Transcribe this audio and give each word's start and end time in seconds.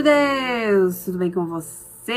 de 0.00 0.04
Deus! 0.04 1.04
Tudo 1.04 1.18
bem 1.18 1.30
com 1.30 1.44
vocês? 1.44 2.08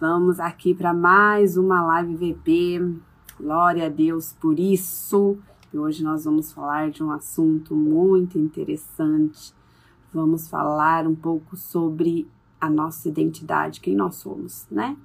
Vamos 0.00 0.40
aqui 0.40 0.74
para 0.74 0.94
mais 0.94 1.58
uma 1.58 1.82
live 1.82 2.32
VP. 2.32 2.96
Glória 3.38 3.84
a 3.84 3.90
Deus 3.90 4.32
por 4.40 4.58
isso. 4.58 5.36
E 5.70 5.78
hoje 5.78 6.02
nós 6.02 6.24
vamos 6.24 6.54
falar 6.54 6.90
de 6.90 7.04
um 7.04 7.10
assunto 7.10 7.76
muito 7.76 8.38
interessante. 8.38 9.52
Vamos 10.10 10.48
falar 10.48 11.06
um 11.06 11.14
pouco 11.14 11.54
sobre 11.54 12.26
a 12.58 12.70
nossa 12.70 13.06
identidade, 13.06 13.82
quem 13.82 13.94
nós 13.94 14.14
somos, 14.14 14.66
né? 14.70 14.96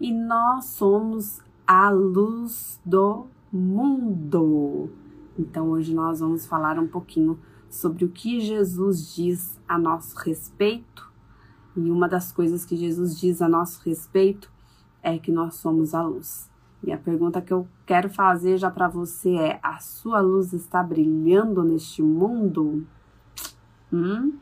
E 0.00 0.12
nós 0.12 0.64
somos 0.64 1.40
a 1.64 1.88
luz 1.88 2.80
do 2.84 3.28
mundo. 3.52 4.90
Então 5.38 5.68
hoje 5.68 5.94
nós 5.94 6.18
vamos 6.18 6.44
falar 6.46 6.80
um 6.80 6.88
pouquinho 6.88 7.38
sobre 7.38 7.51
o 8.04 8.08
que 8.08 8.40
Jesus 8.40 9.14
diz 9.14 9.58
a 9.66 9.78
nosso 9.78 10.16
respeito. 10.18 11.10
E 11.76 11.90
uma 11.90 12.08
das 12.08 12.30
coisas 12.30 12.64
que 12.64 12.76
Jesus 12.76 13.18
diz 13.18 13.40
a 13.40 13.48
nosso 13.48 13.80
respeito 13.82 14.50
é 15.02 15.18
que 15.18 15.32
nós 15.32 15.54
somos 15.54 15.94
a 15.94 16.02
luz. 16.02 16.50
E 16.84 16.92
a 16.92 16.98
pergunta 16.98 17.40
que 17.40 17.52
eu 17.52 17.66
quero 17.86 18.10
fazer 18.10 18.58
já 18.58 18.70
para 18.70 18.88
você 18.88 19.34
é: 19.36 19.60
a 19.62 19.78
sua 19.78 20.20
luz 20.20 20.52
está 20.52 20.82
brilhando 20.82 21.62
neste 21.62 22.02
mundo? 22.02 22.86
Hum? 23.92 24.36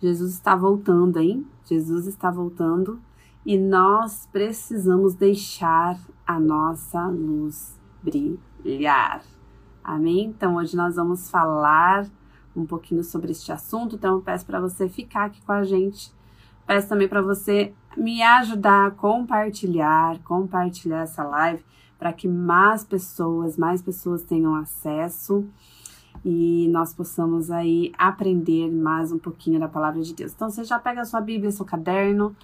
Jesus 0.00 0.34
está 0.34 0.54
voltando, 0.54 1.18
hein? 1.18 1.46
Jesus 1.64 2.06
está 2.06 2.30
voltando 2.30 3.00
e 3.44 3.58
nós 3.58 4.28
precisamos 4.30 5.14
deixar 5.14 5.98
a 6.26 6.38
nossa 6.38 7.08
luz 7.08 7.76
brilhar. 8.02 9.22
Amém? 9.82 10.26
Então 10.26 10.56
hoje 10.56 10.76
nós 10.76 10.96
vamos 10.96 11.30
falar 11.30 12.06
um 12.60 12.66
pouquinho 12.66 13.02
sobre 13.02 13.32
este 13.32 13.52
assunto, 13.52 13.96
então 13.96 14.16
eu 14.16 14.22
peço 14.22 14.44
para 14.46 14.60
você 14.60 14.88
ficar 14.88 15.26
aqui 15.26 15.40
com 15.42 15.52
a 15.52 15.64
gente. 15.64 16.12
Peço 16.66 16.88
também 16.88 17.08
para 17.08 17.22
você 17.22 17.72
me 17.96 18.22
ajudar 18.22 18.86
a 18.86 18.90
compartilhar, 18.90 20.18
compartilhar 20.22 21.02
essa 21.02 21.24
live 21.24 21.64
para 21.98 22.12
que 22.12 22.28
mais 22.28 22.84
pessoas, 22.84 23.56
mais 23.56 23.82
pessoas 23.82 24.22
tenham 24.22 24.54
acesso 24.54 25.44
e 26.24 26.68
nós 26.68 26.92
possamos 26.92 27.50
aí 27.50 27.92
aprender 27.98 28.70
mais 28.70 29.10
um 29.10 29.18
pouquinho 29.18 29.58
da 29.58 29.68
palavra 29.68 30.00
de 30.02 30.14
Deus. 30.14 30.32
Então 30.32 30.50
você 30.50 30.64
já 30.64 30.78
pega 30.78 31.00
a 31.00 31.04
sua 31.04 31.20
Bíblia, 31.20 31.50
seu 31.50 31.64
caderno, 31.64 32.36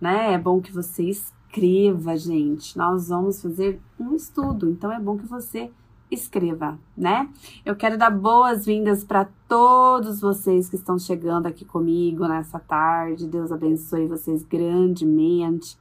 né? 0.00 0.32
É 0.32 0.38
bom 0.38 0.60
que 0.60 0.72
você 0.72 1.04
escreva, 1.04 2.16
gente. 2.16 2.76
Nós 2.76 3.08
vamos 3.08 3.42
fazer 3.42 3.80
um 3.98 4.14
estudo, 4.14 4.70
então 4.70 4.92
é 4.92 5.00
bom 5.00 5.16
que 5.18 5.26
você 5.26 5.70
escreva, 6.14 6.78
né? 6.96 7.28
Eu 7.64 7.74
quero 7.74 7.96
dar 7.96 8.10
boas-vindas 8.10 9.02
para 9.02 9.28
todos 9.48 10.20
vocês 10.20 10.68
que 10.68 10.76
estão 10.76 10.98
chegando 10.98 11.46
aqui 11.46 11.64
comigo 11.64 12.26
nessa 12.28 12.58
tarde. 12.58 13.26
Deus 13.26 13.50
abençoe 13.50 14.06
vocês 14.06 14.44
grandemente. 14.44 15.78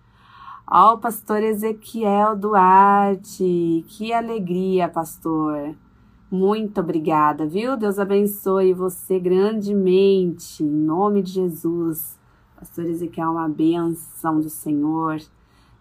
Ó, 0.66 0.94
o 0.94 0.98
pastor 0.98 1.44
Ezequiel 1.44 2.36
Duarte, 2.36 3.84
que 3.88 4.14
alegria, 4.14 4.88
pastor. 4.88 5.76
Muito 6.32 6.80
obrigada, 6.80 7.46
viu? 7.46 7.76
Deus 7.76 8.00
abençoe 8.00 8.74
você 8.74 9.20
grandemente, 9.20 10.64
em 10.64 10.70
nome 10.70 11.22
de 11.22 11.32
Jesus. 11.32 12.18
Pastor 12.58 12.86
Ezequiel, 12.86 13.28
é 13.28 13.32
uma 13.32 13.50
benção 13.50 14.40
do 14.40 14.50
Senhor. 14.50 15.20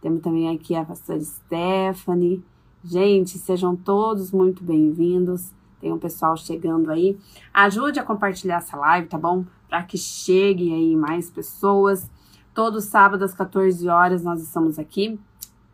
Temos 0.01 0.23
também 0.23 0.53
aqui 0.53 0.75
a 0.75 0.85
pastora 0.85 1.21
Stephanie. 1.21 2.43
Gente, 2.83 3.37
sejam 3.37 3.77
todos 3.77 4.33
muito 4.33 4.65
bem-vindos. 4.65 5.53
Tem 5.83 5.93
um 5.93 5.99
pessoal 5.99 6.35
chegando 6.35 6.91
aí. 6.91 7.19
Ajude 7.53 8.01
a 8.01 8.03
compartilhar 8.03 8.57
essa 8.57 8.75
live, 8.75 9.07
tá 9.07 9.19
bom? 9.19 9.45
Para 9.69 9.83
que 9.83 9.99
chegue 9.99 10.73
aí 10.73 10.97
mais 10.97 11.29
pessoas. 11.29 12.11
Todo 12.55 12.81
sábado 12.81 13.23
às 13.23 13.35
14 13.35 13.87
horas 13.87 14.25
nós 14.25 14.41
estamos 14.41 14.79
aqui. 14.79 15.21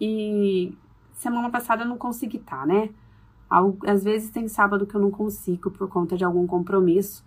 E 0.00 0.76
semana 1.12 1.48
passada 1.48 1.84
eu 1.84 1.88
não 1.88 1.96
consegui 1.96 2.38
estar, 2.38 2.62
tá, 2.62 2.66
né? 2.66 2.90
Às 3.86 4.02
vezes 4.02 4.30
tem 4.30 4.48
sábado 4.48 4.84
que 4.84 4.96
eu 4.96 5.00
não 5.00 5.12
consigo 5.12 5.70
por 5.70 5.88
conta 5.88 6.16
de 6.16 6.24
algum 6.24 6.44
compromisso. 6.44 7.24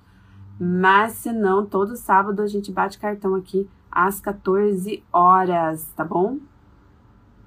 Mas 0.60 1.14
se 1.14 1.32
não, 1.32 1.66
todo 1.66 1.96
sábado 1.96 2.42
a 2.42 2.48
gente 2.48 2.70
bate 2.70 3.00
cartão 3.00 3.34
aqui 3.34 3.66
às 3.90 4.20
14 4.20 5.02
horas, 5.10 5.88
tá 5.96 6.04
bom? 6.04 6.38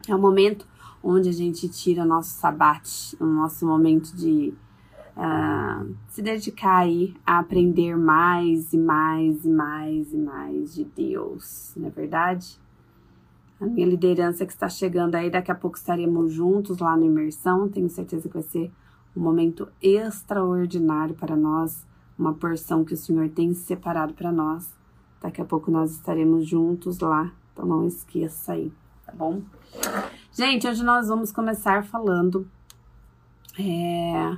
É 0.09 0.15
o 0.15 0.19
momento 0.19 0.67
onde 1.03 1.29
a 1.29 1.33
gente 1.33 1.69
tira 1.69 2.05
nosso 2.05 2.31
sabate, 2.31 3.17
o 3.21 3.27
nosso 3.27 3.67
momento 3.67 4.15
de 4.15 4.55
uh, 5.17 5.95
se 6.09 6.23
dedicar 6.23 6.79
aí 6.79 7.15
a 7.27 7.39
aprender 7.39 7.97
mais 7.97 8.73
e 8.73 8.79
mais 8.79 9.45
e 9.45 9.49
mais 9.49 10.13
e 10.13 10.17
mais 10.17 10.75
de 10.75 10.85
Deus, 10.85 11.73
não 11.77 11.89
é 11.89 11.91
verdade? 11.91 12.61
A 13.61 13.67
minha 13.67 13.87
liderança 13.87 14.45
que 14.45 14.53
está 14.53 14.69
chegando 14.69 15.15
aí, 15.15 15.31
daqui 15.31 15.51
a 15.53 15.55
pouco 15.55 15.77
estaremos 15.77 16.33
juntos 16.33 16.79
lá 16.79 16.97
na 16.97 17.07
imersão. 17.07 17.69
Tenho 17.69 17.89
certeza 17.89 18.29
que 18.29 18.35
vai 18.35 18.43
ser 18.43 18.73
um 19.17 19.21
momento 19.21 19.69
extraordinário 19.81 21.15
para 21.15 21.37
nós, 21.37 21.87
uma 22.19 22.35
porção 22.35 22.85
que 22.85 22.95
o 22.95 22.97
Senhor 22.97 23.29
tem 23.29 23.55
separado 23.55 24.15
para 24.15 24.33
nós. 24.33 24.69
Daqui 25.21 25.41
a 25.41 25.45
pouco 25.45 25.71
nós 25.71 25.93
estaremos 25.93 26.45
juntos 26.45 26.99
lá, 26.99 27.33
então 27.53 27.65
não 27.65 27.87
esqueça 27.87 28.55
aí, 28.55 28.73
tá 29.07 29.13
bom? 29.13 29.41
Gente, 30.35 30.67
hoje 30.67 30.83
nós 30.83 31.09
vamos 31.09 31.31
começar 31.31 31.85
falando 31.85 32.49
é, 33.61 34.35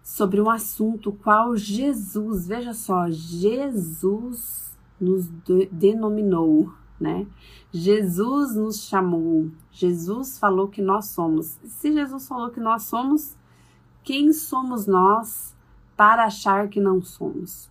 sobre 0.00 0.40
um 0.40 0.48
assunto 0.48 1.10
qual 1.10 1.56
Jesus, 1.56 2.46
veja 2.46 2.72
só, 2.72 3.10
Jesus 3.10 4.78
nos 5.00 5.28
de, 5.44 5.66
denominou, 5.72 6.72
né? 7.00 7.26
Jesus 7.72 8.54
nos 8.54 8.82
chamou, 8.86 9.50
Jesus 9.72 10.38
falou 10.38 10.68
que 10.68 10.80
nós 10.80 11.06
somos. 11.06 11.58
Se 11.64 11.92
Jesus 11.92 12.28
falou 12.28 12.50
que 12.50 12.60
nós 12.60 12.84
somos, 12.84 13.36
quem 14.04 14.32
somos 14.32 14.86
nós 14.86 15.52
para 15.96 16.26
achar 16.26 16.68
que 16.68 16.80
não 16.80 17.02
somos? 17.02 17.68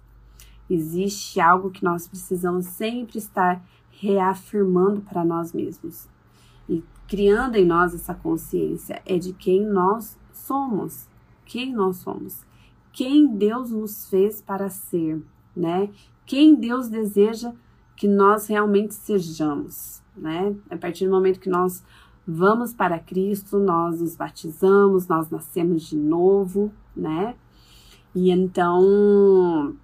Existe 0.69 1.40
algo 1.40 1.72
que 1.72 1.81
nós 1.81 2.09
precisamos 2.09 2.66
sempre 2.66 3.18
estar 3.18 3.66
reafirmando 3.90 5.00
para 5.00 5.24
nós 5.24 5.53
mesmos 5.53 6.09
criando 7.07 7.56
em 7.56 7.66
nós 7.66 7.94
essa 7.94 8.13
consciência 8.13 9.01
é 9.06 9.18
de 9.18 9.34
quem 9.34 9.66
nós 9.66 10.18
somos, 10.34 11.07
quem 11.45 11.73
nós 11.73 11.97
somos, 11.97 12.45
quem 12.91 13.28
Deus 13.28 13.72
nos 13.72 14.09
fez 14.09 14.41
para 14.41 14.69
ser, 14.69 15.22
né? 15.56 15.90
Quem 16.25 16.56
Deus 16.56 16.90
deseja 16.90 17.53
que 17.95 18.07
nós 18.07 18.47
realmente 18.47 18.94
sejamos, 18.94 20.01
né? 20.16 20.56
A 20.69 20.78
partir 20.78 21.06
do 21.06 21.12
momento 21.12 21.40
que 21.40 21.50
nós 21.50 21.84
vamos 22.28 22.73
para 22.73 23.00
Cristo, 23.00 23.57
nós 23.57 24.01
nos 24.01 24.16
batizamos, 24.16 25.07
nós 25.07 25.29
nascemos 25.29 25.84
de 25.84 25.95
novo, 25.95 26.72
né? 26.95 27.35
E 28.13 28.29
então 28.31 29.75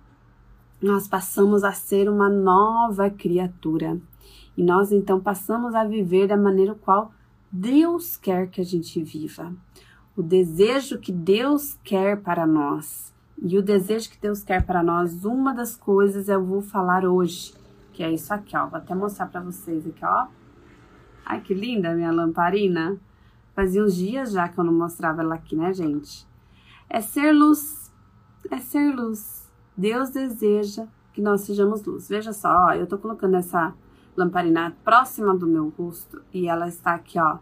nós 0.82 1.08
passamos 1.08 1.64
a 1.64 1.72
ser 1.72 2.10
uma 2.10 2.30
nova 2.30 3.10
criatura. 3.10 4.00
E 4.56 4.64
nós 4.64 4.92
então 4.92 5.20
passamos 5.20 5.74
a 5.74 5.84
viver 5.84 6.28
da 6.28 6.38
maneira 6.38 6.76
qual 6.76 7.12
Deus 7.52 8.18
quer 8.18 8.50
que 8.50 8.62
a 8.62 8.64
gente 8.64 9.04
viva. 9.04 9.54
O 10.16 10.22
desejo 10.22 11.00
que 11.00 11.12
Deus 11.12 11.78
quer 11.84 12.22
para 12.22 12.46
nós. 12.46 13.14
E 13.42 13.58
o 13.58 13.64
desejo 13.64 14.10
que 14.10 14.20
Deus 14.20 14.44
quer 14.44 14.66
para 14.66 14.84
nós, 14.84 15.26
uma 15.26 15.54
das 15.54 15.76
coisas 15.76 16.30
eu 16.30 16.44
vou 16.44 16.62
falar 16.62 17.04
hoje, 17.04 17.54
que 17.92 18.04
é 18.04 18.12
isso 18.12 18.34
aqui, 18.34 18.56
ó. 18.56 18.68
Vou 18.68 18.78
até 18.78 18.94
mostrar 18.96 19.28
para 19.28 19.42
vocês 19.42 19.86
aqui, 19.86 20.06
ó. 20.06 20.28
Ai, 21.26 21.42
que 21.42 21.54
linda 21.54 21.94
minha 21.94 22.12
lamparina. 22.12 22.98
Fazia 23.56 23.84
uns 23.84 23.96
dias 23.96 24.32
já 24.32 24.48
que 24.50 24.58
eu 24.60 24.64
não 24.64 24.74
mostrava 24.74 25.22
ela 25.22 25.36
aqui, 25.36 25.56
né, 25.56 25.74
gente? 25.74 26.28
É 26.90 27.02
ser 27.02 27.32
luz. 27.32 27.92
É 28.50 28.58
ser 28.58 28.94
luz. 28.96 29.52
Deus 29.76 30.10
deseja 30.10 30.86
que 31.14 31.22
nós 31.22 31.42
sejamos 31.42 31.84
luz. 31.84 32.10
Veja 32.10 32.34
só, 32.34 32.68
ó, 32.68 32.74
eu 32.74 32.88
tô 32.88 32.98
colocando 32.98 33.36
essa 33.36 33.74
lamparina 34.16 34.76
próxima 34.84 35.36
do 35.36 35.48
meu 35.48 35.70
rosto 35.70 36.22
e 36.34 36.48
ela 36.48 36.68
está 36.68 36.94
aqui, 36.94 37.20
ó, 37.20 37.40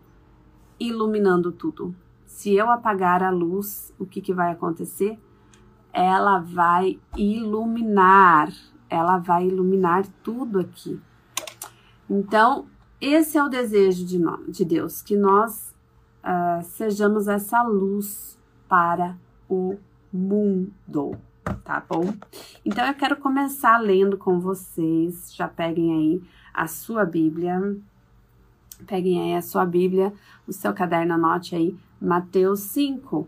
iluminando 0.80 1.52
tudo. 1.52 1.96
Se 2.26 2.54
eu 2.54 2.70
apagar 2.70 3.22
a 3.22 3.30
luz, 3.30 3.94
o 4.00 4.06
que, 4.06 4.22
que 4.22 4.34
vai 4.34 4.52
acontecer? 4.52 5.20
Ela 5.94 6.40
vai 6.40 7.00
iluminar, 7.16 8.50
ela 8.90 9.18
vai 9.18 9.48
iluminar 9.48 10.08
tudo 10.24 10.60
aqui. 10.60 11.00
Então, 12.10 12.66
esse 13.00 13.38
é 13.38 13.44
o 13.44 13.50
desejo 13.50 14.06
de, 14.06 14.18
nós, 14.18 14.40
de 14.48 14.66
Deus, 14.66 15.02
que 15.02 15.16
nós 15.16 15.74
uh, 16.24 16.64
sejamos 16.64 17.28
essa 17.28 17.62
luz 17.64 18.40
para 18.68 19.18
o 19.50 19.78
mundo, 20.12 21.18
tá 21.64 21.84
bom? 21.88 22.14
Então, 22.66 22.86
eu 22.86 22.94
quero 22.94 23.18
começar 23.18 23.78
lendo 23.78 24.18
com 24.18 24.40
vocês, 24.40 25.34
já 25.34 25.48
peguem 25.48 25.94
aí 25.94 26.24
a 26.54 26.68
sua 26.68 27.06
Bíblia. 27.06 27.78
Peguem 28.88 29.22
aí 29.22 29.36
a 29.36 29.42
sua 29.42 29.66
Bíblia, 29.66 30.14
o 30.48 30.54
seu 30.54 30.74
caderno, 30.74 31.14
anote 31.14 31.56
aí 31.56 31.78
Mateus 32.02 32.62
5. 32.62 33.28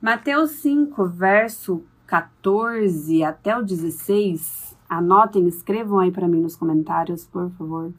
Mateus 0.00 0.52
5, 0.52 1.06
verso 1.06 1.82
14 2.06 3.24
até 3.24 3.56
o 3.58 3.62
16, 3.62 4.68
Anotem, 4.88 5.46
escrevam 5.46 5.98
aí 5.98 6.10
para 6.10 6.26
mim 6.26 6.40
nos 6.40 6.56
comentários, 6.56 7.26
por 7.26 7.50
favor. 7.50 7.92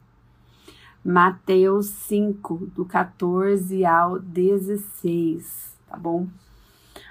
Mateus 1.04 1.86
5, 1.86 2.66
do 2.74 2.84
14 2.84 3.84
ao 3.84 4.18
16, 4.18 5.78
tá 5.88 5.96
bom? 5.96 6.26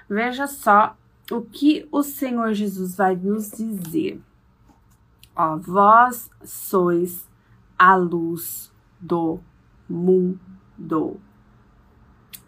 Veja 0.08 0.46
só 0.46 0.94
o 1.30 1.40
que 1.40 1.88
o 1.90 2.02
Senhor 2.02 2.52
Jesus 2.52 2.94
vai 2.94 3.16
nos 3.16 3.50
dizer. 3.52 4.20
Ó, 5.34 5.56
vós 5.56 6.30
sois 6.44 7.26
a 7.80 7.96
luz 7.96 8.70
do 9.00 9.40
mundo. 9.88 11.18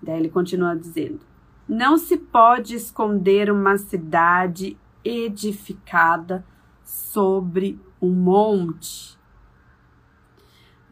Daí 0.03 0.19
ele 0.19 0.29
continua 0.29 0.77
dizendo: 0.77 1.21
Não 1.69 1.97
se 1.97 2.19
pode 2.19 2.75
esconder 2.75 3.51
uma 3.51 3.79
cidade 3.79 4.77
edificada 5.03 6.45
sobre 6.85 7.81
um 8.01 8.11
monte 8.11 9.19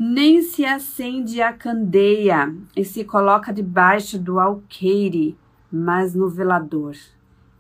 nem 0.03 0.41
se 0.41 0.65
acende 0.65 1.43
a 1.43 1.53
candeia 1.53 2.57
e 2.75 2.83
se 2.87 3.05
coloca 3.05 3.53
debaixo 3.53 4.19
do 4.19 4.41
alqueire, 4.41 5.37
mas 5.71 6.15
no 6.15 6.27
velador, 6.27 6.97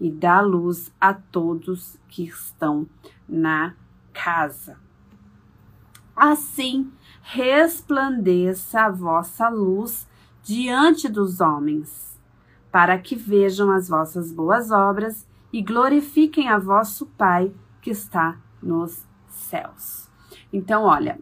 e 0.00 0.10
dá 0.10 0.40
luz 0.40 0.90
a 0.98 1.12
todos 1.12 1.98
que 2.08 2.22
estão 2.24 2.86
na 3.28 3.74
casa. 4.14 4.78
Assim 6.14 6.90
resplandeça 7.22 8.82
a 8.82 8.90
vossa 8.90 9.48
luz 9.48 10.08
diante 10.42 11.08
dos 11.08 11.40
homens, 11.40 12.18
para 12.72 12.98
que 12.98 13.14
vejam 13.14 13.70
as 13.70 13.88
vossas 13.88 14.32
boas 14.32 14.70
obras 14.70 15.26
e 15.52 15.62
glorifiquem 15.62 16.48
a 16.48 16.58
vosso 16.58 17.06
Pai 17.06 17.52
que 17.80 17.90
está 17.90 18.38
nos 18.62 19.04
céus. 19.28 20.08
Então, 20.52 20.84
olha, 20.84 21.20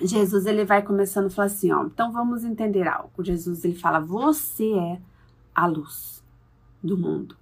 Jesus 0.00 0.46
ele 0.46 0.64
vai 0.64 0.82
começando 0.82 1.26
a 1.26 1.30
falar 1.30 1.46
assim, 1.46 1.72
ó, 1.72 1.84
então 1.84 2.12
vamos 2.12 2.44
entender 2.44 2.86
algo. 2.86 3.24
Jesus 3.24 3.64
ele 3.64 3.74
fala: 3.74 4.00
"Você 4.00 4.72
é 4.72 5.00
a 5.54 5.66
luz 5.66 6.22
do 6.82 6.98
mundo". 6.98 7.36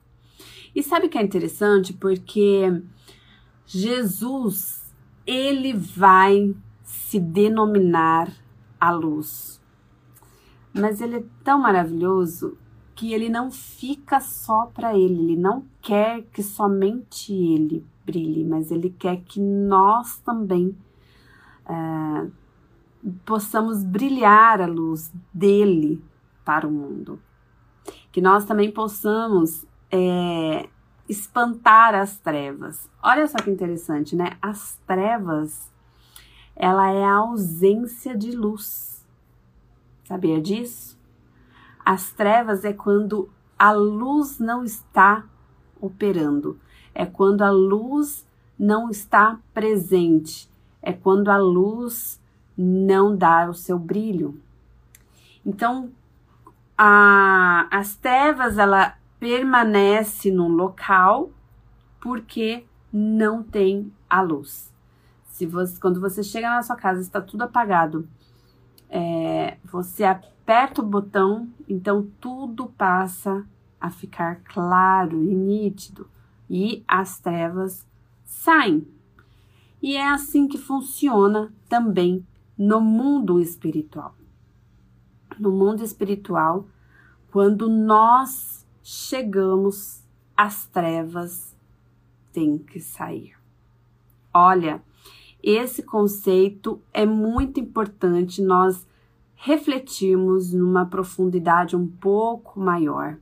E 0.74 0.82
sabe 0.82 1.08
que 1.08 1.18
é 1.18 1.22
interessante? 1.22 1.92
Porque 1.92 2.82
Jesus 3.66 4.83
ele 5.26 5.72
vai 5.72 6.54
se 6.82 7.18
denominar 7.18 8.32
a 8.80 8.90
luz. 8.90 9.60
Mas 10.72 11.00
ele 11.00 11.16
é 11.16 11.24
tão 11.42 11.60
maravilhoso 11.60 12.58
que 12.94 13.12
ele 13.12 13.28
não 13.28 13.50
fica 13.50 14.20
só 14.20 14.66
para 14.66 14.96
ele, 14.96 15.14
ele 15.14 15.36
não 15.36 15.64
quer 15.80 16.22
que 16.32 16.42
somente 16.42 17.32
ele 17.32 17.84
brilhe, 18.04 18.44
mas 18.44 18.70
ele 18.70 18.90
quer 18.90 19.22
que 19.22 19.40
nós 19.40 20.18
também 20.18 20.76
uh, 21.66 22.30
possamos 23.24 23.82
brilhar 23.82 24.60
a 24.60 24.66
luz 24.66 25.12
dele 25.32 26.02
para 26.44 26.66
o 26.66 26.70
mundo. 26.70 27.20
Que 28.12 28.20
nós 28.20 28.44
também 28.44 28.70
possamos 28.70 29.66
é, 29.90 30.68
espantar 31.08 31.94
as 31.94 32.18
trevas. 32.18 32.88
Olha 33.02 33.26
só 33.26 33.38
que 33.38 33.50
interessante, 33.50 34.16
né? 34.16 34.36
As 34.40 34.78
trevas, 34.86 35.70
ela 36.56 36.90
é 36.90 37.04
a 37.04 37.16
ausência 37.16 38.16
de 38.16 38.32
luz. 38.32 39.04
Sabia 40.04 40.40
disso? 40.40 40.98
As 41.84 42.10
trevas 42.10 42.64
é 42.64 42.72
quando 42.72 43.30
a 43.58 43.72
luz 43.72 44.38
não 44.38 44.64
está 44.64 45.24
operando, 45.80 46.58
é 46.94 47.04
quando 47.04 47.42
a 47.42 47.50
luz 47.50 48.26
não 48.58 48.88
está 48.88 49.38
presente, 49.52 50.50
é 50.80 50.92
quando 50.92 51.28
a 51.28 51.36
luz 51.36 52.20
não 52.56 53.16
dá 53.16 53.48
o 53.48 53.54
seu 53.54 53.78
brilho. 53.78 54.40
Então, 55.44 55.90
a, 56.76 57.66
as 57.70 57.96
trevas 57.96 58.58
ela 58.58 58.96
permanece 59.24 60.30
no 60.30 60.46
local 60.48 61.30
porque 61.98 62.66
não 62.92 63.42
tem 63.42 63.90
a 64.08 64.20
luz. 64.20 64.70
Se 65.28 65.46
você, 65.46 65.80
quando 65.80 65.98
você 65.98 66.22
chega 66.22 66.50
na 66.50 66.62
sua 66.62 66.76
casa 66.76 67.00
está 67.00 67.22
tudo 67.22 67.40
apagado, 67.40 68.06
é, 68.90 69.56
você 69.64 70.04
aperta 70.04 70.82
o 70.82 70.84
botão, 70.84 71.48
então 71.66 72.06
tudo 72.20 72.66
passa 72.66 73.46
a 73.80 73.88
ficar 73.88 74.42
claro 74.44 75.24
e 75.24 75.34
nítido 75.34 76.06
e 76.50 76.84
as 76.86 77.18
trevas 77.18 77.86
saem. 78.26 78.86
E 79.80 79.96
é 79.96 80.06
assim 80.06 80.46
que 80.46 80.58
funciona 80.58 81.50
também 81.66 82.26
no 82.58 82.78
mundo 82.78 83.40
espiritual. 83.40 84.14
No 85.38 85.50
mundo 85.50 85.82
espiritual, 85.82 86.66
quando 87.30 87.70
nós 87.70 88.63
chegamos, 88.86 90.04
as 90.36 90.66
trevas 90.66 91.56
têm 92.30 92.58
que 92.58 92.78
sair. 92.78 93.32
Olha, 94.32 94.82
esse 95.42 95.82
conceito 95.82 96.82
é 96.92 97.06
muito 97.06 97.58
importante 97.58 98.42
nós 98.42 98.86
refletirmos 99.34 100.52
numa 100.52 100.84
profundidade 100.84 101.74
um 101.74 101.86
pouco 101.88 102.60
maior, 102.60 103.16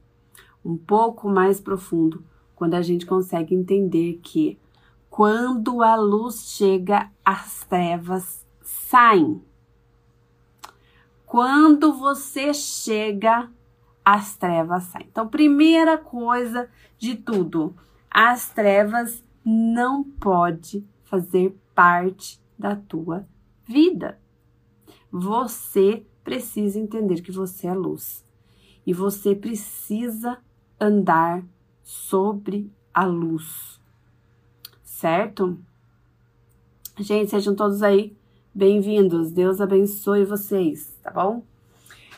um 0.64 0.76
pouco 0.76 1.28
mais 1.28 1.60
profundo, 1.60 2.24
quando 2.56 2.74
a 2.74 2.82
gente 2.82 3.06
consegue 3.06 3.54
entender 3.54 4.18
que 4.20 4.58
quando 5.08 5.80
a 5.80 5.94
luz 5.94 6.48
chega, 6.56 7.08
as 7.24 7.64
trevas 7.64 8.44
saem. 8.62 9.40
Quando 11.24 11.92
você 11.92 12.52
chega, 12.52 13.48
as 14.04 14.36
trevas 14.36 14.84
saem. 14.84 15.06
Então, 15.10 15.28
primeira 15.28 15.96
coisa 15.96 16.68
de 16.98 17.16
tudo, 17.16 17.74
as 18.10 18.50
trevas 18.50 19.24
não 19.44 20.02
pode 20.04 20.86
fazer 21.04 21.56
parte 21.74 22.40
da 22.58 22.76
tua 22.76 23.26
vida. 23.64 24.18
Você 25.10 26.06
precisa 26.24 26.78
entender 26.78 27.20
que 27.20 27.32
você 27.32 27.66
é 27.66 27.74
luz 27.74 28.24
e 28.86 28.92
você 28.92 29.34
precisa 29.34 30.38
andar 30.80 31.44
sobre 31.82 32.72
a 32.92 33.04
luz. 33.04 33.80
Certo? 34.82 35.58
Gente, 36.98 37.30
sejam 37.30 37.54
todos 37.54 37.82
aí 37.82 38.16
Bem-vindos, 38.54 39.32
Deus 39.32 39.62
abençoe 39.62 40.26
vocês, 40.26 40.94
tá 41.02 41.10
bom? 41.10 41.42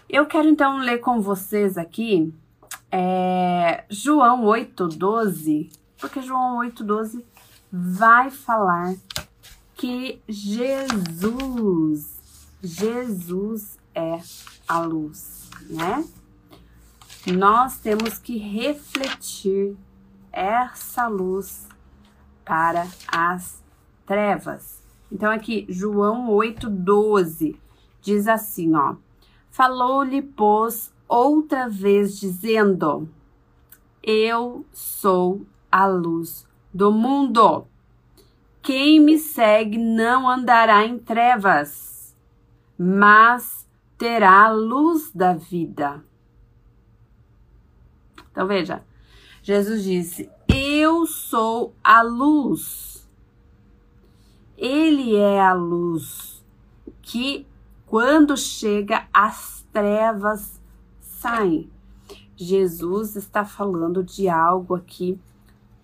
Eu 0.09 0.27
quero 0.27 0.49
então 0.49 0.79
ler 0.79 0.99
com 0.99 1.21
vocês 1.21 1.79
aqui 1.79 2.33
é, 2.91 3.85
João 3.89 4.45
8,12, 4.45 5.73
porque 5.99 6.23
João 6.23 6.59
8,12 6.59 7.25
vai 7.73 8.31
falar 8.31 8.95
que 9.75 10.23
Jesus, 10.29 12.21
Jesus 12.63 13.79
é 13.95 14.21
a 14.69 14.81
luz, 14.81 15.51
né? 15.69 16.05
Nós 17.27 17.79
temos 17.79 18.19
que 18.19 18.37
refletir 18.37 19.77
essa 20.31 21.09
luz 21.09 21.67
para 22.45 22.87
as 23.09 23.63
trevas. 24.07 24.83
Então, 25.11 25.33
aqui, 25.33 25.67
João 25.69 26.31
8, 26.31 26.69
12, 26.69 27.59
diz 28.01 28.29
assim, 28.29 28.75
ó. 28.75 28.97
Falou-lhe, 29.55 30.21
pois, 30.21 30.93
outra 31.09 31.69
vez, 31.69 32.19
dizendo: 32.19 33.09
Eu 34.03 34.67
sou 34.73 35.47
a 35.71 35.87
luz 35.87 36.47
do 36.73 36.91
mundo. 36.91 37.67
Quem 38.61 38.99
me 38.99 39.19
segue 39.19 39.79
não 39.79 40.29
andará 40.29 40.85
em 40.85 40.99
trevas, 40.99 42.17
mas 42.77 43.69
terá 43.97 44.47
a 44.47 44.51
luz 44.51 45.13
da 45.15 45.35
vida. 45.35 46.05
Então 48.33 48.47
veja, 48.47 48.83
Jesus 49.41 49.85
disse: 49.85 50.29
Eu 50.49 51.07
sou 51.07 51.75
a 51.85 52.03
luz 52.03 52.95
ele 54.57 55.17
é 55.17 55.41
a 55.41 55.53
luz 55.53 56.43
que, 57.03 57.47
quando 57.95 58.37
chega, 58.37 59.07
as 59.15 59.65
trevas 59.73 60.61
saem. 61.01 61.71
Jesus 62.35 63.15
está 63.15 63.45
falando 63.45 64.03
de 64.03 64.29
algo 64.29 64.75
aqui 64.75 65.17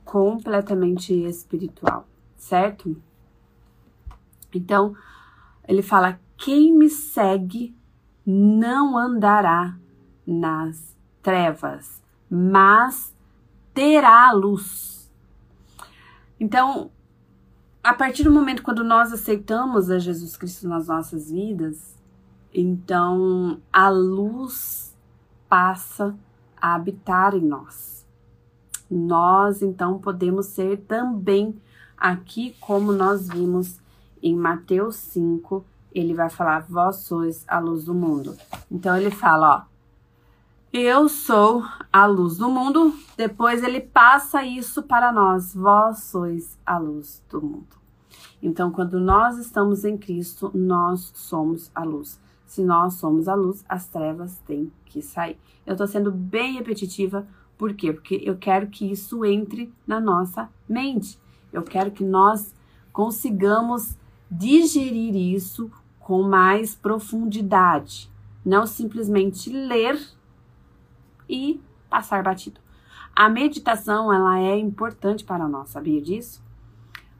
completamente 0.04 1.14
espiritual, 1.14 2.08
certo? 2.36 3.00
Então, 4.52 4.96
ele 5.68 5.82
fala: 5.82 6.18
quem 6.36 6.76
me 6.76 6.90
segue 6.90 7.76
não 8.26 8.98
andará 8.98 9.78
nas 10.26 10.96
trevas, 11.22 12.02
mas 12.28 13.14
terá 13.72 14.32
luz. 14.32 15.08
Então, 16.40 16.90
a 17.84 17.94
partir 17.94 18.24
do 18.24 18.32
momento 18.32 18.64
quando 18.64 18.82
nós 18.82 19.12
aceitamos 19.12 19.88
a 19.90 20.00
Jesus 20.00 20.36
Cristo 20.36 20.66
nas 20.66 20.88
nossas 20.88 21.30
vidas, 21.30 21.99
então 22.52 23.60
a 23.72 23.88
luz 23.88 24.96
passa 25.48 26.16
a 26.60 26.74
habitar 26.74 27.34
em 27.34 27.42
nós. 27.42 28.06
Nós 28.90 29.62
então 29.62 29.98
podemos 29.98 30.46
ser 30.46 30.78
também 30.78 31.60
aqui 31.96 32.56
como 32.60 32.92
nós 32.92 33.28
vimos 33.28 33.78
em 34.22 34.34
Mateus 34.34 34.96
5, 34.96 35.64
ele 35.94 36.14
vai 36.14 36.30
falar: 36.30 36.66
Vós 36.68 36.96
sois 36.96 37.44
a 37.48 37.58
luz 37.58 37.84
do 37.84 37.94
mundo. 37.94 38.36
Então 38.70 38.96
ele 38.96 39.10
fala: 39.10 39.56
Ó, 39.56 39.70
eu 40.72 41.08
sou 41.08 41.64
a 41.92 42.06
luz 42.06 42.36
do 42.36 42.48
mundo. 42.48 42.94
Depois 43.16 43.62
ele 43.62 43.80
passa 43.80 44.44
isso 44.44 44.82
para 44.82 45.12
nós: 45.12 45.54
Vós 45.54 46.04
sois 46.04 46.58
a 46.64 46.78
luz 46.78 47.22
do 47.28 47.40
mundo. 47.40 47.80
Então, 48.42 48.70
quando 48.70 48.98
nós 48.98 49.36
estamos 49.36 49.84
em 49.84 49.98
Cristo, 49.98 50.50
nós 50.54 51.12
somos 51.14 51.70
a 51.74 51.84
luz. 51.84 52.18
Se 52.50 52.64
nós 52.64 52.94
somos 52.94 53.28
a 53.28 53.34
luz, 53.36 53.64
as 53.68 53.86
trevas 53.86 54.36
têm 54.38 54.72
que 54.84 55.00
sair. 55.00 55.38
Eu 55.64 55.74
estou 55.74 55.86
sendo 55.86 56.10
bem 56.10 56.54
repetitiva, 56.54 57.24
por 57.56 57.72
quê? 57.74 57.92
Porque 57.92 58.20
eu 58.24 58.36
quero 58.36 58.66
que 58.66 58.90
isso 58.90 59.24
entre 59.24 59.72
na 59.86 60.00
nossa 60.00 60.50
mente. 60.68 61.16
Eu 61.52 61.62
quero 61.62 61.92
que 61.92 62.02
nós 62.02 62.52
consigamos 62.92 63.96
digerir 64.28 65.14
isso 65.14 65.70
com 66.00 66.24
mais 66.24 66.74
profundidade, 66.74 68.10
não 68.44 68.66
simplesmente 68.66 69.48
ler 69.48 69.96
e 71.28 71.62
passar 71.88 72.20
batido. 72.20 72.60
A 73.14 73.28
meditação, 73.28 74.12
ela 74.12 74.40
é 74.40 74.58
importante 74.58 75.22
para 75.22 75.46
nós, 75.46 75.68
sabia 75.68 76.02
disso? 76.02 76.42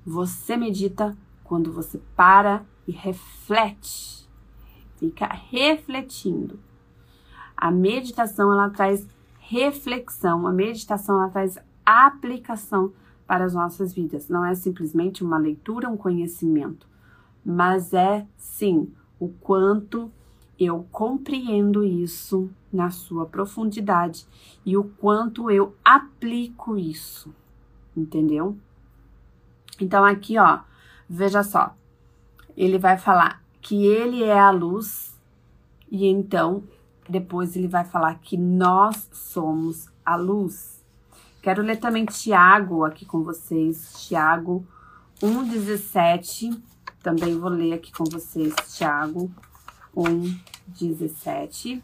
Você 0.04 0.56
medita 0.56 1.16
quando 1.44 1.72
você 1.72 2.00
para 2.16 2.64
e 2.84 2.90
reflete, 2.90 4.28
fica 5.00 5.26
refletindo. 5.26 6.60
A 7.56 7.72
meditação, 7.72 8.52
ela 8.52 8.70
traz 8.70 9.04
reflexão, 9.40 10.46
a 10.46 10.52
meditação, 10.52 11.16
ela 11.16 11.30
traz 11.30 11.58
aplicação 11.84 12.92
para 13.26 13.44
as 13.44 13.54
nossas 13.54 13.92
vidas. 13.92 14.28
Não 14.28 14.44
é 14.44 14.54
simplesmente 14.54 15.24
uma 15.24 15.38
leitura, 15.38 15.88
um 15.88 15.96
conhecimento 15.96 16.88
mas 17.44 17.92
é 17.92 18.26
sim 18.36 18.92
o 19.18 19.28
quanto 19.28 20.10
eu 20.58 20.86
compreendo 20.90 21.84
isso 21.84 22.50
na 22.72 22.90
sua 22.90 23.26
profundidade 23.26 24.26
e 24.64 24.76
o 24.76 24.84
quanto 24.84 25.50
eu 25.50 25.74
aplico 25.84 26.76
isso, 26.76 27.34
entendeu? 27.96 28.56
Então 29.80 30.04
aqui, 30.04 30.38
ó, 30.38 30.60
veja 31.08 31.42
só. 31.42 31.74
Ele 32.56 32.78
vai 32.78 32.98
falar 32.98 33.42
que 33.60 33.86
ele 33.86 34.22
é 34.22 34.38
a 34.38 34.50
luz 34.50 35.14
e 35.90 36.06
então 36.06 36.64
depois 37.08 37.56
ele 37.56 37.68
vai 37.68 37.84
falar 37.84 38.20
que 38.20 38.36
nós 38.36 39.08
somos 39.12 39.88
a 40.04 40.16
luz. 40.16 40.84
Quero 41.42 41.62
ler 41.62 41.78
também 41.78 42.04
Tiago 42.04 42.84
aqui 42.84 43.04
com 43.04 43.22
vocês, 43.22 44.06
Tiago 44.06 44.66
1:17 45.22 46.70
também 47.02 47.38
vou 47.38 47.48
ler 47.48 47.72
aqui 47.72 47.90
com 47.92 48.04
vocês 48.04 48.54
Tiago 48.76 49.32
1, 49.96 50.38
17, 50.66 51.82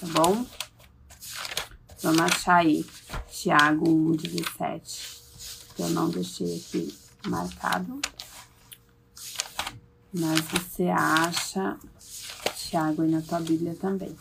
tá 0.00 0.06
bom? 0.08 0.44
Vamos 2.02 2.20
achar 2.20 2.56
aí 2.56 2.84
Tiago 3.30 3.88
1, 3.88 4.12
17, 4.16 5.22
que 5.76 5.82
eu 5.82 5.90
não 5.90 6.10
deixei 6.10 6.56
aqui 6.56 6.92
marcado. 7.28 8.00
Mas 10.18 10.40
você 10.40 10.88
acha 10.88 11.76
Tiago 12.56 13.02
aí 13.02 13.10
na 13.10 13.20
tua 13.20 13.40
Bíblia 13.40 13.74
também. 13.74 14.16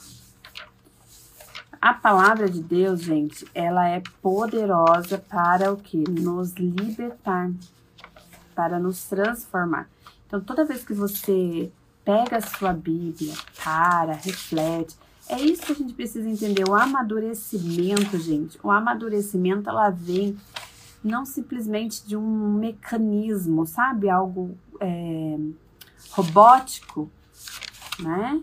A 1.81 1.93
palavra 1.93 2.49
de 2.49 2.61
Deus, 2.61 3.01
gente, 3.01 3.45
ela 3.53 3.87
é 3.87 4.01
poderosa 4.21 5.17
para 5.17 5.71
o 5.71 5.77
que? 5.77 5.97
Nos 6.09 6.53
libertar, 6.53 7.51
para 8.55 8.79
nos 8.79 9.03
transformar. 9.05 9.87
Então, 10.25 10.41
toda 10.41 10.65
vez 10.65 10.83
que 10.83 10.93
você 10.93 11.71
pega 12.03 12.37
a 12.37 12.41
sua 12.41 12.73
Bíblia, 12.73 13.33
para, 13.63 14.13
reflete, 14.13 14.95
é 15.29 15.39
isso 15.39 15.63
que 15.63 15.71
a 15.71 15.75
gente 15.75 15.93
precisa 15.93 16.27
entender. 16.27 16.67
O 16.67 16.73
amadurecimento, 16.73 18.17
gente, 18.17 18.59
o 18.63 18.71
amadurecimento, 18.71 19.69
ela 19.69 19.89
vem 19.89 20.37
não 21.03 21.25
simplesmente 21.25 22.05
de 22.05 22.17
um 22.17 22.53
mecanismo, 22.55 23.65
sabe? 23.65 24.09
Algo 24.09 24.57
é, 24.79 25.37
robótico, 26.11 27.09
né? 27.99 28.41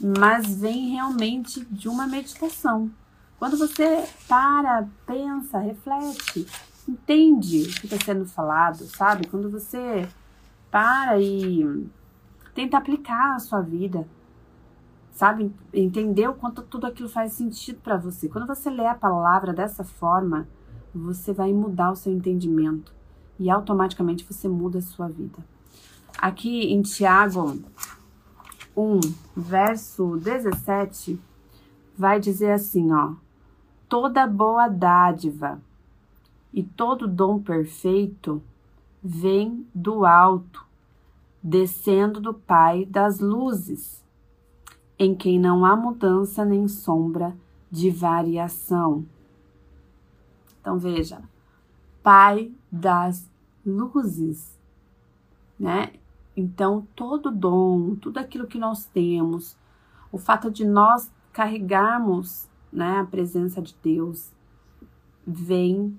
Mas 0.00 0.60
vem 0.60 0.90
realmente 0.90 1.64
de 1.64 1.88
uma 1.88 2.06
meditação. 2.06 2.90
Quando 3.38 3.56
você 3.56 4.04
para, 4.28 4.88
pensa, 5.06 5.58
reflete, 5.58 6.46
entende 6.88 7.62
o 7.62 7.80
que 7.80 7.86
está 7.86 8.04
sendo 8.04 8.26
falado, 8.26 8.84
sabe? 8.84 9.26
Quando 9.28 9.50
você 9.50 10.08
para 10.70 11.20
e 11.20 11.88
tenta 12.54 12.76
aplicar 12.76 13.34
a 13.34 13.38
sua 13.38 13.60
vida, 13.60 14.06
sabe? 15.12 15.52
Entender 15.72 16.28
o 16.28 16.34
quanto 16.34 16.62
tudo 16.62 16.86
aquilo 16.86 17.08
faz 17.08 17.32
sentido 17.32 17.80
para 17.80 17.96
você. 17.96 18.28
Quando 18.28 18.46
você 18.46 18.70
lê 18.70 18.86
a 18.86 18.94
palavra 18.94 19.52
dessa 19.52 19.84
forma, 19.84 20.48
você 20.94 21.32
vai 21.32 21.52
mudar 21.52 21.92
o 21.92 21.96
seu 21.96 22.12
entendimento 22.12 22.92
e 23.38 23.50
automaticamente 23.50 24.24
você 24.24 24.48
muda 24.48 24.78
a 24.78 24.82
sua 24.82 25.08
vida. 25.08 25.38
Aqui 26.20 26.72
em 26.72 26.82
Tiago 26.82 27.62
1, 28.76 29.00
verso 29.36 30.16
17, 30.16 31.16
vai 31.96 32.18
dizer 32.18 32.50
assim, 32.50 32.92
ó: 32.92 33.14
Toda 33.88 34.26
boa 34.26 34.66
dádiva 34.66 35.62
e 36.52 36.64
todo 36.64 37.06
dom 37.06 37.40
perfeito 37.40 38.42
vem 39.00 39.64
do 39.72 40.04
alto, 40.04 40.66
descendo 41.40 42.20
do 42.20 42.34
Pai 42.34 42.84
das 42.84 43.20
luzes, 43.20 44.04
em 44.98 45.14
quem 45.14 45.38
não 45.38 45.64
há 45.64 45.76
mudança 45.76 46.44
nem 46.44 46.66
sombra 46.66 47.32
de 47.70 47.92
variação. 47.92 49.06
Então 50.60 50.80
veja, 50.80 51.22
Pai 52.02 52.50
das 52.72 53.30
luzes, 53.64 54.58
né? 55.56 55.92
Então 56.38 56.86
todo 56.94 57.32
dom, 57.32 57.96
tudo 57.96 58.18
aquilo 58.18 58.46
que 58.46 58.60
nós 58.60 58.84
temos, 58.84 59.56
o 60.12 60.18
fato 60.18 60.52
de 60.52 60.64
nós 60.64 61.10
carregarmos, 61.32 62.48
né, 62.72 63.00
a 63.00 63.04
presença 63.04 63.60
de 63.60 63.76
Deus, 63.82 64.32
vem 65.26 65.98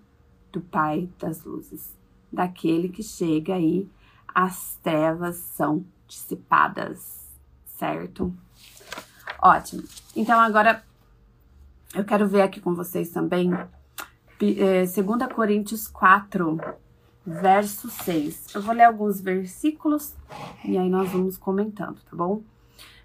do 0.49 0.61
Pai 0.61 1.09
das 1.19 1.43
luzes 1.43 1.93
daquele 2.31 2.87
que 2.87 3.03
chega 3.03 3.55
aí, 3.55 3.89
as 4.33 4.77
trevas 4.81 5.35
são 5.35 5.85
dissipadas, 6.07 7.29
certo? 7.65 8.33
Ótimo. 9.41 9.83
Então 10.15 10.39
agora 10.39 10.81
eu 11.93 12.05
quero 12.05 12.25
ver 12.29 12.43
aqui 12.43 12.61
com 12.61 12.73
vocês 12.73 13.09
também 13.09 13.51
2 14.39 14.97
é, 14.97 15.27
Coríntios 15.33 15.89
4, 15.89 16.57
verso 17.25 17.89
6. 17.89 18.55
Eu 18.55 18.61
vou 18.61 18.73
ler 18.73 18.83
alguns 18.83 19.21
versículos 19.21 20.15
e 20.63 20.77
aí 20.77 20.89
nós 20.89 21.09
vamos 21.09 21.37
comentando, 21.37 21.97
tá 22.09 22.15
bom? 22.15 22.41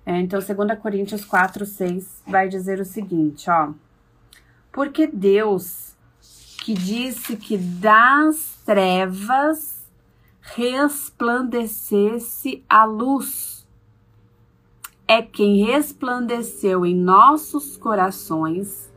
É, 0.07 0.21
então, 0.21 0.39
2 0.39 0.79
Coríntios 0.81 1.25
4, 1.25 1.65
6 1.65 2.23
vai 2.27 2.49
dizer 2.49 2.79
o 2.79 2.85
seguinte, 2.85 3.51
ó. 3.51 3.73
Porque 4.71 5.07
Deus, 5.07 5.97
que 6.63 6.75
disse 6.75 7.37
que 7.37 7.57
das 7.57 8.59
trevas 8.65 9.85
resplandecesse 10.45 12.63
a 12.69 12.85
luz. 12.85 13.67
É 15.07 15.23
quem 15.23 15.65
resplandeceu 15.65 16.85
em 16.85 16.95
nossos 16.95 17.77
corações 17.77 18.93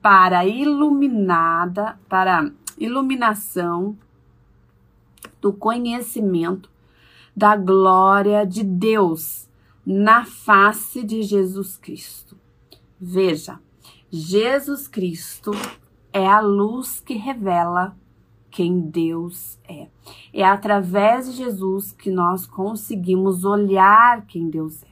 para 0.00 0.46
iluminada, 0.46 1.98
para 2.08 2.50
iluminação 2.78 3.96
do 5.40 5.52
conhecimento 5.52 6.70
da 7.34 7.56
glória 7.56 8.44
de 8.44 8.64
Deus 8.64 9.48
na 9.86 10.24
face 10.24 11.02
de 11.02 11.22
Jesus 11.22 11.76
Cristo. 11.76 12.36
Veja, 13.00 13.60
Jesus 14.10 14.88
Cristo 14.88 15.52
é 16.12 16.26
a 16.26 16.40
luz 16.40 17.00
que 17.00 17.14
revela 17.14 17.96
quem 18.50 18.80
Deus 18.80 19.58
é. 19.68 19.86
É 20.32 20.44
através 20.44 21.26
de 21.26 21.36
Jesus 21.36 21.92
que 21.92 22.10
nós 22.10 22.46
conseguimos 22.46 23.44
olhar 23.44 24.26
quem 24.26 24.50
Deus 24.50 24.82
é. 24.82 24.88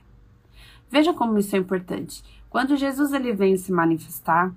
Veja 0.91 1.13
como 1.13 1.39
isso 1.39 1.57
é 1.57 1.59
importante. 1.59 2.23
Quando 2.49 2.77
Jesus 2.77 3.13
ele 3.13 3.33
vem 3.33 3.57
se 3.57 3.73
manifestar, 3.73 4.55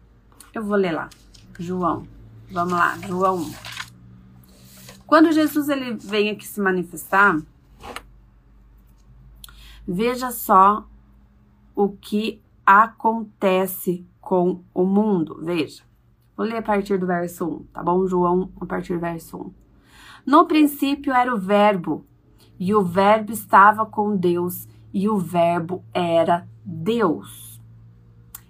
eu 0.54 0.64
vou 0.64 0.78
ler 0.78 0.92
lá. 0.92 1.10
João. 1.58 2.08
Vamos 2.52 2.74
lá, 2.74 2.98
João 3.00 3.38
1. 3.38 3.79
Quando 5.10 5.32
Jesus 5.32 5.70
ele 5.70 5.96
vem 5.96 6.30
aqui 6.30 6.46
se 6.46 6.62
manifestar, 6.62 7.36
veja 9.88 10.30
só 10.30 10.88
o 11.76 11.90
que 11.90 12.40
acontece 12.64 14.06
com 14.22 14.64
o 14.72 14.86
mundo. 14.86 15.40
Veja. 15.42 15.82
Vou 16.38 16.46
ler 16.46 16.58
a 16.58 16.62
partir 16.62 17.00
do 17.00 17.08
verso 17.08 17.44
1, 17.44 17.64
tá 17.74 17.82
bom? 17.82 18.06
João, 18.06 18.52
a 18.62 18.68
partir 18.68 18.94
do 18.94 19.00
verso 19.00 19.36
1. 19.36 19.54
No 20.28 20.46
princípio 20.46 21.12
era 21.12 21.34
o 21.34 21.40
Verbo, 21.40 22.06
e 22.60 22.76
o 22.76 22.84
Verbo 22.84 23.32
estava 23.32 23.88
com 23.88 24.16
Deus, 24.16 24.68
e 24.94 25.10
o 25.10 25.18
Verbo 25.18 25.84
era 25.92 26.48
Deus. 26.64 27.49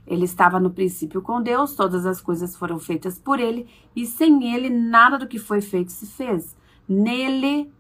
Ele 0.09 0.25
estava 0.25 0.59
no 0.59 0.71
princípio 0.71 1.21
com 1.21 1.39
Deus, 1.39 1.75
todas 1.75 2.03
as 2.03 2.19
coisas 2.19 2.55
foram 2.55 2.79
feitas 2.79 3.19
por 3.19 3.39
ele, 3.39 3.69
e 3.95 4.07
sem 4.07 4.51
ele 4.51 4.67
nada 4.67 5.19
do 5.19 5.27
que 5.27 5.37
foi 5.37 5.61
feito 5.61 5.91
se 5.91 6.07
fez. 6.07 6.57
Nele 6.87 7.71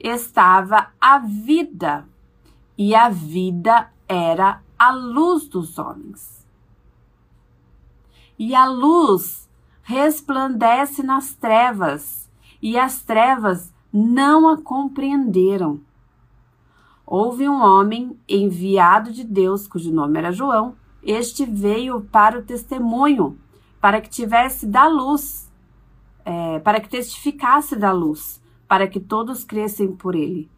estava 0.00 0.88
a 0.98 1.18
vida, 1.18 2.08
e 2.78 2.94
a 2.94 3.10
vida 3.10 3.92
era 4.08 4.62
a 4.78 4.92
luz 4.92 5.46
dos 5.46 5.78
homens. 5.78 6.46
E 8.38 8.54
a 8.54 8.64
luz 8.64 9.46
resplandece 9.82 11.02
nas 11.02 11.34
trevas, 11.34 12.30
e 12.62 12.78
as 12.78 13.02
trevas 13.02 13.74
não 13.92 14.48
a 14.48 14.56
compreenderam. 14.56 15.82
Houve 17.04 17.46
um 17.46 17.60
homem 17.60 18.18
enviado 18.26 19.12
de 19.12 19.22
Deus, 19.22 19.66
cujo 19.66 19.92
nome 19.92 20.18
era 20.18 20.32
João. 20.32 20.82
Este 21.04 21.44
veio 21.44 22.00
para 22.00 22.38
o 22.38 22.42
testemunho, 22.42 23.38
para 23.78 24.00
que 24.00 24.08
tivesse 24.08 24.66
da 24.66 24.86
luz, 24.86 25.52
é, 26.24 26.58
para 26.60 26.80
que 26.80 26.88
testificasse 26.88 27.76
da 27.76 27.92
luz, 27.92 28.42
para 28.66 28.88
que 28.88 28.98
todos 28.98 29.44
crescem 29.44 29.94
por 29.94 30.14
ele. 30.14 30.50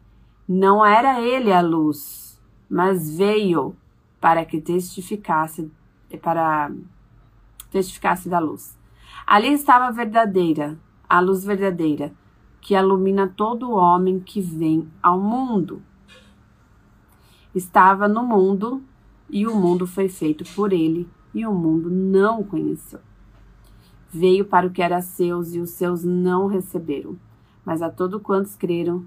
Não 0.47 0.85
era 0.85 1.21
ele 1.21 1.51
a 1.51 1.59
luz, 1.59 2.41
mas 2.69 3.17
veio 3.17 3.75
para 4.21 4.45
que 4.45 4.61
testificasse 4.61 5.69
para 6.21 6.71
testificasse 7.69 8.29
da 8.29 8.39
luz. 8.39 8.77
Ali 9.25 9.51
estava 9.51 9.87
a 9.87 9.91
verdadeira, 9.91 10.79
a 11.09 11.19
luz 11.19 11.43
verdadeira, 11.43 12.13
que 12.61 12.73
ilumina 12.73 13.27
todo 13.27 13.71
homem 13.71 14.21
que 14.21 14.39
vem 14.39 14.89
ao 15.03 15.19
mundo. 15.19 15.81
Estava 17.53 18.07
no 18.07 18.23
mundo 18.23 18.81
e 19.29 19.45
o 19.45 19.55
mundo 19.55 19.85
foi 19.85 20.09
feito 20.09 20.43
por 20.55 20.71
ele 20.71 21.07
e 21.33 21.45
o 21.45 21.53
mundo 21.53 21.89
não 21.89 22.41
o 22.41 22.45
conheceu. 22.45 22.99
Veio 24.09 24.45
para 24.45 24.67
o 24.67 24.71
que 24.71 24.81
era 24.81 25.01
seus 25.01 25.53
e 25.53 25.59
os 25.59 25.71
seus 25.71 26.03
não 26.03 26.47
receberam, 26.47 27.17
mas 27.65 27.81
a 27.81 27.89
todos 27.89 28.21
quantos 28.21 28.55
creram, 28.55 29.05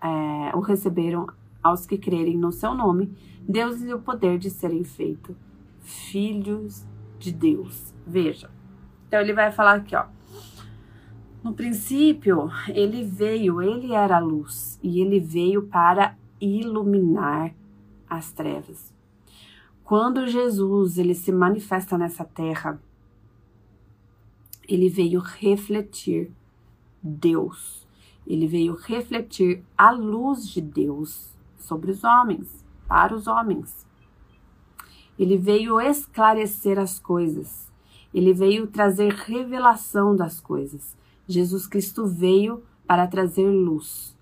é, 0.00 0.54
o 0.54 0.60
receberam 0.60 1.26
aos 1.62 1.86
que 1.86 1.96
crerem 1.96 2.36
no 2.36 2.52
seu 2.52 2.74
nome, 2.74 3.16
Deus-lhe 3.48 3.92
o 3.94 4.00
poder 4.00 4.38
de 4.38 4.50
serem 4.50 4.84
feitos 4.84 5.34
filhos 5.84 6.86
de 7.18 7.32
Deus. 7.32 7.94
Veja. 8.06 8.50
Então 9.06 9.20
ele 9.20 9.32
vai 9.32 9.52
falar 9.52 9.74
aqui, 9.74 9.94
ó. 9.94 10.06
No 11.42 11.52
princípio, 11.52 12.50
ele 12.68 13.04
veio, 13.04 13.60
ele 13.60 13.92
era 13.92 14.16
a 14.16 14.20
luz, 14.20 14.78
e 14.82 15.00
ele 15.00 15.20
veio 15.20 15.64
para 15.64 16.16
iluminar 16.40 17.54
as 18.08 18.32
trevas. 18.32 18.93
Quando 19.84 20.26
Jesus 20.26 20.96
ele 20.96 21.14
se 21.14 21.30
manifesta 21.30 21.98
nessa 21.98 22.24
terra, 22.24 22.80
ele 24.66 24.88
veio 24.88 25.20
refletir 25.20 26.32
Deus. 27.02 27.86
Ele 28.26 28.46
veio 28.46 28.74
refletir 28.74 29.62
a 29.76 29.90
luz 29.90 30.48
de 30.48 30.62
Deus 30.62 31.34
sobre 31.58 31.90
os 31.90 32.02
homens, 32.02 32.64
para 32.88 33.14
os 33.14 33.26
homens. 33.26 33.86
Ele 35.18 35.36
veio 35.36 35.78
esclarecer 35.78 36.78
as 36.78 36.98
coisas. 36.98 37.70
Ele 38.14 38.32
veio 38.32 38.66
trazer 38.66 39.12
revelação 39.12 40.16
das 40.16 40.40
coisas. 40.40 40.96
Jesus 41.28 41.66
Cristo 41.66 42.06
veio 42.06 42.62
para 42.86 43.06
trazer 43.06 43.50
luz. 43.50 44.16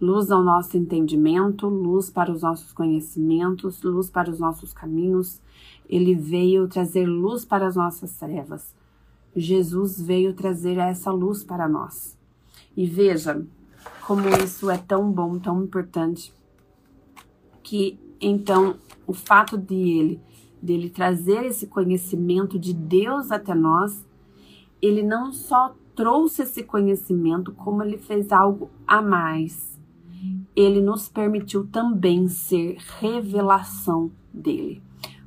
Luz 0.00 0.30
ao 0.30 0.42
nosso 0.42 0.76
entendimento, 0.76 1.68
luz 1.68 2.08
para 2.08 2.32
os 2.32 2.42
nossos 2.42 2.72
conhecimentos, 2.72 3.82
luz 3.82 4.08
para 4.08 4.30
os 4.30 4.38
nossos 4.38 4.72
caminhos. 4.72 5.40
Ele 5.88 6.14
veio 6.14 6.68
trazer 6.68 7.06
luz 7.06 7.44
para 7.44 7.66
as 7.66 7.76
nossas 7.76 8.16
trevas. 8.16 8.74
Jesus 9.36 10.00
veio 10.00 10.32
trazer 10.32 10.78
essa 10.78 11.10
luz 11.10 11.44
para 11.44 11.68
nós. 11.68 12.18
E 12.76 12.86
veja 12.86 13.44
como 14.06 14.28
isso 14.28 14.70
é 14.70 14.78
tão 14.78 15.10
bom, 15.10 15.38
tão 15.38 15.62
importante, 15.62 16.32
que 17.62 17.98
então 18.20 18.76
o 19.06 19.12
fato 19.12 19.56
de 19.56 19.74
ele 19.74 20.20
dele 20.62 20.90
trazer 20.90 21.44
esse 21.44 21.66
conhecimento 21.66 22.58
de 22.58 22.74
Deus 22.74 23.30
até 23.30 23.54
nós, 23.54 24.06
ele 24.80 25.02
não 25.02 25.32
só 25.32 25.74
trouxe 25.94 26.42
esse 26.42 26.62
conhecimento, 26.62 27.52
como 27.52 27.82
ele 27.82 27.96
fez 27.98 28.30
algo 28.32 28.70
a 28.86 29.00
mais. 29.00 29.69
Ele 30.54 30.80
nos 30.80 31.08
permitiu 31.08 31.66
também 31.66 32.28
ser 32.28 32.76
revelação 32.98 34.10
dele. 34.32 34.82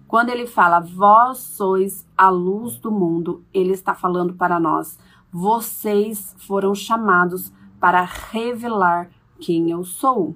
Quando 0.08 0.30
ele 0.30 0.46
fala, 0.46 0.80
vós 0.80 1.40
sois 1.40 2.08
a 2.16 2.30
luz 2.30 2.78
do 2.78 2.92
mundo, 2.92 3.44
ele 3.54 3.72
está 3.72 3.96
falando 3.96 4.34
para 4.34 4.60
nós, 4.60 5.00
vocês 5.32 6.36
foram 6.38 6.76
chamados 6.76 7.52
para 7.80 8.04
revelar 8.04 9.10
quem 9.40 9.72
eu 9.72 9.84
sou. 9.84 10.36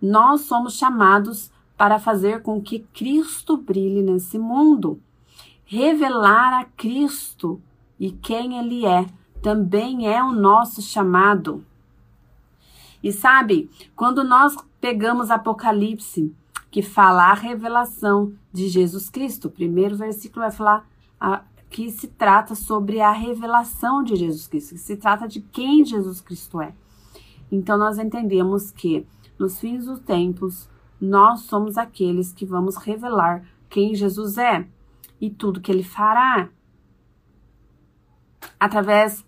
Nós 0.00 0.40
somos 0.40 0.74
chamados 0.74 1.52
para 1.76 1.98
fazer 1.98 2.42
com 2.42 2.60
que 2.60 2.78
Cristo 2.78 3.56
brilhe 3.56 4.02
nesse 4.02 4.38
mundo. 4.38 5.00
Revelar 5.64 6.60
a 6.60 6.64
Cristo 6.64 7.60
e 7.98 8.10
quem 8.10 8.58
Ele 8.58 8.86
é 8.86 9.06
também 9.42 10.08
é 10.08 10.22
o 10.22 10.32
nosso 10.32 10.80
chamado. 10.80 11.64
E 13.02 13.12
sabe, 13.12 13.70
quando 13.96 14.22
nós 14.22 14.54
pegamos 14.80 15.30
Apocalipse, 15.30 16.34
que 16.70 16.82
fala 16.82 17.30
a 17.30 17.34
revelação 17.34 18.32
de 18.52 18.68
Jesus 18.68 19.10
Cristo, 19.10 19.48
o 19.48 19.50
primeiro 19.50 19.96
versículo 19.96 20.42
vai 20.42 20.50
falar 20.50 20.88
a, 21.20 21.42
que 21.68 21.90
se 21.90 22.08
trata 22.08 22.54
sobre 22.54 23.00
a 23.00 23.10
revelação 23.10 24.02
de 24.02 24.16
Jesus 24.16 24.46
Cristo, 24.46 24.74
que 24.74 24.80
se 24.80 24.96
trata 24.96 25.26
de 25.26 25.40
quem 25.40 25.84
Jesus 25.84 26.20
Cristo 26.20 26.60
é. 26.60 26.74
Então 27.50 27.76
nós 27.76 27.98
entendemos 27.98 28.70
que 28.70 29.06
nos 29.38 29.58
fins 29.58 29.86
dos 29.86 30.00
tempos, 30.00 30.68
nós 31.00 31.40
somos 31.40 31.76
aqueles 31.76 32.32
que 32.32 32.46
vamos 32.46 32.76
revelar 32.76 33.44
quem 33.68 33.94
Jesus 33.94 34.38
é 34.38 34.66
e 35.20 35.28
tudo 35.28 35.60
que 35.60 35.70
ele 35.70 35.82
fará. 35.82 36.48
Através 38.58 39.24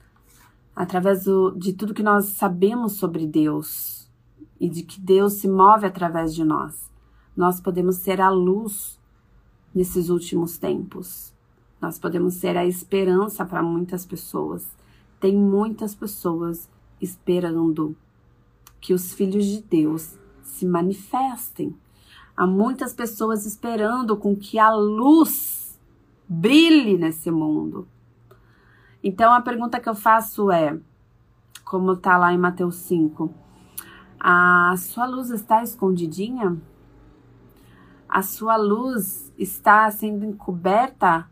através 0.75 1.25
do, 1.25 1.53
de 1.53 1.73
tudo 1.73 1.95
que 1.95 2.03
nós 2.03 2.27
sabemos 2.31 2.95
sobre 2.95 3.27
Deus 3.27 4.11
e 4.59 4.69
de 4.69 4.83
que 4.83 5.01
Deus 5.01 5.35
se 5.35 5.49
move 5.49 5.87
através 5.87 6.35
de 6.35 6.45
nós. 6.45 6.91
Nós 7.37 7.61
podemos 7.61 7.97
ser 7.97 8.21
a 8.21 8.31
luz 8.31 8.99
nesses 9.75 10.09
últimos 10.09 10.59
tempos. 10.59 11.35
Nós 11.81 11.99
podemos 11.99 12.35
ser 12.35 12.57
a 12.57 12.65
esperança 12.65 13.45
para 13.45 13.63
muitas 13.63 14.07
pessoas. 14.07 14.67
Tem 15.21 15.37
muitas 15.37 15.95
pessoas 15.95 16.69
esperando 17.01 17.97
que 18.81 18.95
os 18.95 19.13
filhos 19.13 19.45
de 19.47 19.63
Deus 19.63 20.19
se 20.43 20.67
manifestem. 20.67 21.77
Há 22.37 22.47
muitas 22.47 22.93
pessoas 22.93 23.47
esperando 23.47 24.17
com 24.17 24.37
que 24.37 24.59
a 24.59 24.73
luz 24.75 25.79
brilhe 26.29 26.97
nesse 26.97 27.31
mundo. 27.31 27.87
Então 29.05 29.33
a 29.33 29.41
pergunta 29.41 29.79
que 29.79 29.89
eu 29.89 29.95
faço 29.95 30.51
é, 30.51 30.77
como 31.65 31.93
está 31.93 32.17
lá 32.17 32.33
em 32.33 32.39
Mateus 32.39 32.77
5, 32.77 33.33
a 34.19 34.75
sua 34.79 35.07
luz 35.07 35.31
está 35.31 35.63
escondidinha? 35.63 36.57
A 38.09 38.23
sua 38.23 38.57
luz 38.57 39.33
está 39.39 39.91
sendo 39.91 40.25
encoberta 40.25 41.31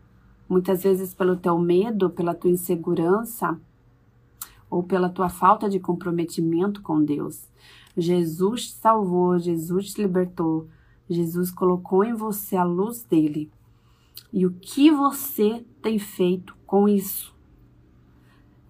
muitas 0.49 0.83
vezes 0.83 1.15
pelo 1.15 1.37
teu 1.37 1.59
medo, 1.59 2.11
pela 2.11 2.35
tua 2.35 2.51
insegurança? 2.51 3.59
ou 4.73 4.83
pela 4.83 5.11
tua 5.11 5.29
falta 5.29 5.69
de 5.69 5.79
comprometimento 5.79 6.81
com 6.81 7.05
Deus. 7.05 7.47
Jesus 7.95 8.69
te 8.69 8.73
salvou, 8.73 9.39
Jesus 9.39 9.93
te 9.93 10.01
libertou, 10.01 10.67
Jesus 11.11 11.51
colocou 11.51 12.03
em 12.03 12.15
você 12.15 12.57
a 12.57 12.65
luz 12.65 13.05
dele. 13.05 13.53
E 14.33 14.47
o 14.47 14.51
que 14.51 14.91
você 14.91 15.63
tem 15.83 15.99
feito 15.99 16.57
com 16.65 16.89
isso? 16.89 17.35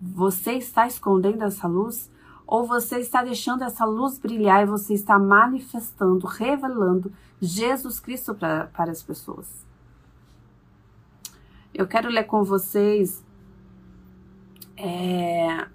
Você 0.03 0.55
está 0.55 0.87
escondendo 0.87 1.45
essa 1.45 1.69
luz? 1.69 2.11
Ou 2.45 2.67
você 2.67 2.99
está 2.99 3.23
deixando 3.23 3.63
essa 3.63 3.85
luz 3.85 4.19
brilhar 4.19 4.63
e 4.63 4.67
você 4.67 4.95
está 4.95 5.17
manifestando, 5.17 6.27
revelando 6.27 7.13
Jesus 7.41 8.01
Cristo 8.01 8.35
pra, 8.35 8.67
para 8.67 8.91
as 8.91 9.01
pessoas? 9.03 9.65
Eu 11.73 11.87
quero 11.87 12.09
ler 12.09 12.25
com 12.25 12.43
vocês 12.43 13.23
É, 14.77 15.67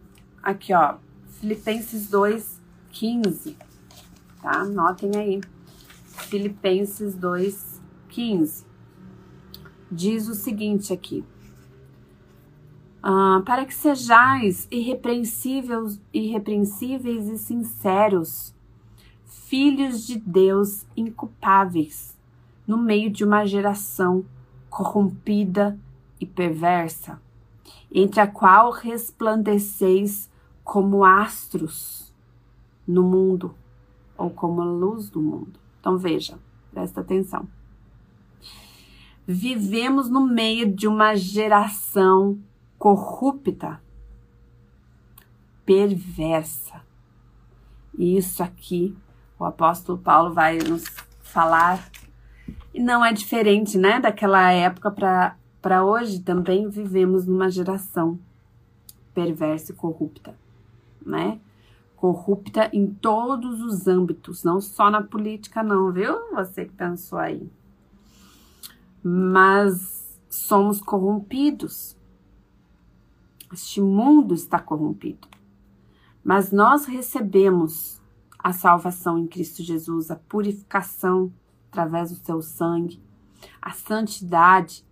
aqui, 0.44 0.74
ó, 0.74 0.98
Filipenses 1.40 2.10
2, 2.10 2.62
15, 2.92 3.58
tá? 4.42 4.66
Notem 4.66 5.12
aí. 5.16 5.42
Filipenses 6.06 7.16
2, 7.16 7.82
15. 8.10 8.66
Diz 9.90 10.28
o 10.28 10.34
seguinte 10.36 10.92
aqui. 10.92 11.24
Ah, 13.10 13.42
para 13.46 13.66
que 13.66 13.74
sejais 13.74 14.68
irrepreensíveis, 14.70 15.98
irrepreensíveis 16.14 17.30
e 17.30 17.38
sinceros, 17.38 18.54
filhos 19.26 20.06
de 20.06 20.20
Deus 20.20 20.86
inculpáveis, 20.94 22.18
no 22.68 22.78
meio 22.78 23.10
de 23.10 23.24
uma 23.24 23.46
geração 23.46 24.26
corrompida 24.70 25.80
e 26.20 26.26
perversa, 26.26 27.22
entre 27.90 28.20
a 28.20 28.28
qual 28.28 28.72
resplandeceis 28.72 30.30
como 30.62 31.06
astros 31.06 32.14
no 32.86 33.04
mundo, 33.04 33.56
ou 34.18 34.30
como 34.30 34.62
a 34.62 34.66
luz 34.66 35.10
do 35.10 35.22
mundo. 35.22 35.58
Então 35.80 35.98
veja, 35.98 36.38
presta 36.74 37.00
atenção. 37.00 37.48
Vivemos 39.26 40.10
no 40.10 40.28
meio 40.28 40.70
de 40.70 40.90
uma 40.90 41.16
geração 41.16 42.38
corrupta, 42.78 43.82
perversa. 45.66 46.82
E 47.98 48.18
isso 48.18 48.44
aqui 48.44 48.96
o 49.40 49.46
apóstolo 49.46 49.98
Paulo 49.98 50.34
vai 50.34 50.58
nos 50.58 50.84
falar. 51.22 51.90
E 52.74 52.80
não 52.80 53.04
é 53.04 53.14
diferente, 53.14 53.78
né, 53.78 54.00
daquela 54.00 54.52
época 54.52 54.92
para 55.62 55.86
hoje. 55.86 56.20
Também 56.22 56.70
vivemos 56.70 57.26
numa 57.26 57.50
geração 57.50 58.20
perversa 59.14 59.72
e 59.72 59.76
corrupta, 59.76 60.36
né? 61.06 61.40
Corrupta 61.96 62.70
em 62.72 62.86
todos 62.88 63.62
os 63.62 63.88
âmbitos, 63.88 64.44
não 64.44 64.62
só 64.62 64.92
na 64.92 65.02
política, 65.02 65.64
não, 65.64 65.92
viu? 65.92 66.14
Você 66.36 66.66
que 66.66 66.74
pensou 66.74 67.18
aí. 67.18 67.50
Mas 69.04 70.20
somos 70.30 70.80
corrompidos. 70.80 71.97
Este 73.52 73.82
mundo 73.82 74.34
está 74.34 74.60
corrompido. 74.60 75.28
Mas 76.24 76.52
nós 76.52 76.86
recebemos 76.86 78.02
a 78.38 78.52
salvação 78.52 79.18
em 79.18 79.28
Cristo 79.28 79.64
Jesus, 79.64 80.12
a 80.12 80.16
purificação 80.16 81.32
através 81.70 82.12
do 82.12 82.24
seu 82.24 82.42
sangue, 82.42 83.02
a 83.62 83.72
santidade 83.72 84.86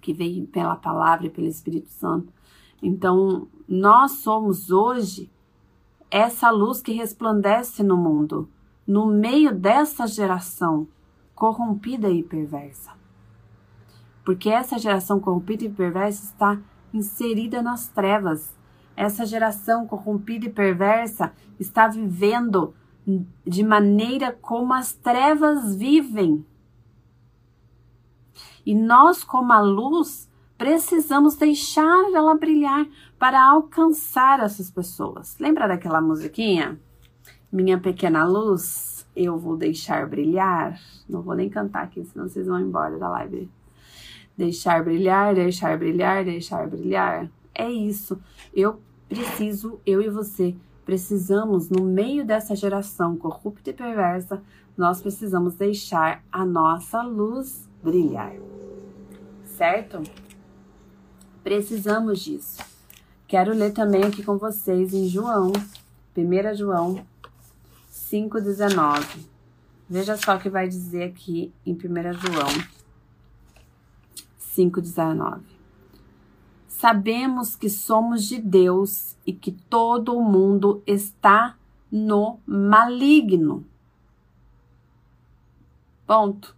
que 0.00 0.12
veio 0.12 0.46
pela 0.46 0.76
palavra 0.76 1.26
e 1.26 1.30
pelo 1.30 1.48
Espírito 1.48 1.88
Santo. 1.88 2.32
Então, 2.82 3.48
nós 3.68 4.12
somos 4.12 4.70
hoje 4.70 5.30
essa 6.10 6.50
luz 6.50 6.80
que 6.80 6.92
resplandece 6.92 7.82
no 7.82 7.96
mundo, 7.96 8.48
no 8.86 9.06
meio 9.06 9.52
dessa 9.52 10.06
geração 10.06 10.86
corrompida 11.34 12.08
e 12.08 12.22
perversa. 12.22 12.92
Porque 14.24 14.48
essa 14.48 14.78
geração 14.78 15.20
corrompida 15.20 15.64
e 15.64 15.68
perversa 15.68 16.24
está 16.24 16.60
inserida 16.92 17.62
nas 17.62 17.88
trevas, 17.88 18.54
essa 18.96 19.26
geração 19.26 19.86
corrompida 19.86 20.46
e 20.46 20.50
perversa 20.50 21.32
está 21.60 21.86
vivendo 21.86 22.74
de 23.46 23.62
maneira 23.62 24.32
como 24.32 24.72
as 24.72 24.92
trevas 24.92 25.76
vivem. 25.76 26.44
E 28.64 28.74
nós, 28.74 29.22
como 29.22 29.52
a 29.52 29.60
luz, 29.60 30.28
precisamos 30.58 31.36
deixar 31.36 32.10
ela 32.12 32.34
brilhar 32.34 32.86
para 33.18 33.44
alcançar 33.44 34.40
essas 34.40 34.70
pessoas. 34.70 35.38
Lembra 35.38 35.68
daquela 35.68 36.00
musiquinha? 36.00 36.80
Minha 37.52 37.78
pequena 37.78 38.24
luz, 38.24 39.06
eu 39.14 39.38
vou 39.38 39.56
deixar 39.56 40.08
brilhar. 40.08 40.80
Não 41.08 41.22
vou 41.22 41.34
nem 41.34 41.48
cantar 41.48 41.84
aqui, 41.84 42.04
senão 42.04 42.28
vocês 42.28 42.46
vão 42.46 42.58
embora 42.58 42.98
da 42.98 43.08
live. 43.08 43.48
Deixar 44.36 44.84
brilhar, 44.84 45.34
deixar 45.34 45.78
brilhar, 45.78 46.24
deixar 46.24 46.68
brilhar. 46.68 47.30
É 47.54 47.70
isso. 47.70 48.20
Eu 48.54 48.80
preciso, 49.08 49.80
eu 49.86 50.02
e 50.02 50.10
você, 50.10 50.54
precisamos, 50.84 51.70
no 51.70 51.82
meio 51.84 52.24
dessa 52.24 52.54
geração 52.54 53.16
corrupta 53.16 53.70
e 53.70 53.72
perversa, 53.72 54.42
nós 54.76 55.00
precisamos 55.00 55.54
deixar 55.54 56.22
a 56.30 56.44
nossa 56.44 57.02
luz 57.02 57.68
brilhar. 57.82 58.34
Certo? 59.44 60.02
Precisamos 61.42 62.20
disso. 62.20 62.62
Quero 63.26 63.54
ler 63.54 63.72
também 63.72 64.04
aqui 64.04 64.22
com 64.22 64.36
vocês 64.36 64.92
em 64.92 65.08
João, 65.08 65.52
1 66.16 66.54
João 66.54 67.04
5,19. 67.90 69.26
Veja 69.88 70.16
só 70.16 70.36
o 70.36 70.38
que 70.38 70.50
vai 70.50 70.68
dizer 70.68 71.04
aqui 71.04 71.52
em 71.64 71.72
1 71.72 71.78
João 71.78 72.75
5,19. 74.56 75.40
Sabemos 76.66 77.56
que 77.56 77.68
somos 77.70 78.26
de 78.28 78.38
Deus 78.38 79.16
e 79.26 79.32
que 79.32 79.52
todo 79.52 80.16
o 80.16 80.22
mundo 80.22 80.82
está 80.86 81.56
no 81.90 82.38
maligno. 82.46 83.64
Ponto. 86.06 86.54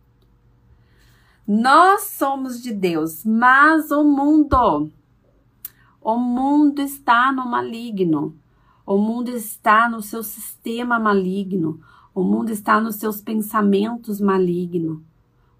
Nós 1.47 2.03
somos 2.03 2.61
de 2.63 2.75
Deus, 2.75 3.25
mas 3.25 3.91
o 3.91 4.05
mundo, 4.05 4.91
o 6.01 6.17
mundo 6.19 6.83
está 6.83 7.33
no 7.33 7.47
maligno. 7.47 8.37
O 8.85 8.99
mundo 8.99 9.31
está 9.31 9.89
no 9.89 10.03
seu 10.03 10.23
sistema 10.23 10.99
maligno. 10.99 11.81
O 12.15 12.23
mundo 12.23 12.51
está 12.51 12.81
nos 12.81 12.97
seus 12.97 13.21
pensamentos 13.21 14.21
malignos. 14.21 15.08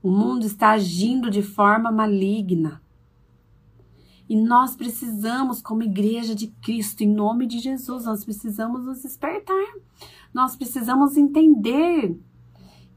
O 0.03 0.11
mundo 0.11 0.47
está 0.47 0.71
agindo 0.71 1.31
de 1.31 1.43
forma 1.43 1.91
maligna. 1.91 2.81
E 4.29 4.37
nós 4.37 4.77
precisamos, 4.77 5.63
como 5.63 5.83
igreja 5.83 6.35
de 6.35 6.49
Cristo, 6.63 7.03
em 7.03 7.09
nome 7.09 7.47
de 7.47 7.59
Jesus, 7.59 8.05
nós 8.05 8.25
precisamos 8.25 8.85
nos 8.85 9.03
despertar. 9.03 9.75
Nós 10.33 10.55
precisamos 10.55 11.17
entender 11.17 12.17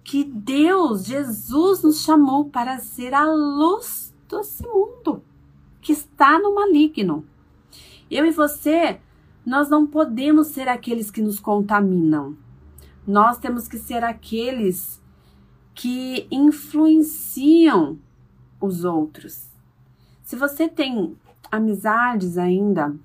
que 0.04 0.24
Deus, 0.24 1.06
Jesus, 1.06 1.84
nos 1.84 2.02
chamou 2.02 2.50
para 2.50 2.80
ser 2.80 3.14
a 3.14 3.26
luz 3.26 4.14
desse 4.30 4.68
mundo 4.68 5.24
que 5.82 5.94
está 5.94 6.38
no 6.38 6.54
maligno. 6.54 7.26
Eu 8.10 8.26
e 8.26 8.32
você, 8.32 9.00
nós 9.46 9.70
não 9.70 9.88
podemos 9.88 10.48
ser 10.48 10.68
aqueles 10.68 11.10
que 11.10 11.22
nos 11.22 11.40
contaminam. 11.40 12.36
Nós 13.08 13.38
temos 13.38 13.68
que 13.68 13.78
ser 13.78 14.04
aqueles 14.04 15.01
que 15.74 16.28
influenciam 16.32 17.98
os 18.60 18.84
outros. 18.84 19.48
Se 20.24 20.36
você 20.36 20.68
tem 20.68 21.16
amizades 21.52 22.38
ainda, 22.38 22.96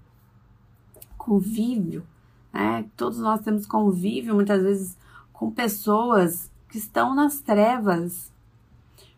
convívio, 1.17 2.07
né? 2.53 2.87
Todos 2.97 3.19
nós 3.19 3.41
temos 3.41 3.67
convívio 3.67 4.35
muitas 4.35 4.63
vezes 4.63 4.97
com 5.33 5.51
pessoas 5.51 6.51
que 6.69 6.79
estão 6.79 7.15
nas 7.15 7.41
trevas. 7.41 8.33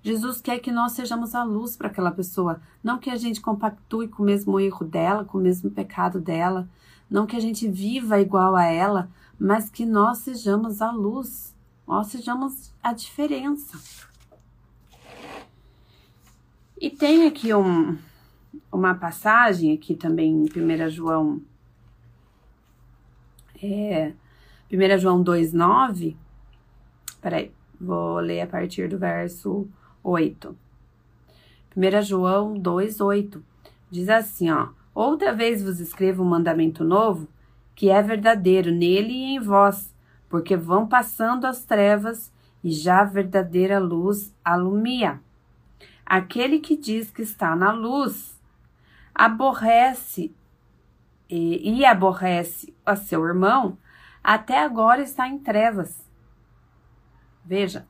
Jesus 0.03 0.41
quer 0.41 0.59
que 0.59 0.73
nós 0.73 0.93
sejamos 0.93 1.35
a 1.35 1.45
luz 1.45 1.77
para 1.77 1.89
aquela 1.89 2.11
pessoa, 2.11 2.61
não 2.83 2.99
que 2.99 3.11
a 3.11 3.17
gente 3.17 3.41
compactue 3.41 4.09
com 4.09 4.23
o 4.23 4.27
mesmo 4.27 4.59
erro 4.59 4.85
dela, 4.85 5.25
com 5.25 5.39
o 5.39 5.41
mesmo 5.41 5.71
pecado 5.71 6.21
dela, 6.21 6.69
não 7.11 7.27
que 7.27 7.37
a 7.37 7.41
gente 7.41 7.69
viva 7.69 8.21
igual 8.21 8.57
a 8.57 8.65
ela, 8.65 9.09
mas 9.39 9.71
que 9.71 9.85
nós 9.85 10.19
sejamos 10.19 10.83
a 10.83 10.91
luz, 10.91 11.55
nós 11.88 12.09
sejamos 12.09 12.70
a 12.83 12.92
diferença. 12.92 13.79
E 16.79 16.90
tem 16.90 17.27
aqui 17.27 17.55
um, 17.55 17.96
uma 18.70 18.94
passagem 18.94 19.72
aqui 19.72 19.96
também 19.96 20.31
em 20.31 20.44
1 20.44 20.90
João, 20.90 21.40
é, 23.61 24.12
1 24.70 24.98
João 24.98 25.24
2,9. 25.24 26.14
Peraí, 27.22 27.51
vou 27.81 28.18
ler 28.18 28.42
a 28.42 28.46
partir 28.46 28.88
do 28.88 28.98
verso 28.98 29.66
8. 30.05 30.55
1 31.74 32.03
João 32.03 32.55
2,8 32.61 33.42
diz 33.90 34.11
assim: 34.11 34.51
ó, 34.51 34.68
Outra 34.94 35.33
vez 35.33 35.62
vos 35.62 35.81
escrevo 35.81 36.22
um 36.22 36.29
mandamento 36.29 36.85
novo, 36.85 37.27
que 37.74 37.88
é 37.88 38.03
verdadeiro 38.03 38.70
nele 38.70 39.12
e 39.12 39.37
em 39.37 39.40
vós, 39.40 39.94
porque 40.29 40.57
vão 40.57 40.87
passando 40.87 41.47
as 41.47 41.64
trevas 41.64 42.33
e 42.62 42.71
já 42.71 43.01
a 43.01 43.05
verdadeira 43.05 43.79
luz 43.79 44.35
alumia. 44.45 45.21
Aquele 46.05 46.59
que 46.59 46.77
diz 46.77 47.11
que 47.11 47.23
está 47.23 47.55
na 47.55 47.73
luz 47.73 48.41
aborrece 49.14 50.35
e, 51.29 51.79
e 51.79 51.85
aborrece 51.85 52.75
a 52.85 52.97
seu 52.97 53.25
irmão, 53.25 53.77
até 54.23 54.62
agora 54.62 55.03
está 55.03 55.29
em 55.29 55.38
trevas. 55.38 56.07
Veja, 57.45 57.87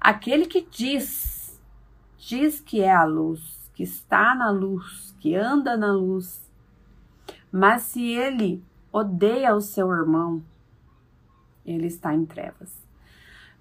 aquele 0.00 0.46
que 0.46 0.66
diz, 0.70 1.60
diz 2.18 2.60
que 2.60 2.80
é 2.80 2.94
a 2.94 3.04
luz, 3.04 3.70
que 3.74 3.82
está 3.82 4.34
na 4.34 4.50
luz, 4.50 5.14
que 5.18 5.34
anda 5.34 5.76
na 5.76 5.92
luz, 5.92 6.42
Mas 7.50 7.82
se 7.82 8.04
ele 8.04 8.64
odeia 8.92 9.54
o 9.54 9.60
seu 9.60 9.90
irmão, 9.90 10.42
ele 11.64 11.86
está 11.86 12.14
em 12.14 12.24
trevas. 12.24 12.84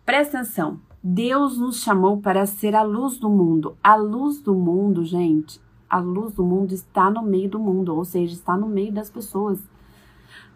Presta 0.06 0.40
atenção. 0.40 0.80
Deus 1.02 1.58
nos 1.58 1.82
chamou 1.82 2.18
para 2.18 2.46
ser 2.46 2.76
a 2.76 2.82
luz 2.82 3.18
do 3.18 3.30
mundo. 3.30 3.78
A 3.84 3.96
luz 3.96 4.42
do 4.42 4.54
mundo, 4.54 5.04
gente, 5.04 5.62
a 5.90 6.00
luz 6.00 6.34
do 6.34 6.44
mundo 6.44 6.74
está 6.74 7.10
no 7.10 7.22
meio 7.22 7.50
do 7.50 7.60
mundo, 7.60 7.96
ou 7.96 8.04
seja, 8.04 8.34
está 8.34 8.58
no 8.58 8.68
meio 8.68 8.92
das 8.92 9.10
pessoas. 9.10 9.60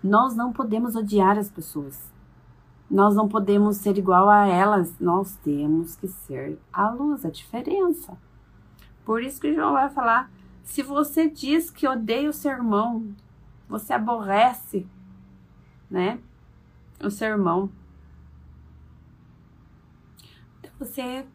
Nós 0.03 0.35
não 0.35 0.51
podemos 0.51 0.95
odiar 0.95 1.37
as 1.37 1.49
pessoas. 1.49 2.11
Nós 2.89 3.15
não 3.15 3.27
podemos 3.27 3.77
ser 3.77 3.97
igual 3.97 4.29
a 4.29 4.47
elas. 4.47 4.97
Nós 4.99 5.35
temos 5.43 5.95
que 5.95 6.07
ser 6.07 6.59
a 6.71 6.89
luz, 6.89 7.25
a 7.25 7.29
diferença. 7.29 8.17
Por 9.05 9.21
isso 9.21 9.39
que 9.39 9.53
João 9.53 9.73
vai 9.73 9.89
falar: 9.89 10.31
se 10.63 10.81
você 10.81 11.29
diz 11.29 11.69
que 11.69 11.87
odeia 11.87 12.29
o 12.29 12.33
seu 12.33 12.51
irmão, 12.51 13.13
você 13.67 13.93
aborrece, 13.93 14.87
né? 15.89 16.19
O 17.01 17.09
seu 17.09 17.29
irmão. 17.29 17.69
Então 20.59 20.71
você 20.79 21.25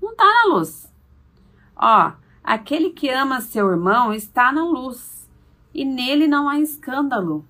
não 0.00 0.10
está 0.12 0.24
na 0.24 0.54
luz. 0.54 0.92
Ó, 1.76 2.12
aquele 2.42 2.90
que 2.90 3.10
ama 3.10 3.40
seu 3.40 3.70
irmão 3.70 4.12
está 4.12 4.52
na 4.52 4.64
luz, 4.64 5.28
e 5.72 5.84
nele 5.84 6.26
não 6.26 6.48
há 6.48 6.58
escândalo. 6.60 7.44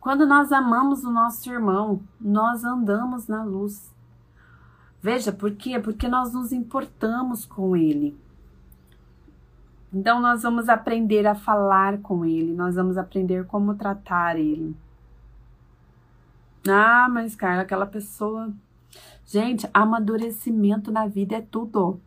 Quando 0.00 0.26
nós 0.26 0.50
amamos 0.50 1.04
o 1.04 1.10
nosso 1.10 1.50
irmão, 1.50 2.00
nós 2.20 2.64
andamos 2.64 3.28
na 3.28 3.44
luz. 3.44 3.92
Veja, 5.02 5.32
por 5.32 5.52
quê? 5.52 5.78
Porque 5.78 6.08
nós 6.08 6.32
nos 6.32 6.52
importamos 6.52 7.44
com 7.44 7.76
ele. 7.76 8.18
Então, 9.92 10.20
nós 10.20 10.42
vamos 10.42 10.68
aprender 10.68 11.26
a 11.26 11.34
falar 11.34 11.98
com 11.98 12.24
ele, 12.24 12.52
nós 12.54 12.76
vamos 12.76 12.96
aprender 12.96 13.46
como 13.46 13.74
tratar 13.74 14.38
ele. 14.38 14.76
Ah, 16.68 17.08
mas 17.10 17.34
Carla, 17.34 17.62
aquela 17.62 17.86
pessoa. 17.86 18.52
Gente, 19.24 19.68
amadurecimento 19.72 20.90
na 20.90 21.06
vida 21.06 21.36
é 21.36 21.40
tudo. 21.40 22.00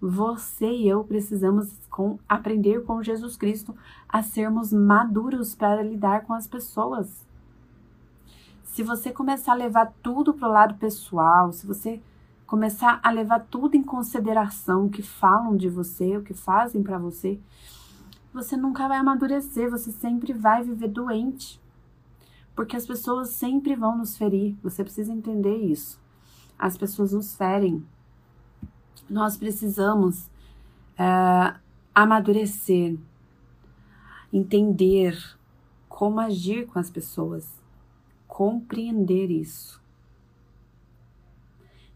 Você 0.00 0.70
e 0.70 0.88
eu 0.88 1.04
precisamos 1.04 1.76
com, 1.90 2.18
aprender 2.28 2.84
com 2.84 3.02
Jesus 3.02 3.36
Cristo 3.36 3.74
a 4.08 4.22
sermos 4.22 4.72
maduros 4.72 5.54
para 5.54 5.82
lidar 5.82 6.24
com 6.24 6.32
as 6.32 6.46
pessoas. 6.46 7.26
Se 8.64 8.82
você 8.82 9.10
começar 9.10 9.52
a 9.52 9.56
levar 9.56 9.92
tudo 10.02 10.32
para 10.32 10.48
o 10.48 10.52
lado 10.52 10.74
pessoal, 10.74 11.52
se 11.52 11.66
você 11.66 12.00
começar 12.46 13.00
a 13.02 13.10
levar 13.10 13.40
tudo 13.50 13.76
em 13.76 13.82
consideração 13.82 14.86
o 14.86 14.90
que 14.90 15.02
falam 15.02 15.56
de 15.56 15.68
você, 15.68 16.16
o 16.16 16.22
que 16.22 16.32
fazem 16.32 16.82
para 16.82 16.96
você, 16.96 17.38
você 18.32 18.56
nunca 18.56 18.86
vai 18.86 18.98
amadurecer, 18.98 19.68
você 19.68 19.90
sempre 19.90 20.32
vai 20.32 20.62
viver 20.62 20.88
doente. 20.88 21.60
Porque 22.58 22.74
as 22.74 22.84
pessoas 22.84 23.28
sempre 23.28 23.76
vão 23.76 23.96
nos 23.96 24.18
ferir, 24.18 24.56
você 24.60 24.82
precisa 24.82 25.12
entender 25.12 25.58
isso. 25.58 26.02
As 26.58 26.76
pessoas 26.76 27.12
nos 27.12 27.36
ferem, 27.36 27.86
nós 29.08 29.36
precisamos 29.36 30.24
uh, 30.98 31.56
amadurecer, 31.94 32.98
entender 34.32 35.16
como 35.88 36.18
agir 36.18 36.66
com 36.66 36.80
as 36.80 36.90
pessoas, 36.90 37.48
compreender 38.26 39.30
isso. 39.30 39.80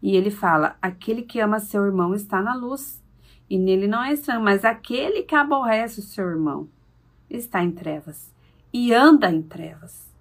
E 0.01 0.15
ele 0.15 0.31
fala: 0.31 0.77
aquele 0.81 1.23
que 1.23 1.41
ama 1.41 1.59
seu 1.59 1.83
irmão 1.85 2.15
está 2.15 2.41
na 2.41 2.55
luz, 2.55 3.03
e 3.49 3.59
nele 3.59 3.85
não 3.85 4.01
é 4.01 4.13
estranho, 4.13 4.39
mas 4.39 4.63
aquele 4.63 5.23
que 5.23 5.35
aborrece 5.35 5.99
o 5.99 6.03
seu 6.03 6.25
irmão 6.25 6.69
está 7.29 7.61
em 7.61 7.71
trevas 7.73 8.33
e 8.71 8.93
anda 8.93 9.29
em 9.29 9.41
trevas. 9.41 10.12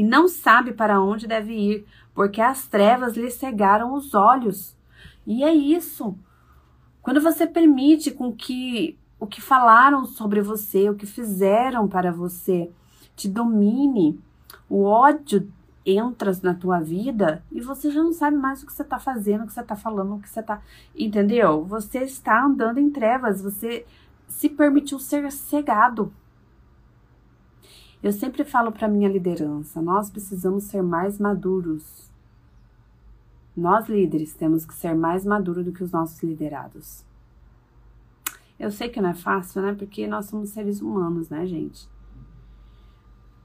E 0.00 0.02
não 0.02 0.28
sabe 0.28 0.72
para 0.72 0.98
onde 0.98 1.26
deve 1.26 1.52
ir, 1.52 1.86
porque 2.14 2.40
as 2.40 2.66
trevas 2.66 3.18
lhe 3.18 3.30
cegaram 3.30 3.92
os 3.92 4.14
olhos. 4.14 4.74
E 5.26 5.44
é 5.44 5.52
isso. 5.52 6.16
Quando 7.02 7.20
você 7.20 7.46
permite 7.46 8.10
com 8.10 8.32
que 8.32 8.98
o 9.18 9.26
que 9.26 9.42
falaram 9.42 10.06
sobre 10.06 10.40
você, 10.40 10.88
o 10.88 10.94
que 10.94 11.04
fizeram 11.04 11.86
para 11.86 12.10
você, 12.10 12.70
te 13.14 13.28
domine, 13.28 14.18
o 14.70 14.84
ódio 14.84 15.52
entra 15.84 16.32
na 16.42 16.54
tua 16.54 16.80
vida 16.80 17.44
e 17.52 17.60
você 17.60 17.90
já 17.90 18.02
não 18.02 18.14
sabe 18.14 18.38
mais 18.38 18.62
o 18.62 18.66
que 18.66 18.72
você 18.72 18.80
está 18.80 18.98
fazendo, 18.98 19.44
o 19.44 19.46
que 19.46 19.52
você 19.52 19.60
está 19.60 19.76
falando, 19.76 20.14
o 20.14 20.18
que 20.18 20.30
você 20.30 20.40
está. 20.40 20.62
Entendeu? 20.96 21.62
Você 21.66 22.04
está 22.04 22.42
andando 22.42 22.78
em 22.78 22.88
trevas, 22.88 23.42
você 23.42 23.84
se 24.26 24.48
permitiu 24.48 24.98
ser 24.98 25.30
cegado. 25.30 26.10
Eu 28.02 28.12
sempre 28.12 28.44
falo 28.44 28.72
para 28.72 28.88
minha 28.88 29.08
liderança, 29.08 29.80
nós 29.82 30.10
precisamos 30.10 30.64
ser 30.64 30.82
mais 30.82 31.18
maduros 31.18 32.10
nós 33.56 33.88
líderes 33.88 34.32
temos 34.32 34.64
que 34.64 34.74
ser 34.74 34.94
mais 34.94 35.24
maduros 35.24 35.64
do 35.64 35.72
que 35.72 35.82
os 35.82 35.92
nossos 35.92 36.22
liderados. 36.22 37.04
Eu 38.58 38.70
sei 38.70 38.88
que 38.88 39.00
não 39.00 39.10
é 39.10 39.14
fácil, 39.14 39.62
né? 39.62 39.74
Porque 39.74 40.06
nós 40.06 40.26
somos 40.26 40.50
seres 40.50 40.80
humanos, 40.80 41.28
né, 41.28 41.46
gente? 41.46 41.88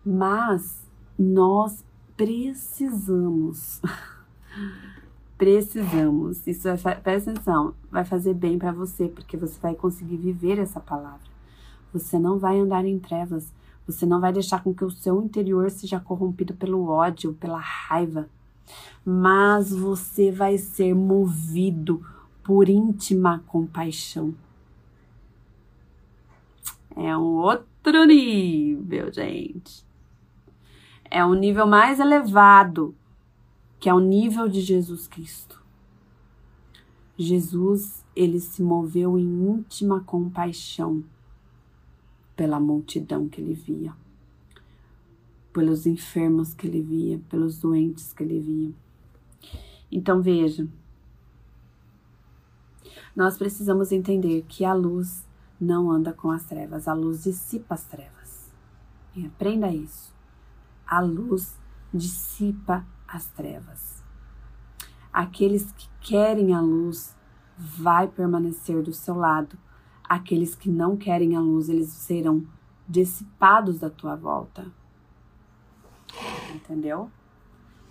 Mas 0.05 0.85
nós 1.17 1.83
precisamos. 2.15 3.81
precisamos. 5.37 6.45
Isso 6.45 6.63
vai, 6.77 6.99
presta 6.99 7.31
atenção, 7.31 7.73
vai 7.89 8.05
fazer 8.05 8.33
bem 8.33 8.59
para 8.59 8.71
você, 8.71 9.07
porque 9.07 9.35
você 9.35 9.59
vai 9.59 9.73
conseguir 9.73 10.17
viver 10.17 10.59
essa 10.59 10.79
palavra. 10.79 11.35
Você 11.93 12.19
não 12.19 12.37
vai 12.37 12.59
andar 12.59 12.85
em 12.85 12.99
trevas. 12.99 13.51
Você 13.87 14.05
não 14.05 14.19
vai 14.19 14.33
deixar 14.33 14.63
com 14.63 14.73
que 14.73 14.83
o 14.83 14.89
seu 14.89 15.21
interior 15.21 15.69
seja 15.69 15.99
corrompido 15.99 16.55
pelo 16.55 16.87
ódio, 16.87 17.33
pela 17.33 17.59
raiva, 17.59 18.27
mas 19.05 19.69
você 19.71 20.31
vai 20.31 20.57
ser 20.57 20.95
movido 20.95 22.03
por 22.43 22.67
íntima 22.67 23.43
compaixão. 23.45 24.33
É 26.95 27.15
um 27.15 27.35
outro 27.35 28.05
nível, 28.05 29.11
gente. 29.11 29.85
É 31.09 31.23
um 31.23 31.33
nível 31.35 31.67
mais 31.67 31.99
elevado, 31.99 32.95
que 33.79 33.87
é 33.87 33.93
o 33.93 33.99
nível 33.99 34.47
de 34.47 34.61
Jesus 34.61 35.07
Cristo. 35.07 35.61
Jesus, 37.17 38.03
ele 38.15 38.39
se 38.39 38.63
moveu 38.63 39.17
em 39.17 39.23
íntima 39.23 40.01
compaixão 40.01 41.03
pela 42.35 42.59
multidão 42.59 43.27
que 43.27 43.41
ele 43.41 43.53
via 43.53 43.93
pelos 45.55 45.85
enfermos 45.85 46.53
que 46.53 46.67
ele 46.67 46.81
via, 46.81 47.17
pelos 47.29 47.57
doentes 47.57 48.11
que 48.11 48.21
ele 48.21 48.41
via. 48.41 48.73
Então 49.89 50.21
veja, 50.21 50.67
nós 53.15 53.37
precisamos 53.37 53.93
entender 53.93 54.43
que 54.49 54.65
a 54.65 54.73
luz 54.73 55.25
não 55.59 55.89
anda 55.89 56.11
com 56.11 56.29
as 56.29 56.43
trevas, 56.43 56.89
a 56.89 56.93
luz 56.93 57.23
dissipa 57.23 57.75
as 57.75 57.85
trevas. 57.85 58.51
E 59.15 59.25
aprenda 59.25 59.71
isso. 59.71 60.13
A 60.85 60.99
luz 60.99 61.57
dissipa 61.93 62.85
as 63.07 63.25
trevas. 63.27 64.03
Aqueles 65.13 65.71
que 65.71 65.87
querem 66.01 66.53
a 66.53 66.59
luz 66.59 67.15
vai 67.57 68.09
permanecer 68.09 68.83
do 68.83 68.91
seu 68.91 69.15
lado. 69.15 69.57
Aqueles 70.07 70.55
que 70.55 70.69
não 70.69 70.95
querem 70.95 71.35
a 71.35 71.39
luz, 71.39 71.69
eles 71.69 71.89
serão 71.89 72.45
dissipados 72.87 73.79
da 73.79 73.89
tua 73.89 74.15
volta 74.15 74.65
entendeu? 76.55 77.11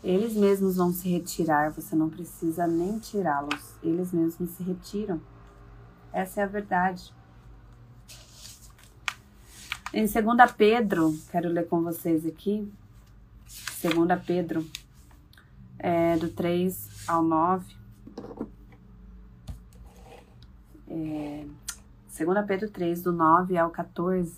Eles 0.02 0.34
mesmos 0.34 0.76
vão 0.76 0.92
se 0.92 1.08
retirar, 1.08 1.70
você 1.70 1.96
não 1.96 2.10
precisa 2.10 2.66
nem 2.66 2.98
tirá-los, 2.98 3.74
eles 3.82 4.12
mesmos 4.12 4.50
se 4.50 4.62
retiram. 4.62 5.20
Essa 6.12 6.42
é 6.42 6.44
a 6.44 6.48
verdade. 6.48 7.12
Em 9.92 10.04
2 10.04 10.52
Pedro, 10.52 11.16
quero 11.30 11.48
ler 11.48 11.68
com 11.68 11.82
vocês 11.82 12.26
aqui, 12.26 12.70
2 13.82 14.22
Pedro, 14.26 14.66
é, 15.78 16.16
do 16.16 16.28
3 16.28 17.08
ao 17.08 17.22
9. 17.22 17.74
É, 20.88 21.46
2 22.16 22.46
Pedro 22.46 22.70
3, 22.70 23.02
do 23.02 23.12
9 23.12 23.58
ao 23.58 23.70
14. 23.70 24.32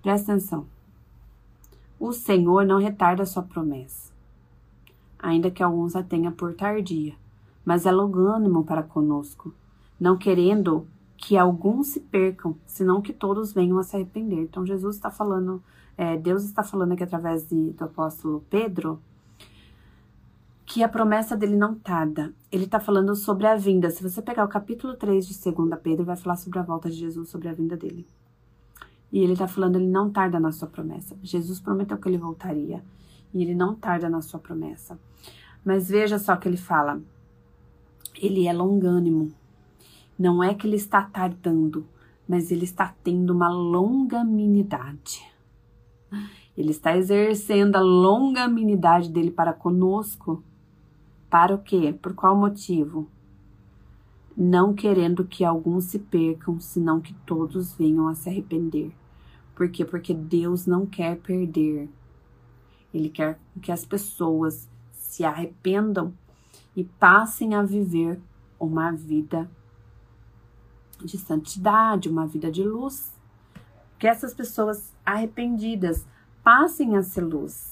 Presta 0.00 0.32
atenção. 0.32 0.64
O 1.98 2.12
Senhor 2.12 2.64
não 2.64 2.78
retarda 2.78 3.26
sua 3.26 3.42
promessa, 3.42 4.12
ainda 5.18 5.50
que 5.50 5.60
alguns 5.60 5.96
a 5.96 6.04
tenha 6.04 6.30
por 6.30 6.54
tardia, 6.54 7.14
mas 7.64 7.84
é 7.84 7.90
longânimo 7.90 8.64
para 8.64 8.80
conosco, 8.80 9.52
não 9.98 10.16
querendo 10.16 10.86
que 11.16 11.36
alguns 11.36 11.88
se 11.88 12.00
percam, 12.00 12.54
senão 12.64 13.02
que 13.02 13.12
todos 13.12 13.52
venham 13.52 13.76
a 13.78 13.82
se 13.82 13.96
arrepender. 13.96 14.40
Então 14.40 14.64
Jesus 14.64 14.94
está 14.94 15.10
falando, 15.10 15.60
é, 15.98 16.16
Deus 16.16 16.44
está 16.44 16.62
falando 16.62 16.92
aqui 16.92 17.02
através 17.02 17.48
de, 17.48 17.72
do 17.72 17.84
apóstolo 17.86 18.44
Pedro, 18.48 19.00
que 20.70 20.84
a 20.84 20.88
promessa 20.88 21.36
dele 21.36 21.56
não 21.56 21.74
tarda. 21.74 22.32
Ele 22.50 22.62
está 22.62 22.78
falando 22.78 23.16
sobre 23.16 23.44
a 23.44 23.56
vinda. 23.56 23.90
Se 23.90 24.04
você 24.04 24.22
pegar 24.22 24.44
o 24.44 24.48
capítulo 24.48 24.94
3 24.94 25.26
de 25.26 25.52
2 25.52 25.68
Pedro, 25.82 26.04
vai 26.04 26.14
falar 26.14 26.36
sobre 26.36 26.60
a 26.60 26.62
volta 26.62 26.88
de 26.88 26.94
Jesus, 26.94 27.28
sobre 27.28 27.48
a 27.48 27.52
vinda 27.52 27.76
dele. 27.76 28.06
E 29.10 29.18
ele 29.18 29.32
está 29.32 29.48
falando, 29.48 29.74
ele 29.74 29.88
não 29.88 30.12
tarda 30.12 30.38
na 30.38 30.52
sua 30.52 30.68
promessa. 30.68 31.16
Jesus 31.24 31.58
prometeu 31.58 31.98
que 31.98 32.08
ele 32.08 32.18
voltaria. 32.18 32.84
E 33.34 33.42
ele 33.42 33.52
não 33.52 33.74
tarda 33.74 34.08
na 34.08 34.22
sua 34.22 34.38
promessa. 34.38 34.96
Mas 35.64 35.88
veja 35.88 36.20
só 36.20 36.36
que 36.36 36.46
ele 36.46 36.56
fala. 36.56 37.02
Ele 38.14 38.46
é 38.46 38.52
longânimo. 38.52 39.32
Não 40.16 40.40
é 40.40 40.54
que 40.54 40.68
ele 40.68 40.76
está 40.76 41.02
tardando, 41.02 41.84
mas 42.28 42.52
ele 42.52 42.64
está 42.64 42.94
tendo 43.02 43.32
uma 43.32 43.48
longanimidade. 43.48 45.20
Ele 46.56 46.70
está 46.70 46.96
exercendo 46.96 47.74
a 47.74 47.80
longanimidade 47.80 49.10
dele 49.10 49.32
para 49.32 49.52
conosco. 49.52 50.44
Para 51.30 51.54
o 51.54 51.58
quê? 51.58 51.96
Por 52.02 52.12
qual 52.12 52.36
motivo? 52.36 53.08
Não 54.36 54.74
querendo 54.74 55.24
que 55.24 55.44
alguns 55.44 55.84
se 55.84 56.00
percam, 56.00 56.58
senão 56.58 57.00
que 57.00 57.14
todos 57.24 57.72
venham 57.74 58.08
a 58.08 58.16
se 58.16 58.28
arrepender. 58.28 58.92
Por 59.54 59.70
quê? 59.70 59.84
Porque 59.84 60.12
Deus 60.12 60.66
não 60.66 60.84
quer 60.84 61.18
perder. 61.18 61.88
Ele 62.92 63.08
quer 63.08 63.38
que 63.62 63.70
as 63.70 63.84
pessoas 63.84 64.68
se 64.92 65.22
arrependam 65.22 66.12
e 66.74 66.82
passem 66.82 67.54
a 67.54 67.62
viver 67.62 68.20
uma 68.58 68.90
vida 68.90 69.48
de 71.04 71.16
santidade, 71.16 72.08
uma 72.08 72.26
vida 72.26 72.50
de 72.50 72.64
luz. 72.64 73.12
Que 74.00 74.08
essas 74.08 74.34
pessoas 74.34 74.92
arrependidas 75.06 76.04
passem 76.42 76.96
a 76.96 77.02
ser 77.04 77.22
luz. 77.22 77.69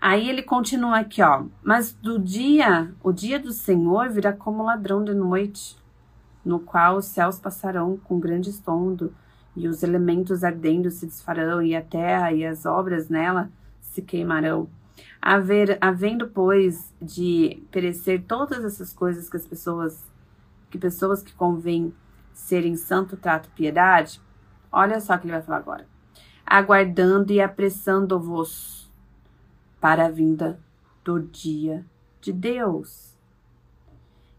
Aí 0.00 0.30
ele 0.30 0.42
continua 0.42 1.00
aqui, 1.00 1.20
ó. 1.20 1.44
Mas 1.62 1.92
do 1.92 2.18
dia, 2.18 2.94
o 3.02 3.12
dia 3.12 3.38
do 3.38 3.52
Senhor 3.52 4.08
virá 4.08 4.32
como 4.32 4.62
ladrão 4.62 5.04
de 5.04 5.12
noite, 5.12 5.76
no 6.42 6.58
qual 6.58 6.96
os 6.96 7.04
céus 7.04 7.38
passarão 7.38 7.98
com 7.98 8.18
grande 8.18 8.48
estondo 8.48 9.12
e 9.54 9.68
os 9.68 9.82
elementos 9.82 10.42
ardendo 10.42 10.90
se 10.90 11.04
desfarão, 11.04 11.60
e 11.60 11.74
a 11.74 11.82
terra 11.82 12.32
e 12.32 12.46
as 12.46 12.64
obras 12.64 13.08
nela 13.10 13.50
se 13.80 14.00
queimarão. 14.00 14.68
Haver, 15.20 15.76
havendo, 15.80 16.28
pois, 16.28 16.94
de 17.00 17.62
perecer 17.70 18.24
todas 18.26 18.64
essas 18.64 18.92
coisas 18.92 19.28
que 19.28 19.36
as 19.36 19.46
pessoas, 19.46 20.02
que 20.70 20.78
pessoas 20.78 21.22
que 21.22 21.34
convêm 21.34 21.92
serem 22.32 22.76
santo 22.76 23.16
trato 23.16 23.50
piedade, 23.50 24.20
olha 24.72 25.00
só 25.00 25.14
o 25.14 25.18
que 25.18 25.26
ele 25.26 25.32
vai 25.32 25.42
falar 25.42 25.58
agora. 25.58 25.86
Aguardando 26.46 27.32
e 27.32 27.40
apressando-vos 27.40 28.79
para 29.80 30.06
a 30.06 30.10
vinda 30.10 30.60
do 31.04 31.20
dia 31.20 31.84
de 32.20 32.32
Deus, 32.32 33.16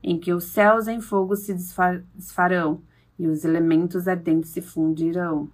em 0.04 0.20
que 0.20 0.34
os 0.34 0.46
céus 0.46 0.88
em 0.88 1.02
fogo 1.02 1.36
se 1.36 1.54
desfarão 1.54 2.82
e 3.18 3.28
os 3.28 3.44
elementos 3.44 4.08
ardentes 4.08 4.52
se 4.52 4.62
fundirão. 4.62 5.50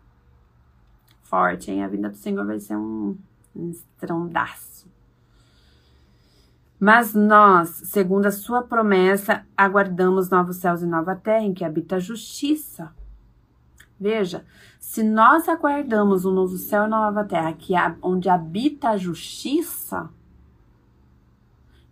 Forte, 1.24 1.72
hein? 1.72 1.84
A 1.84 1.88
vinda 1.88 2.10
do 2.10 2.16
Senhor 2.16 2.46
vai 2.46 2.60
ser 2.60 2.76
um, 2.76 3.18
estrondaço. 3.56 4.88
Mas 6.80 7.14
nós, 7.14 7.70
segundo 7.86 8.28
a 8.28 8.32
sua 8.32 8.62
promessa, 8.62 9.46
aguardamos 9.58 10.30
novos 10.30 10.58
céus 10.58 10.82
e 10.82 10.86
nova 10.86 11.16
terra 11.16 11.44
em 11.44 11.54
que 11.54 11.66
habita 11.66 11.96
a 11.96 12.00
justiça. 12.00 12.94
Veja, 14.00 14.46
se 14.80 15.02
nós 15.02 15.50
aguardamos 15.50 16.24
um 16.24 16.32
novo 16.32 16.56
céu 16.56 16.86
e 16.86 16.88
nova 16.88 17.24
terra 17.24 17.54
que 17.54 17.74
onde 18.02 18.30
habita 18.30 18.90
a 18.90 18.98
justiça, 18.98 20.10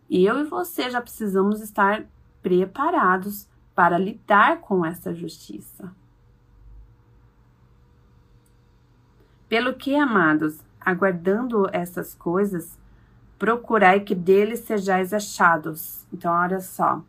eu 0.10 0.40
e 0.40 0.44
você 0.44 0.90
já 0.90 1.02
precisamos 1.02 1.62
estar 1.62 2.06
preparados 2.44 3.50
para 3.74 3.98
lidar 3.98 4.62
com 4.62 4.86
essa 4.86 5.16
justiça. 5.16 5.92
Pelo 9.50 9.74
que, 9.74 9.96
amados, 9.96 10.60
aguardando 10.80 11.68
essas 11.74 12.14
coisas, 12.14 12.78
procurai 13.40 14.00
que 14.00 14.14
deles 14.14 14.60
sejais 14.60 15.12
achados. 15.12 16.06
Então, 16.14 16.32
olha 16.32 16.60
só. 16.62 17.02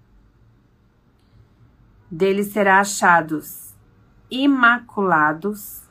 Deles 2.11 2.49
será 2.49 2.81
achados 2.81 3.66
imaculados 4.31 5.83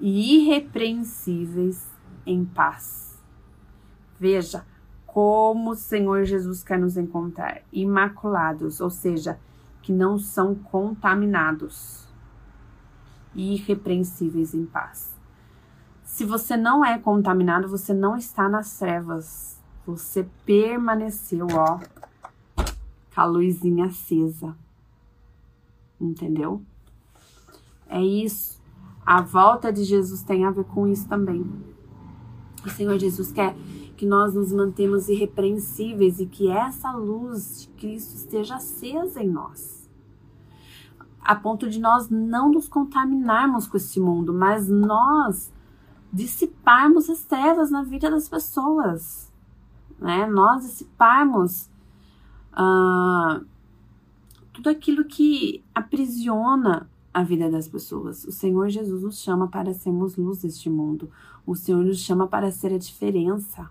e 0.00 0.36
irrepreensíveis 0.36 1.86
em 2.26 2.44
paz. 2.44 3.18
Veja 4.18 4.64
como 5.06 5.70
o 5.70 5.76
Senhor 5.76 6.24
Jesus 6.24 6.64
quer 6.64 6.78
nos 6.78 6.96
encontrar 6.96 7.62
imaculados, 7.72 8.80
ou 8.80 8.90
seja, 8.90 9.38
que 9.80 9.92
não 9.92 10.18
são 10.18 10.54
contaminados 10.54 12.08
e 13.34 13.54
irrepreensíveis 13.54 14.54
em 14.54 14.64
paz. 14.64 15.14
Se 16.04 16.24
você 16.24 16.56
não 16.56 16.84
é 16.84 16.98
contaminado, 16.98 17.68
você 17.68 17.92
não 17.92 18.16
está 18.16 18.48
nas 18.48 18.78
trevas. 18.78 19.60
Você 19.86 20.28
permaneceu, 20.46 21.46
ó, 21.52 21.80
com 23.14 23.20
a 23.20 23.24
luzinha 23.24 23.86
acesa. 23.86 24.56
Entendeu? 26.00 26.62
É 27.88 28.02
isso. 28.02 28.62
A 29.04 29.20
volta 29.20 29.72
de 29.72 29.84
Jesus 29.84 30.22
tem 30.22 30.44
a 30.44 30.50
ver 30.50 30.64
com 30.64 30.86
isso 30.88 31.08
também. 31.08 31.44
O 32.64 32.70
Senhor 32.70 32.98
Jesus 32.98 33.30
quer 33.30 33.54
que 33.96 34.06
nós 34.06 34.34
nos 34.34 34.52
mantemos 34.52 35.08
irrepreensíveis 35.08 36.18
e 36.18 36.26
que 36.26 36.50
essa 36.50 36.90
luz 36.92 37.62
de 37.62 37.68
Cristo 37.68 38.16
esteja 38.16 38.56
acesa 38.56 39.22
em 39.22 39.28
nós. 39.28 39.88
A 41.20 41.34
ponto 41.34 41.68
de 41.68 41.80
nós 41.80 42.08
não 42.10 42.50
nos 42.50 42.68
contaminarmos 42.68 43.66
com 43.66 43.76
este 43.76 44.00
mundo, 44.00 44.32
mas 44.32 44.68
nós 44.68 45.52
dissiparmos 46.12 47.08
as 47.10 47.24
trevas 47.24 47.70
na 47.70 47.82
vida 47.82 48.10
das 48.10 48.28
pessoas. 48.28 49.32
Né? 49.98 50.26
Nós 50.26 50.62
dissiparmos 50.62 51.70
uh, 52.52 53.44
tudo 54.52 54.68
aquilo 54.68 55.04
que 55.04 55.64
aprisiona 55.74 56.88
a 57.14 57.22
vida 57.22 57.48
das 57.48 57.68
pessoas. 57.68 58.24
O 58.24 58.32
Senhor 58.32 58.68
Jesus 58.68 59.02
nos 59.02 59.20
chama 59.20 59.46
para 59.46 59.72
sermos 59.72 60.16
luz 60.16 60.42
deste 60.42 60.68
mundo. 60.68 61.08
O 61.46 61.54
Senhor 61.54 61.84
nos 61.84 62.00
chama 62.00 62.26
para 62.26 62.50
ser 62.50 62.72
a 62.72 62.78
diferença. 62.78 63.70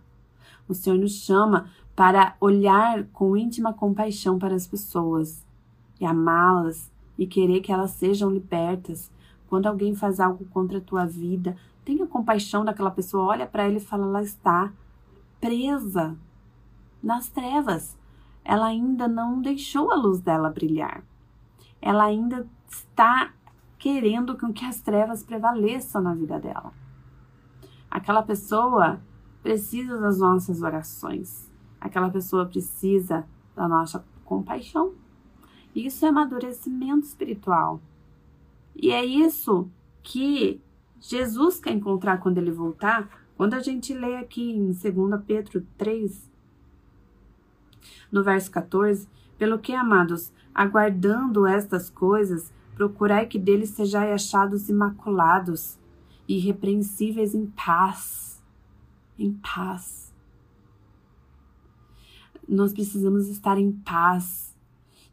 O 0.68 0.74
Senhor 0.74 0.98
nos 0.98 1.12
chama 1.12 1.70
para 1.94 2.38
olhar 2.40 3.04
com 3.12 3.36
íntima 3.36 3.74
compaixão 3.74 4.40
para 4.40 4.56
as 4.56 4.66
pessoas 4.66 5.46
e 6.00 6.06
amá-las 6.06 6.90
e 7.18 7.28
querer 7.28 7.60
que 7.60 7.72
elas 7.72 7.92
sejam 7.92 8.32
libertas. 8.32 9.12
Quando 9.48 9.68
alguém 9.68 9.94
faz 9.94 10.22
algo 10.22 10.46
contra 10.46 10.78
a 10.78 10.82
tua 10.82 11.06
vida, 11.06 11.58
tenha 11.84 12.08
compaixão 12.08 12.64
daquela 12.64 12.90
pessoa, 12.90 13.26
olha 13.26 13.46
para 13.46 13.64
ela 13.64 13.76
e 13.76 13.82
fala: 13.82 14.06
ela 14.06 14.24
está 14.24 14.72
presa 15.42 16.16
nas 17.04 17.28
trevas. 17.28 17.98
Ela 18.46 18.68
ainda 18.68 19.08
não 19.08 19.42
deixou 19.42 19.92
a 19.92 19.96
luz 19.96 20.22
dela 20.22 20.50
brilhar. 20.50 21.04
Ela 21.82 22.06
ainda 22.06 22.48
está 22.74 23.34
querendo 23.78 24.36
que 24.54 24.66
as 24.66 24.82
trevas 24.82 25.24
prevaleçam 25.24 26.02
na 26.02 26.14
vida 26.14 26.40
dela. 26.40 26.74
Aquela 27.90 28.24
pessoa 28.24 29.02
precisa 29.42 30.00
das 30.00 30.20
nossas 30.20 30.62
orações. 30.62 31.52
Aquela 31.80 32.10
pessoa 32.10 32.46
precisa 32.46 33.28
da 33.56 33.68
nossa 33.68 34.04
compaixão. 34.24 34.94
Isso 35.76 36.06
é 36.06 36.10
amadurecimento 36.10 37.06
espiritual. 37.06 37.82
E 38.76 38.92
é 38.92 39.04
isso 39.04 39.70
que 40.02 40.62
Jesus 41.00 41.60
quer 41.60 41.72
encontrar 41.72 42.20
quando 42.20 42.38
ele 42.38 42.52
voltar. 42.52 43.10
Quando 43.36 43.54
a 43.54 43.60
gente 43.60 43.94
lê 43.94 44.18
aqui 44.18 44.52
em 44.52 44.72
2 44.72 45.22
Pedro 45.28 45.66
3, 45.78 46.32
no 48.12 48.24
verso 48.24 48.50
14, 48.50 49.08
pelo 49.38 49.60
que, 49.60 49.74
amados, 49.74 50.32
aguardando 50.54 51.46
estas 51.46 51.90
coisas, 51.90 52.54
procurai 52.76 53.26
que 53.26 53.40
deles 53.40 53.70
sejais 53.70 54.12
achados 54.12 54.70
imaculados, 54.70 55.78
irrepreensíveis 56.28 57.34
em 57.34 57.46
paz 57.48 58.34
em 59.18 59.34
paz. 59.34 60.14
Nós 62.48 62.74
precisamos 62.74 63.28
estar 63.28 63.58
em 63.58 63.72
paz. 63.72 64.54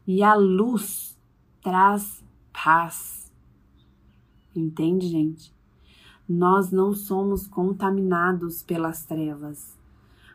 E 0.05 0.23
a 0.23 0.33
luz 0.33 1.17
traz 1.61 2.23
paz. 2.51 3.31
Entende, 4.55 5.07
gente? 5.07 5.53
Nós 6.27 6.71
não 6.71 6.93
somos 6.93 7.47
contaminados 7.47 8.63
pelas 8.63 9.05
trevas, 9.05 9.77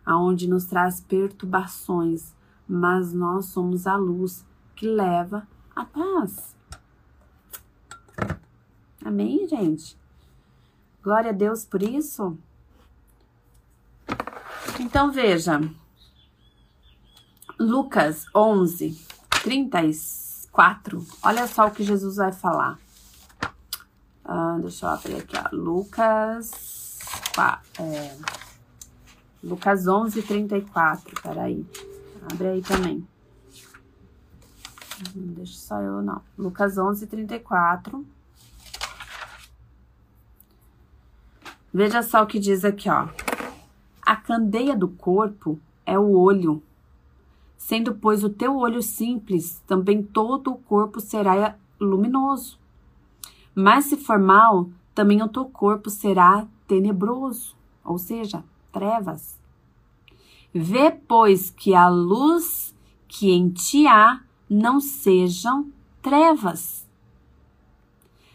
aonde 0.05 0.49
nos 0.49 0.65
traz 0.65 1.01
perturbações, 1.01 2.35
mas 2.69 3.13
nós 3.13 3.47
somos 3.47 3.87
a 3.87 3.97
luz 3.97 4.45
que 4.75 4.87
leva 4.87 5.47
a 5.75 5.85
paz. 5.85 6.56
Amém, 9.07 9.47
gente? 9.47 9.97
Glória 11.01 11.31
a 11.31 11.33
Deus 11.33 11.65
por 11.65 11.81
isso. 11.81 12.37
Então 14.81 15.13
veja, 15.13 15.61
Lucas 17.57 18.27
11, 18.35 19.01
34. 19.45 21.07
Olha 21.23 21.47
só 21.47 21.69
o 21.69 21.71
que 21.71 21.85
Jesus 21.85 22.17
vai 22.17 22.33
falar. 22.33 22.81
Uh, 24.25 24.61
deixa 24.63 24.87
eu 24.87 24.91
abrir 24.91 25.17
aqui, 25.19 25.37
ó. 25.37 25.55
Lucas. 25.55 26.99
É, 27.79 28.17
Lucas 29.41 29.87
11, 29.87 30.21
34. 30.21 31.23
Peraí. 31.23 31.65
Abre 32.33 32.49
aí 32.49 32.61
também. 32.61 33.07
Não 35.15 35.35
deixa 35.35 35.57
só 35.57 35.81
eu, 35.81 36.03
não. 36.03 36.21
Lucas 36.37 36.77
11, 36.77 37.07
34. 37.07 38.05
Veja 41.77 42.03
só 42.03 42.23
o 42.23 42.27
que 42.27 42.39
diz 42.39 42.65
aqui, 42.65 42.89
ó. 42.89 43.07
A 44.01 44.17
candeia 44.17 44.75
do 44.75 44.89
corpo 44.89 45.61
é 45.85 45.99
o 45.99 46.17
olho. 46.17 46.63
Sendo, 47.59 47.95
pois, 47.95 48.25
o 48.25 48.31
teu 48.31 48.57
olho 48.57 48.81
simples, 48.81 49.63
também 49.67 50.03
todo 50.03 50.53
o 50.53 50.57
corpo 50.57 51.03
será 51.03 51.55
luminoso. 51.79 52.59
Mas 53.55 53.85
se 53.85 53.97
for 53.99 54.19
mal, 54.19 54.71
também 54.95 55.23
o 55.23 55.29
teu 55.29 55.45
corpo 55.45 55.91
será 55.91 56.49
tenebroso, 56.67 57.55
ou 57.85 57.99
seja, 57.99 58.43
trevas. 58.73 59.39
Vê, 60.55 60.91
pois, 60.91 61.51
que 61.51 61.75
a 61.75 61.91
luz 61.91 62.75
que 63.07 63.31
em 63.31 63.51
ti 63.51 63.87
há 63.87 64.23
não 64.49 64.81
sejam 64.81 65.71
trevas. 66.01 66.89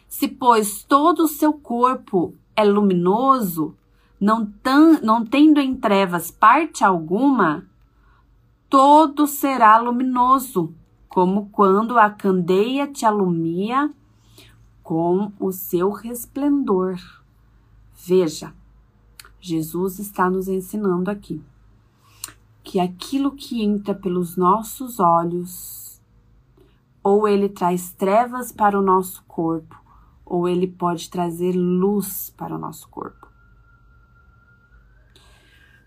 Se, 0.06 0.28
pois, 0.28 0.84
todo 0.84 1.24
o 1.24 1.28
seu 1.28 1.52
corpo 1.52 2.36
é 2.62 2.64
luminoso, 2.64 3.76
não, 4.20 4.46
tan, 4.46 5.00
não 5.02 5.24
tendo 5.24 5.60
em 5.60 5.74
trevas 5.74 6.30
parte 6.30 6.84
alguma, 6.84 7.66
todo 8.70 9.26
será 9.26 9.78
luminoso, 9.78 10.72
como 11.08 11.50
quando 11.50 11.98
a 11.98 12.08
candeia 12.08 12.86
te 12.86 13.04
alumia 13.04 13.92
com 14.82 15.32
o 15.38 15.52
seu 15.52 15.90
resplendor. 15.90 16.96
Veja, 17.94 18.54
Jesus 19.40 19.98
está 19.98 20.30
nos 20.30 20.48
ensinando 20.48 21.10
aqui 21.10 21.42
que 22.62 22.78
aquilo 22.78 23.32
que 23.32 23.62
entra 23.62 23.92
pelos 23.92 24.36
nossos 24.36 25.00
olhos, 25.00 26.00
ou 27.02 27.26
ele 27.26 27.48
traz 27.48 27.92
trevas 27.92 28.52
para 28.52 28.78
o 28.78 28.82
nosso 28.82 29.24
corpo, 29.26 29.81
ou 30.32 30.48
ele 30.48 30.66
pode 30.66 31.10
trazer 31.10 31.52
luz 31.52 32.32
para 32.34 32.54
o 32.54 32.58
nosso 32.58 32.88
corpo. 32.88 33.28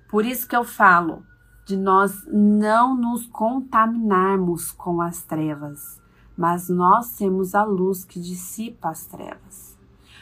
Por 0.07 0.23
isso 0.23 0.47
que 0.47 0.55
eu 0.55 0.63
falo 0.63 1.23
de 1.65 1.75
nós 1.75 2.23
não 2.27 2.95
nos 2.95 3.25
contaminarmos 3.25 4.71
com 4.71 5.01
as 5.01 5.23
trevas, 5.23 5.99
mas 6.37 6.69
nós 6.69 7.17
temos 7.17 7.55
a 7.55 7.63
luz 7.63 8.05
que 8.05 8.19
dissipa 8.19 8.89
as 8.89 9.07
trevas. 9.07 9.75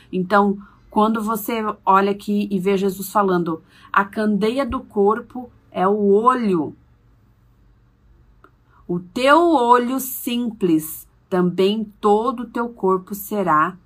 Então, 0.09 0.57
quando 0.89 1.21
você 1.21 1.61
olha 1.85 2.11
aqui 2.11 2.47
e 2.49 2.57
vê 2.57 2.77
Jesus 2.77 3.11
falando, 3.11 3.61
a 3.91 4.05
candeia 4.05 4.65
do 4.65 4.79
corpo 4.79 5.51
é 5.69 5.85
o 5.85 6.13
olho. 6.13 6.73
O 8.87 9.01
teu 9.01 9.49
olho 9.49 9.99
simples, 9.99 11.05
também 11.29 11.83
todo 11.99 12.43
o 12.43 12.49
teu 12.49 12.69
corpo 12.69 13.13
será 13.13 13.77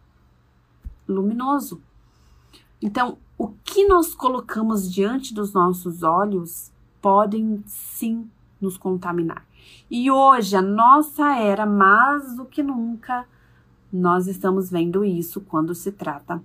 luminoso. 1.07 1.81
Então, 2.81 3.17
o 3.37 3.49
que 3.63 3.87
nós 3.87 4.13
colocamos 4.13 4.91
diante 4.91 5.33
dos 5.33 5.53
nossos 5.53 6.03
olhos 6.03 6.71
podem 7.01 7.63
sim 7.65 8.29
nos 8.59 8.77
contaminar. 8.77 9.45
E 9.89 10.09
hoje, 10.11 10.55
a 10.55 10.61
nossa 10.61 11.35
era, 11.35 11.65
mais 11.65 12.35
do 12.35 12.45
que 12.45 12.63
nunca, 12.63 13.27
nós 13.91 14.27
estamos 14.27 14.69
vendo 14.69 15.05
isso 15.05 15.41
quando 15.41 15.73
se 15.73 15.91
trata 15.91 16.41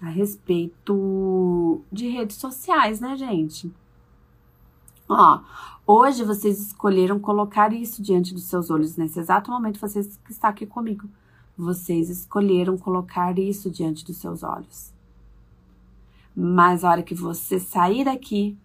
a 0.00 0.06
respeito 0.06 1.80
de 1.90 2.08
redes 2.08 2.36
sociais, 2.36 3.00
né, 3.00 3.16
gente? 3.16 3.72
Ó, 5.08 5.40
hoje 5.86 6.24
vocês 6.24 6.60
escolheram 6.60 7.20
colocar 7.20 7.72
isso 7.72 8.02
diante 8.02 8.34
dos 8.34 8.44
seus 8.44 8.70
olhos, 8.70 8.96
nesse 8.96 9.20
exato 9.20 9.50
momento, 9.50 9.80
vocês 9.80 10.18
que 10.24 10.32
está 10.32 10.48
aqui 10.48 10.66
comigo. 10.66 11.08
Vocês 11.56 12.08
escolheram 12.08 12.78
colocar 12.78 13.38
isso 13.38 13.70
diante 13.70 14.04
dos 14.04 14.16
seus 14.16 14.42
olhos. 14.42 14.92
Mas 16.34 16.82
a 16.82 16.90
hora 16.90 17.02
que 17.02 17.14
você 17.14 17.60
sair 17.60 18.04
daqui, 18.04 18.56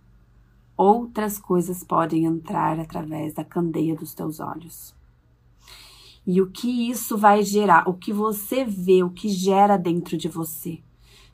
outras 0.75 1.37
coisas 1.37 1.83
podem 1.83 2.25
entrar 2.25 2.79
através 2.79 3.33
da 3.33 3.43
candeia 3.43 3.95
dos 3.95 4.13
teus 4.13 4.39
olhos. 4.39 4.95
E 6.25 6.41
o 6.41 6.49
que 6.49 6.89
isso 6.89 7.17
vai 7.17 7.41
gerar? 7.43 7.87
O 7.87 7.93
que 7.93 8.11
você 8.11 8.63
vê, 8.63 9.01
o 9.01 9.09
que 9.09 9.29
gera 9.29 9.77
dentro 9.77 10.17
de 10.17 10.27
você? 10.27 10.81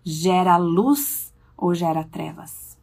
Gera 0.04 0.58
luz 0.58 1.34
ou 1.58 1.74
gera 1.74 2.04
trevas? 2.04 2.78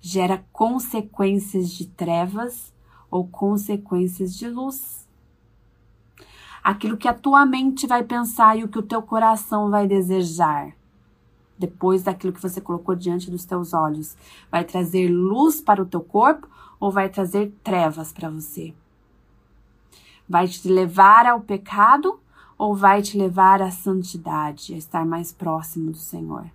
Gera 0.00 0.44
consequências 0.52 1.70
de 1.70 1.86
trevas 1.86 2.72
ou 3.10 3.26
consequências 3.26 4.36
de 4.36 4.48
luz? 4.48 5.01
Aquilo 6.62 6.96
que 6.96 7.08
a 7.08 7.14
tua 7.14 7.44
mente 7.44 7.86
vai 7.86 8.04
pensar 8.04 8.56
e 8.56 8.64
o 8.64 8.68
que 8.68 8.78
o 8.78 8.82
teu 8.82 9.02
coração 9.02 9.70
vai 9.70 9.86
desejar. 9.86 10.72
Depois 11.58 12.02
daquilo 12.02 12.32
que 12.32 12.42
você 12.42 12.60
colocou 12.60 12.94
diante 12.94 13.30
dos 13.30 13.44
teus 13.44 13.72
olhos, 13.72 14.16
vai 14.50 14.64
trazer 14.64 15.08
luz 15.08 15.60
para 15.60 15.82
o 15.82 15.86
teu 15.86 16.00
corpo 16.00 16.48
ou 16.78 16.90
vai 16.90 17.08
trazer 17.08 17.52
trevas 17.62 18.12
para 18.12 18.30
você? 18.30 18.74
Vai 20.28 20.48
te 20.48 20.68
levar 20.68 21.26
ao 21.26 21.40
pecado 21.40 22.18
ou 22.56 22.74
vai 22.74 23.02
te 23.02 23.16
levar 23.18 23.60
à 23.60 23.70
santidade, 23.70 24.74
a 24.74 24.76
estar 24.76 25.04
mais 25.04 25.32
próximo 25.32 25.90
do 25.90 25.98
Senhor? 25.98 26.46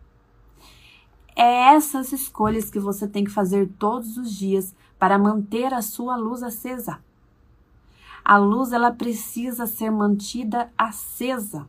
É 1.36 1.76
essas 1.76 2.12
escolhas 2.12 2.70
que 2.70 2.80
você 2.80 3.08
tem 3.08 3.24
que 3.24 3.30
fazer 3.30 3.70
todos 3.78 4.18
os 4.18 4.34
dias 4.34 4.74
para 4.97 5.20
manter 5.20 5.74
a 5.74 5.82
sua 5.82 6.16
luz 6.16 6.41
acesa. 6.41 6.99
A 8.30 8.36
luz 8.36 8.73
ela 8.73 8.91
precisa 8.91 9.65
ser 9.65 9.89
mantida 9.89 10.69
acesa. 10.78 11.65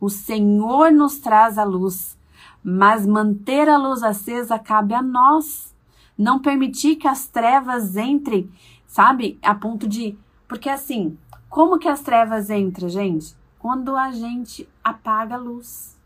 O 0.00 0.10
Senhor 0.10 0.90
nos 0.90 1.18
traz 1.18 1.56
a 1.56 1.62
luz, 1.62 2.18
mas 2.64 3.06
manter 3.06 3.68
a 3.68 3.78
luz 3.78 4.02
acesa 4.02 4.58
cabe 4.58 4.92
a 4.92 5.00
nós. 5.00 5.72
Não 6.18 6.40
permitir 6.40 6.96
que 6.96 7.06
as 7.06 7.28
trevas 7.28 7.94
entrem, 7.96 8.50
sabe? 8.88 9.38
A 9.40 9.54
ponto 9.54 9.86
de. 9.86 10.18
Porque 10.48 10.68
assim, 10.68 11.16
como 11.48 11.78
que 11.78 11.86
as 11.86 12.00
trevas 12.00 12.50
entram, 12.50 12.88
gente? 12.88 13.36
Quando 13.56 13.96
a 13.96 14.10
gente 14.10 14.68
apaga 14.82 15.36
a 15.36 15.38
luz. 15.38 15.96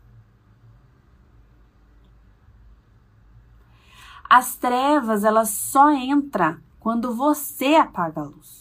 As 4.29 4.55
trevas, 4.55 5.23
elas 5.23 5.49
só 5.49 5.91
entram 5.91 6.59
quando 6.79 7.15
você 7.15 7.73
apaga 7.73 8.21
a 8.21 8.25
luz. 8.25 8.60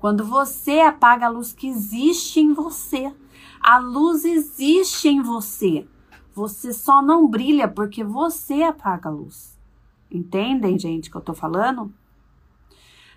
Quando 0.00 0.24
você 0.24 0.80
apaga 0.80 1.26
a 1.26 1.28
luz 1.28 1.52
que 1.52 1.68
existe 1.68 2.40
em 2.40 2.54
você, 2.54 3.14
a 3.60 3.76
luz 3.76 4.24
existe 4.24 5.08
em 5.08 5.20
você. 5.20 5.86
Você 6.32 6.72
só 6.72 7.02
não 7.02 7.28
brilha 7.28 7.68
porque 7.68 8.02
você 8.02 8.62
apaga 8.62 9.10
a 9.10 9.12
luz. 9.12 9.60
Entendem, 10.10 10.78
gente, 10.78 11.10
que 11.10 11.16
eu 11.16 11.20
tô 11.20 11.34
falando? 11.34 11.92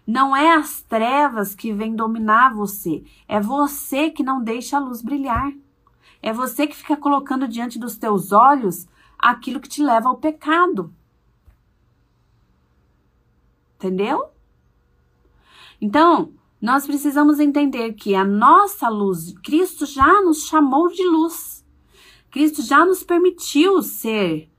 Não 0.05 0.35
é 0.35 0.53
as 0.53 0.81
trevas 0.81 1.55
que 1.55 1.71
vêm 1.71 1.95
dominar 1.95 2.53
você, 2.53 3.05
é 3.29 3.39
você 3.39 4.09
que 4.09 4.21
não 4.21 4.43
deixa 4.43 4.75
a 4.75 4.81
luz 4.81 5.01
brilhar. 5.01 5.53
É 6.21 6.33
você 6.33 6.67
que 6.67 6.75
fica 6.75 6.97
colocando 6.97 7.47
diante 7.47 7.79
dos 7.79 7.97
teus 7.97 8.33
olhos 8.33 8.85
aquilo 9.17 9.61
que 9.61 9.69
te 9.69 9.81
leva 9.81 10.09
ao 10.09 10.17
pecado. 10.17 10.93
Entendeu? 13.77 14.29
Então, 15.79 16.33
nós 16.63 16.85
precisamos 16.85 17.41
entender 17.41 17.91
que 17.91 18.15
a 18.15 18.23
nossa 18.23 18.87
luz, 18.87 19.33
Cristo 19.43 19.85
já 19.85 20.21
nos 20.21 20.45
chamou 20.45 20.87
de 20.87 21.05
luz. 21.05 21.61
Cristo 22.31 22.61
já 22.61 22.85
nos 22.85 23.03
permitiu 23.03 23.81
ser 23.81 24.49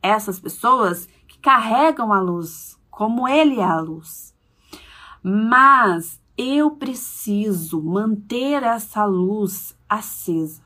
essas 0.00 0.38
pessoas 0.38 1.08
que 1.26 1.36
carregam 1.40 2.12
a 2.12 2.20
luz, 2.20 2.78
como 2.88 3.26
Ele 3.26 3.58
é 3.58 3.64
a 3.64 3.80
luz. 3.80 4.32
Mas 5.20 6.22
eu 6.38 6.70
preciso 6.76 7.82
manter 7.82 8.62
essa 8.62 9.04
luz 9.04 9.76
acesa. 9.88 10.62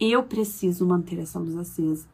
Eu 0.00 0.24
preciso 0.24 0.84
manter 0.84 1.20
essa 1.20 1.38
luz 1.38 1.56
acesa 1.56 2.08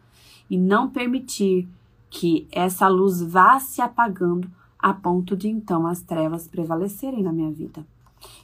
e 0.51 0.59
não 0.59 0.91
permitir 0.91 1.67
que 2.11 2.47
essa 2.53 2.89
luz 2.89 3.23
vá 3.23 3.59
se 3.59 3.81
apagando 3.81 4.53
a 4.85 4.93
ponto 4.93 5.35
de 5.35 5.49
então 5.49 5.87
as 5.87 6.03
trevas 6.03 6.47
prevalecerem 6.47 7.23
na 7.23 7.33
minha 7.33 7.51
vida. 7.51 7.87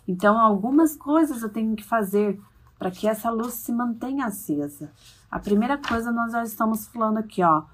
Então, 0.08 0.38
algumas 0.38 0.96
coisas 0.96 1.42
eu 1.42 1.50
tenho 1.50 1.76
que 1.76 1.84
fazer 1.84 2.40
para 2.78 2.90
que 2.90 3.06
essa 3.06 3.28
luz 3.28 3.52
se 3.52 3.70
mantenha 3.70 4.24
acesa. 4.24 4.90
A 5.30 5.38
primeira 5.38 5.76
coisa 5.76 6.10
nós 6.10 6.32
já 6.32 6.42
estamos 6.42 6.88
falando 6.88 7.18
aqui, 7.18 7.42
ó, 7.42 7.64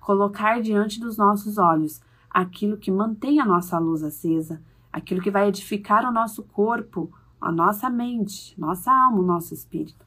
colocar 0.00 0.60
diante 0.60 0.98
dos 0.98 1.16
nossos 1.16 1.56
olhos 1.56 2.00
aquilo 2.28 2.76
que 2.76 2.90
mantém 2.90 3.38
a 3.38 3.46
nossa 3.46 3.78
luz 3.78 4.02
acesa, 4.02 4.60
aquilo 4.92 5.22
que 5.22 5.30
vai 5.30 5.46
edificar 5.46 6.04
o 6.04 6.12
nosso 6.12 6.42
corpo 6.42 7.12
a 7.40 7.52
nossa 7.52 7.88
mente, 7.88 8.58
nossa 8.58 8.90
alma, 8.90 9.20
o 9.20 9.22
nosso 9.22 9.54
espírito. 9.54 10.04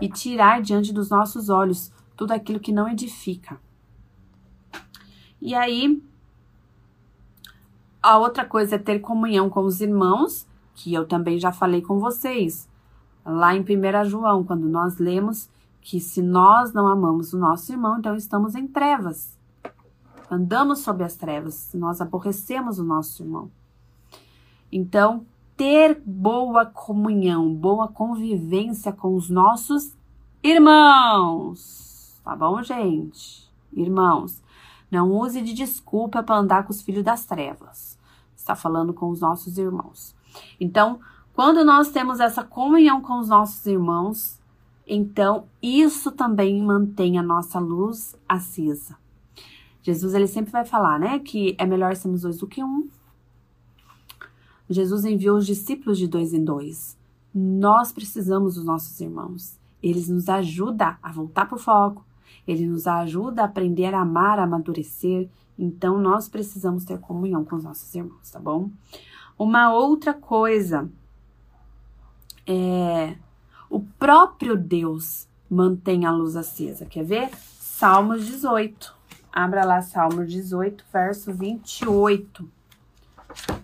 E 0.00 0.08
tirar 0.08 0.62
diante 0.62 0.94
dos 0.94 1.10
nossos 1.10 1.50
olhos 1.50 1.92
tudo 2.16 2.32
aquilo 2.32 2.58
que 2.58 2.72
não 2.72 2.88
edifica. 2.88 3.60
E 5.42 5.54
aí, 5.54 6.02
a 8.08 8.16
outra 8.16 8.42
coisa 8.42 8.76
é 8.76 8.78
ter 8.78 9.00
comunhão 9.00 9.50
com 9.50 9.60
os 9.60 9.82
irmãos, 9.82 10.46
que 10.74 10.94
eu 10.94 11.06
também 11.06 11.38
já 11.38 11.52
falei 11.52 11.82
com 11.82 11.98
vocês. 11.98 12.66
Lá 13.22 13.54
em 13.54 13.60
1 13.60 14.08
João, 14.08 14.42
quando 14.42 14.66
nós 14.66 14.96
lemos 14.96 15.50
que 15.82 16.00
se 16.00 16.22
nós 16.22 16.72
não 16.72 16.88
amamos 16.88 17.34
o 17.34 17.38
nosso 17.38 17.70
irmão, 17.70 17.98
então 17.98 18.16
estamos 18.16 18.54
em 18.54 18.66
trevas. 18.66 19.38
Andamos 20.30 20.78
sob 20.78 21.04
as 21.04 21.16
trevas, 21.16 21.70
nós 21.74 22.00
aborrecemos 22.00 22.78
o 22.78 22.84
nosso 22.84 23.22
irmão. 23.22 23.50
Então, 24.72 25.26
ter 25.54 26.00
boa 26.02 26.64
comunhão, 26.64 27.54
boa 27.54 27.88
convivência 27.88 28.90
com 28.90 29.14
os 29.16 29.28
nossos 29.28 29.94
irmãos. 30.42 32.18
Tá 32.24 32.34
bom, 32.34 32.62
gente? 32.62 33.46
Irmãos, 33.70 34.42
não 34.90 35.12
use 35.12 35.42
de 35.42 35.52
desculpa 35.52 36.22
para 36.22 36.38
andar 36.38 36.64
com 36.64 36.72
os 36.72 36.80
filhos 36.80 37.04
das 37.04 37.26
trevas. 37.26 37.97
Está 38.48 38.56
falando 38.56 38.94
com 38.94 39.10
os 39.10 39.20
nossos 39.20 39.58
irmãos. 39.58 40.16
Então, 40.58 41.00
quando 41.34 41.62
nós 41.66 41.90
temos 41.90 42.18
essa 42.18 42.42
comunhão 42.42 43.02
com 43.02 43.18
os 43.18 43.28
nossos 43.28 43.66
irmãos, 43.66 44.40
então 44.86 45.44
isso 45.62 46.10
também 46.10 46.62
mantém 46.62 47.18
a 47.18 47.22
nossa 47.22 47.58
luz 47.58 48.16
acesa. 48.26 48.96
Jesus 49.82 50.14
ele 50.14 50.26
sempre 50.26 50.50
vai 50.50 50.64
falar, 50.64 50.98
né, 50.98 51.18
que 51.18 51.54
é 51.58 51.66
melhor 51.66 51.94
sermos 51.94 52.22
dois 52.22 52.38
do 52.38 52.46
que 52.46 52.64
um. 52.64 52.88
Jesus 54.66 55.04
enviou 55.04 55.36
os 55.36 55.44
discípulos 55.44 55.98
de 55.98 56.08
dois 56.08 56.32
em 56.32 56.42
dois. 56.42 56.96
Nós 57.34 57.92
precisamos 57.92 58.54
dos 58.54 58.64
nossos 58.64 58.98
irmãos. 58.98 59.58
Eles 59.82 60.08
nos 60.08 60.26
ajudam 60.26 60.96
a 61.02 61.12
voltar 61.12 61.44
para 61.44 61.56
o 61.56 61.60
foco. 61.60 62.02
Ele 62.46 62.66
nos 62.66 62.86
ajuda 62.86 63.42
a 63.42 63.44
aprender 63.46 63.94
a 63.94 64.00
amar, 64.00 64.38
a 64.38 64.44
amadurecer. 64.44 65.28
Então, 65.58 65.98
nós 65.98 66.28
precisamos 66.28 66.84
ter 66.84 66.98
comunhão 66.98 67.44
com 67.44 67.56
os 67.56 67.64
nossos 67.64 67.94
irmãos, 67.94 68.30
tá 68.30 68.38
bom? 68.38 68.70
Uma 69.38 69.72
outra 69.72 70.12
coisa 70.12 70.90
é 72.46 73.16
o 73.70 73.80
próprio 73.80 74.56
Deus 74.56 75.28
mantém 75.50 76.06
a 76.06 76.10
luz 76.10 76.36
acesa. 76.36 76.86
Quer 76.86 77.04
ver? 77.04 77.30
Salmos 77.34 78.26
18. 78.26 78.94
Abra 79.32 79.64
lá 79.64 79.82
Salmos 79.82 80.30
18, 80.30 80.84
verso 80.92 81.32
28. 81.32 82.48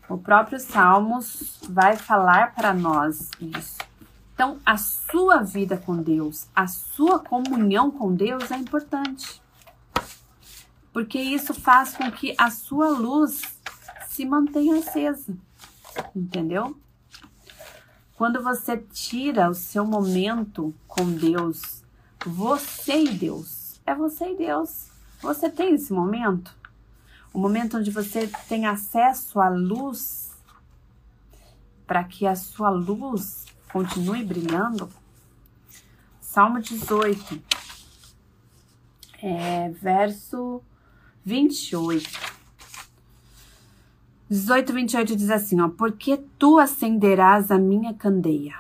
O 0.09 0.19
próprio 0.19 0.61
Salmos 0.61 1.59
vai 1.69 1.97
falar 1.97 2.55
para 2.55 2.73
nós 2.75 3.31
isso. 3.41 3.79
Então, 4.35 4.59
a 4.67 4.77
sua 4.77 5.43
vida 5.43 5.77
com 5.77 5.97
Deus, 5.97 6.49
a 6.55 6.67
sua 6.67 7.19
comunhão 7.19 7.91
com 7.91 8.15
Deus 8.15 8.51
é 8.51 8.57
importante. 8.57 9.41
Porque 10.93 11.19
isso 11.19 11.55
faz 11.55 11.97
com 11.97 12.11
que 12.11 12.35
a 12.37 12.51
sua 12.51 12.89
luz 12.89 13.43
se 14.09 14.25
mantenha 14.25 14.79
acesa 14.79 15.35
entendeu? 16.15 16.77
Quando 18.17 18.43
você 18.43 18.77
tira 18.77 19.49
o 19.49 19.55
seu 19.55 19.85
momento 19.85 20.75
com 20.87 21.11
Deus, 21.11 21.83
você 22.25 23.05
e 23.05 23.11
Deus, 23.11 23.81
é 23.85 23.95
você 23.95 24.33
e 24.33 24.37
Deus. 24.37 24.89
Você 25.21 25.51
tem 25.51 25.75
esse 25.75 25.93
momento? 25.93 26.55
O 27.33 27.39
momento 27.39 27.79
onde 27.79 27.91
você 27.91 28.31
tem 28.49 28.67
acesso 28.67 29.41
à 29.41 29.49
luz 29.49 30.33
para 31.87 32.05
que 32.05 32.27
a 32.27 32.37
sua 32.37 32.71
luz 32.71 33.45
continue 33.75 34.23
brilhando? 34.23 34.89
Salmo 36.21 36.61
18, 36.61 37.43
é, 39.21 39.69
verso 39.71 40.63
28. 41.25 42.09
18, 44.31 44.73
28 44.73 45.17
diz 45.17 45.29
assim, 45.29 45.61
ó, 45.61 45.69
porque 45.69 46.19
tu 46.39 46.57
acenderás 46.61 47.51
a 47.51 47.59
minha 47.59 47.93
candeia. 47.93 48.55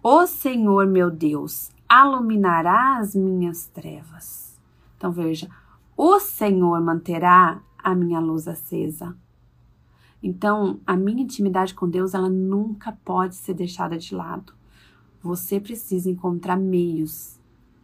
O 0.00 0.28
Senhor 0.28 0.86
meu 0.86 1.10
Deus 1.10 1.72
iluminará 1.90 2.98
as 2.98 3.16
minhas 3.16 3.66
trevas. 3.66 4.56
Então 4.96 5.10
veja, 5.10 5.50
o 5.96 6.20
Senhor 6.20 6.80
manterá 6.80 7.60
a 7.82 7.96
minha 7.96 8.20
luz 8.20 8.46
acesa. 8.46 9.16
Então, 10.22 10.80
a 10.86 10.96
minha 10.96 11.22
intimidade 11.22 11.74
com 11.74 11.88
Deus, 11.88 12.14
ela 12.14 12.28
nunca 12.28 12.92
pode 13.04 13.36
ser 13.36 13.54
deixada 13.54 13.96
de 13.96 14.14
lado. 14.14 14.52
Você 15.22 15.60
precisa 15.60 16.10
encontrar 16.10 16.56
meios, 16.56 17.38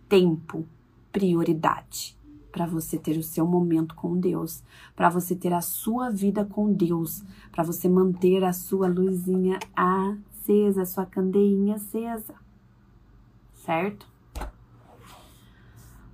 tempo, 0.08 0.66
prioridade 1.12 2.16
para 2.50 2.66
você 2.66 2.96
ter 2.96 3.18
o 3.18 3.22
seu 3.22 3.44
momento 3.44 3.96
com 3.96 4.16
Deus, 4.16 4.62
para 4.94 5.08
você 5.08 5.34
ter 5.34 5.52
a 5.52 5.60
sua 5.60 6.08
vida 6.08 6.44
com 6.44 6.72
Deus, 6.72 7.24
para 7.50 7.64
você 7.64 7.88
manter 7.88 8.44
a 8.44 8.52
sua 8.52 8.86
luzinha 8.86 9.58
acesa, 9.74 10.82
a 10.82 10.86
sua 10.86 11.04
candeinha 11.04 11.74
acesa. 11.74 12.34
Certo? 13.54 14.06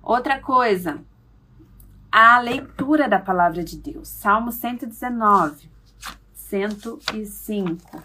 Outra 0.01 0.39
coisa, 0.39 1.03
a 2.11 2.39
leitura 2.39 3.07
da 3.07 3.19
palavra 3.19 3.63
de 3.63 3.77
Deus. 3.77 4.07
Salmo 4.07 4.51
119, 4.51 5.70
105. 6.51 8.03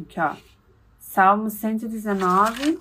Aqui, 0.00 0.18
ó. 0.18 0.34
Salmo 0.98 1.50
119, 1.50 2.80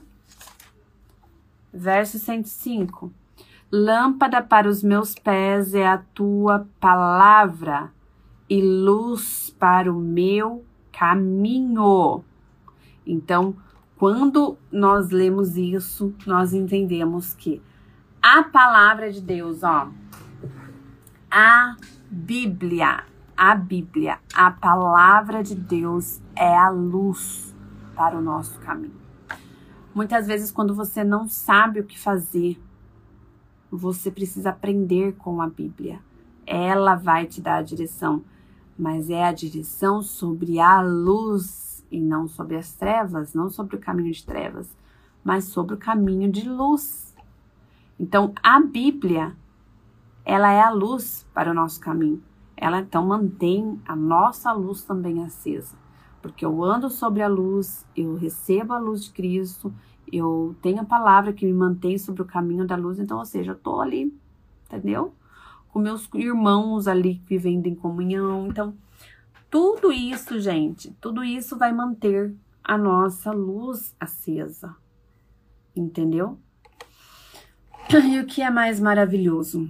Verso 1.73 2.17
105. 2.17 3.11
Lâmpada 3.69 4.41
para 4.41 4.69
os 4.69 4.81
meus 4.81 5.15
pés 5.15 5.73
é 5.73 5.85
a 5.85 5.97
tua 5.97 6.65
palavra 6.79 7.91
e 8.49 8.61
luz 8.61 9.53
para 9.59 9.91
o 9.91 9.99
meu 9.99 10.63
caminho. 10.93 12.23
Então, 13.05 13.53
quando 13.97 14.57
nós 14.71 15.09
lemos 15.09 15.57
isso, 15.57 16.15
nós 16.25 16.53
entendemos 16.53 17.33
que 17.33 17.61
a 18.21 18.43
palavra 18.43 19.11
de 19.11 19.19
Deus, 19.19 19.61
ó, 19.61 19.89
a 21.29 21.75
Bíblia, 22.09 23.03
a 23.35 23.53
Bíblia, 23.53 24.19
a 24.33 24.49
palavra 24.49 25.43
de 25.43 25.53
Deus 25.53 26.21
é 26.37 26.57
a 26.57 26.69
luz 26.69 27.53
para 27.93 28.17
o 28.17 28.21
nosso 28.21 28.57
caminho. 28.59 28.95
Muitas 29.93 30.25
vezes, 30.25 30.49
quando 30.49 30.73
você 30.73 31.03
não 31.03 31.27
sabe 31.27 31.81
o 31.81 31.83
que 31.83 31.99
fazer, 31.99 32.57
você 33.69 34.09
precisa 34.09 34.51
aprender 34.51 35.17
com 35.17 35.41
a 35.41 35.49
Bíblia. 35.49 35.99
Ela 36.45 36.95
vai 36.95 37.25
te 37.25 37.41
dar 37.41 37.57
a 37.57 37.61
direção, 37.61 38.23
mas 38.79 39.09
é 39.09 39.25
a 39.25 39.33
direção 39.33 40.01
sobre 40.01 40.61
a 40.61 40.81
luz 40.81 41.85
e 41.91 41.99
não 41.99 42.25
sobre 42.25 42.55
as 42.55 42.71
trevas, 42.71 43.33
não 43.33 43.49
sobre 43.49 43.75
o 43.75 43.79
caminho 43.79 44.13
de 44.13 44.25
trevas, 44.25 44.69
mas 45.25 45.43
sobre 45.43 45.75
o 45.75 45.77
caminho 45.77 46.31
de 46.31 46.47
luz. 46.47 47.13
Então, 47.99 48.33
a 48.41 48.61
Bíblia, 48.61 49.35
ela 50.27 50.51
é 50.51 50.61
a 50.61 50.69
luz 50.69 51.25
para 51.33 51.51
o 51.51 51.53
nosso 51.53 51.79
caminho. 51.79 52.21
Ela 52.55 52.81
então 52.81 53.05
mantém 53.05 53.79
a 53.87 53.95
nossa 53.95 54.51
luz 54.51 54.83
também 54.83 55.23
acesa 55.23 55.75
porque 56.27 56.43
eu 56.43 56.63
ando 56.63 56.89
sobre 56.89 57.21
a 57.21 57.27
luz, 57.27 57.85
eu 57.95 58.15
recebo 58.15 58.73
a 58.73 58.79
luz 58.79 59.05
de 59.05 59.11
Cristo, 59.11 59.73
eu 60.11 60.55
tenho 60.61 60.81
a 60.81 60.85
palavra 60.85 61.33
que 61.33 61.45
me 61.45 61.53
mantém 61.53 61.97
sobre 61.97 62.21
o 62.21 62.25
caminho 62.25 62.65
da 62.65 62.75
luz, 62.75 62.99
então, 62.99 63.19
ou 63.19 63.25
seja, 63.25 63.51
eu 63.51 63.55
tô 63.55 63.79
ali, 63.79 64.13
entendeu? 64.65 65.13
Com 65.69 65.79
meus 65.79 66.09
irmãos 66.13 66.87
ali 66.87 67.21
vivendo 67.25 67.67
em 67.67 67.75
comunhão. 67.75 68.47
Então, 68.47 68.73
tudo 69.49 69.91
isso, 69.91 70.39
gente, 70.39 70.91
tudo 70.99 71.23
isso 71.23 71.57
vai 71.57 71.71
manter 71.71 72.35
a 72.63 72.77
nossa 72.77 73.31
luz 73.31 73.95
acesa. 73.99 74.75
Entendeu? 75.75 76.37
E 77.89 78.19
o 78.19 78.25
que 78.25 78.41
é 78.41 78.49
mais 78.49 78.81
maravilhoso 78.81 79.69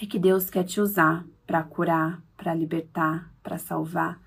é 0.00 0.06
que 0.06 0.18
Deus 0.18 0.50
quer 0.50 0.64
te 0.64 0.80
usar 0.80 1.24
para 1.46 1.62
curar, 1.62 2.22
para 2.36 2.54
libertar, 2.54 3.30
para 3.42 3.58
salvar, 3.58 4.20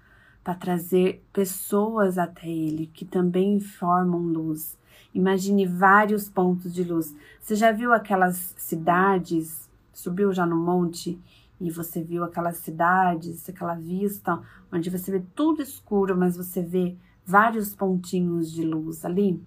para 0.43 0.55
trazer 0.55 1.26
pessoas 1.34 2.18
até 2.18 2.47
Ele 2.47 2.88
que 2.88 3.03
também 3.03 3.59
formam 3.59 4.20
luz. 4.20 4.78
Imagine 5.13 5.65
vários 5.65 6.30
pontos 6.30 6.74
de 6.74 6.84
luz. 6.84 7.13
Você 7.41 7.55
já 7.55 7.72
viu 7.72 7.91
aquelas 7.91 8.53
cidades? 8.57 9.70
Subiu 9.91 10.32
já 10.32 10.45
no 10.45 10.55
monte 10.55 11.20
e 11.59 11.72
você 11.72 12.01
viu 12.01 12.24
aquelas 12.24 12.57
cidades, 12.57 13.49
aquela 13.49 13.74
vista 13.74 14.39
onde 14.72 14.89
você 14.89 15.11
vê 15.11 15.24
tudo 15.36 15.61
escuro, 15.61 16.15
mas 16.15 16.38
você 16.38 16.61
vê 16.61 16.95
vários 17.26 17.76
pontinhos 17.76 18.51
de 18.51 18.63
luz 18.63 19.03
ali? 19.03 19.41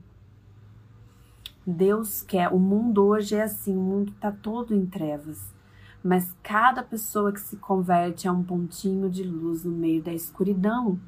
Deus 1.66 2.20
quer. 2.20 2.48
O 2.48 2.58
mundo 2.58 3.04
hoje 3.04 3.36
é 3.36 3.42
assim, 3.42 3.76
o 3.76 3.80
mundo 3.80 4.12
está 4.12 4.32
todo 4.32 4.74
em 4.74 4.84
trevas. 4.84 5.59
Mas 6.02 6.34
cada 6.42 6.82
pessoa 6.82 7.32
que 7.32 7.40
se 7.40 7.56
converte 7.56 8.26
é 8.26 8.32
um 8.32 8.42
pontinho 8.42 9.10
de 9.10 9.22
luz 9.22 9.64
no 9.64 9.72
meio 9.72 10.02
da 10.02 10.12
escuridão. 10.12 10.98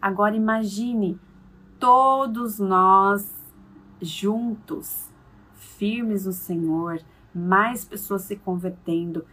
Agora 0.00 0.34
imagine 0.34 1.18
todos 1.78 2.58
nós 2.58 3.40
juntos, 4.00 5.10
firmes 5.54 6.26
no 6.26 6.32
Senhor, 6.32 7.00
mais 7.34 7.84
pessoas 7.84 8.22
se 8.22 8.36
convertendo, 8.36 9.24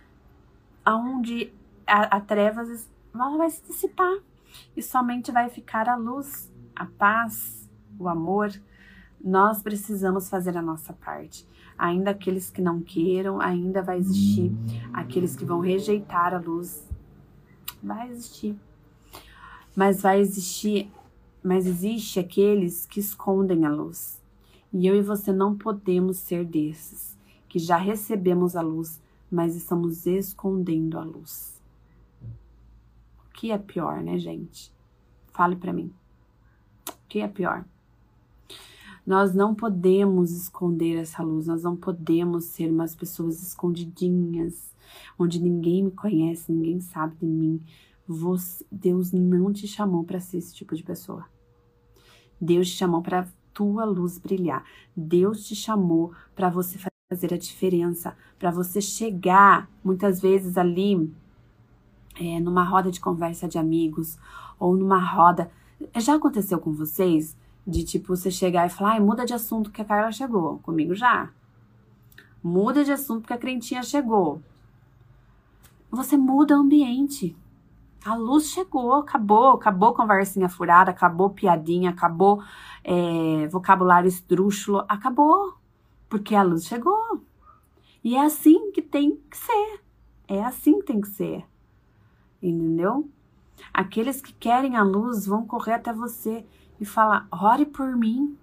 aonde 0.85 1.51
a, 1.85 2.17
a 2.17 2.21
trevas 2.21 2.89
vai 3.13 3.49
se 3.49 3.63
dissipar 3.63 4.17
e 4.75 4.81
somente 4.81 5.31
vai 5.31 5.49
ficar 5.49 5.89
a 5.89 5.95
luz, 5.95 6.53
a 6.75 6.85
paz, 6.85 7.69
o 7.97 8.07
amor. 8.07 8.51
Nós 9.19 9.63
precisamos 9.63 10.29
fazer 10.29 10.55
a 10.55 10.61
nossa 10.61 10.93
parte. 10.93 11.47
Ainda 11.77 12.11
aqueles 12.11 12.49
que 12.49 12.61
não 12.61 12.81
queiram, 12.81 13.39
ainda 13.39 13.81
vai 13.81 13.99
existir 13.99 14.51
aqueles 14.91 15.35
que 15.35 15.45
vão 15.45 15.59
rejeitar 15.59 16.33
a 16.33 16.39
luz. 16.39 16.87
Vai 17.83 18.09
existir. 18.09 18.55
Mas 19.75 20.01
vai 20.01 20.19
existir, 20.19 20.91
mas 21.43 21.67
existe 21.67 22.19
aqueles 22.19 22.85
que 22.85 22.99
escondem 22.99 23.65
a 23.65 23.69
luz. 23.69 24.19
E 24.73 24.87
eu 24.87 24.95
e 24.95 25.01
você 25.01 25.31
não 25.31 25.55
podemos 25.55 26.17
ser 26.17 26.43
desses 26.43 27.15
que 27.47 27.59
já 27.59 27.77
recebemos 27.77 28.55
a 28.55 28.61
luz, 28.61 29.01
mas 29.29 29.55
estamos 29.55 30.05
escondendo 30.05 30.97
a 30.97 31.03
luz. 31.03 31.61
O 33.19 33.33
que 33.33 33.51
é 33.51 33.57
pior, 33.57 34.01
né, 34.01 34.17
gente? 34.17 34.73
Fale 35.27 35.55
para 35.55 35.71
mim. 35.71 35.93
O 36.89 37.07
que 37.07 37.19
é 37.19 37.27
pior? 37.27 37.63
Nós 39.07 39.33
não 39.33 39.55
podemos 39.55 40.31
esconder 40.31 40.97
essa 40.97 41.23
luz, 41.23 41.47
nós 41.47 41.63
não 41.63 41.77
podemos 41.77 42.43
ser 42.43 42.69
umas 42.69 42.93
pessoas 42.93 43.41
escondidinhas, 43.41 44.75
onde 45.17 45.41
ninguém 45.41 45.85
me 45.85 45.91
conhece, 45.91 46.51
ninguém 46.51 46.81
sabe 46.81 47.15
de 47.15 47.25
mim. 47.25 47.63
Você, 48.05 48.65
Deus 48.69 49.13
não 49.13 49.53
te 49.53 49.65
chamou 49.65 50.03
para 50.03 50.19
ser 50.19 50.39
esse 50.39 50.53
tipo 50.53 50.75
de 50.75 50.83
pessoa. 50.83 51.25
Deus 52.39 52.67
te 52.67 52.75
chamou 52.75 53.01
para 53.01 53.29
tua 53.53 53.85
luz 53.85 54.17
brilhar. 54.17 54.65
Deus 54.93 55.47
te 55.47 55.55
chamou 55.55 56.11
para 56.35 56.49
você 56.49 56.77
fazer 57.09 57.33
a 57.33 57.37
diferença, 57.37 58.13
para 58.37 58.51
você 58.51 58.81
chegar 58.81 59.69
muitas 59.81 60.19
vezes 60.19 60.57
ali 60.57 61.09
é, 62.19 62.41
numa 62.41 62.65
roda 62.65 62.91
de 62.91 62.99
conversa 62.99 63.47
de 63.47 63.57
amigos 63.57 64.17
ou 64.59 64.75
numa 64.75 64.99
roda. 64.99 65.49
Já 65.95 66.15
aconteceu 66.15 66.59
com 66.59 66.73
vocês? 66.73 67.37
De 67.67 67.83
tipo, 67.83 68.15
você 68.15 68.31
chegar 68.31 68.65
e 68.65 68.69
falar, 68.69 68.93
ai, 68.93 68.99
muda 69.01 69.25
de 69.25 69.33
assunto 69.33 69.69
que 69.69 69.81
a 69.81 69.85
Carla 69.85 70.11
chegou. 70.11 70.59
Comigo 70.59 70.95
já. 70.95 71.29
Muda 72.41 72.83
de 72.83 72.93
assunto 72.93 73.21
porque 73.21 73.33
a 73.33 73.37
crentinha 73.37 73.83
chegou. 73.83 74.41
Você 75.91 76.15
muda 76.15 76.55
o 76.55 76.61
ambiente. 76.61 77.35
A 78.05 78.15
luz 78.15 78.51
chegou, 78.51 78.93
acabou, 78.93 79.49
acabou 79.49 79.93
conversinha 79.93 80.47
furada, 80.47 80.91
acabou 80.91 81.29
piadinha, 81.29 81.89
acabou 81.89 82.41
é, 82.83 83.47
vocabulário 83.47 84.07
esdrúxulo, 84.07 84.85
acabou, 84.87 85.55
porque 86.07 86.33
a 86.35 86.43
luz 86.43 86.65
chegou. 86.65 87.21
E 88.01 88.15
é 88.15 88.21
assim 88.21 88.71
que 88.71 88.81
tem 88.81 89.19
que 89.29 89.35
ser. 89.35 89.81
É 90.25 90.41
assim 90.41 90.79
que 90.79 90.85
tem 90.85 91.01
que 91.01 91.09
ser. 91.09 91.45
Entendeu? 92.41 93.09
Aqueles 93.73 94.21
que 94.21 94.31
querem 94.33 94.77
a 94.77 94.83
luz 94.83 95.25
vão 95.25 95.45
correr 95.45 95.73
até 95.73 95.91
você 95.91 96.45
e 96.79 96.85
falar: 96.85 97.27
ore 97.31 97.65
por 97.65 97.95
mim. 97.95 98.37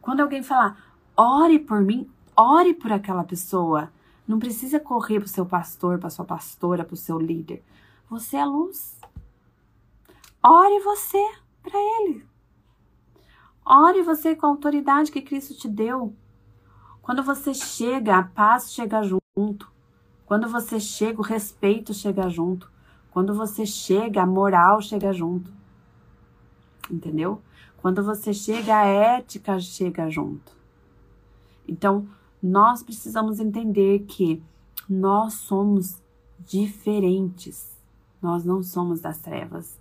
Quando 0.00 0.20
alguém 0.20 0.42
falar, 0.42 0.76
ore 1.16 1.58
por 1.58 1.80
mim, 1.80 2.10
ore 2.36 2.74
por 2.74 2.92
aquela 2.92 3.24
pessoa. 3.24 3.90
Não 4.26 4.38
precisa 4.38 4.80
correr 4.80 5.20
para 5.20 5.26
o 5.26 5.28
seu 5.28 5.46
pastor, 5.46 5.98
para 5.98 6.10
sua 6.10 6.24
pastora, 6.24 6.84
para 6.84 6.94
o 6.94 6.96
seu 6.96 7.18
líder. 7.18 7.62
Você 8.08 8.36
é 8.36 8.44
luz. 8.44 8.98
Ore 10.42 10.80
você 10.80 11.22
para 11.62 11.78
ele. 11.78 12.26
Ore 13.64 14.02
você 14.02 14.36
com 14.36 14.46
a 14.46 14.50
autoridade 14.50 15.10
que 15.10 15.22
Cristo 15.22 15.54
te 15.54 15.68
deu. 15.68 16.14
Quando 17.00 17.22
você 17.22 17.54
chega, 17.54 18.16
a 18.16 18.22
paz 18.22 18.72
chega 18.72 19.02
junto. 19.02 19.70
Quando 20.26 20.48
você 20.48 20.80
chega, 20.80 21.20
o 21.20 21.24
respeito 21.24 21.92
chega 21.92 22.28
junto. 22.28 22.70
Quando 23.10 23.34
você 23.34 23.64
chega, 23.64 24.22
a 24.22 24.26
moral 24.26 24.80
chega 24.80 25.12
junto. 25.12 25.50
Entendeu? 26.90 27.40
Quando 27.78 28.02
você 28.02 28.32
chega, 28.32 28.76
a 28.76 28.86
ética 28.86 29.58
chega 29.58 30.08
junto. 30.10 30.52
Então, 31.66 32.06
nós 32.42 32.82
precisamos 32.82 33.40
entender 33.40 34.00
que 34.00 34.42
nós 34.88 35.34
somos 35.34 36.02
diferentes. 36.40 37.76
Nós 38.20 38.44
não 38.44 38.62
somos 38.62 39.00
das 39.00 39.18
trevas. 39.18 39.78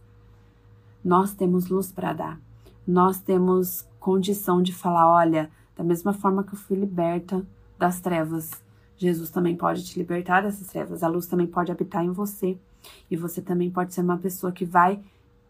Nós 1.04 1.34
temos 1.34 1.68
luz 1.68 1.92
para 1.92 2.14
dar. 2.14 2.40
Nós 2.88 3.20
temos 3.20 3.88
condição 4.00 4.62
de 4.62 4.74
falar: 4.74 5.08
olha, 5.08 5.50
da 5.76 5.84
mesma 5.84 6.14
forma 6.14 6.44
que 6.44 6.54
eu 6.54 6.60
fui 6.60 6.78
liberta 6.78 7.46
das 7.78 8.00
trevas, 8.00 8.52
Jesus 8.98 9.30
também 9.30 9.56
pode 9.56 9.84
te 9.84 9.98
libertar 9.98 10.42
dessas 10.42 10.68
trevas. 10.68 11.04
A 11.04 11.08
luz 11.08 11.28
também 11.28 11.48
pode 11.48 11.72
habitar 11.72 12.04
em 12.04 12.12
você. 12.12 12.58
E 13.10 13.16
você 13.16 13.42
também 13.42 13.72
pode 13.72 13.94
ser 13.94 14.02
uma 14.02 14.18
pessoa 14.18 14.52
que 14.52 14.66
vai 14.66 15.02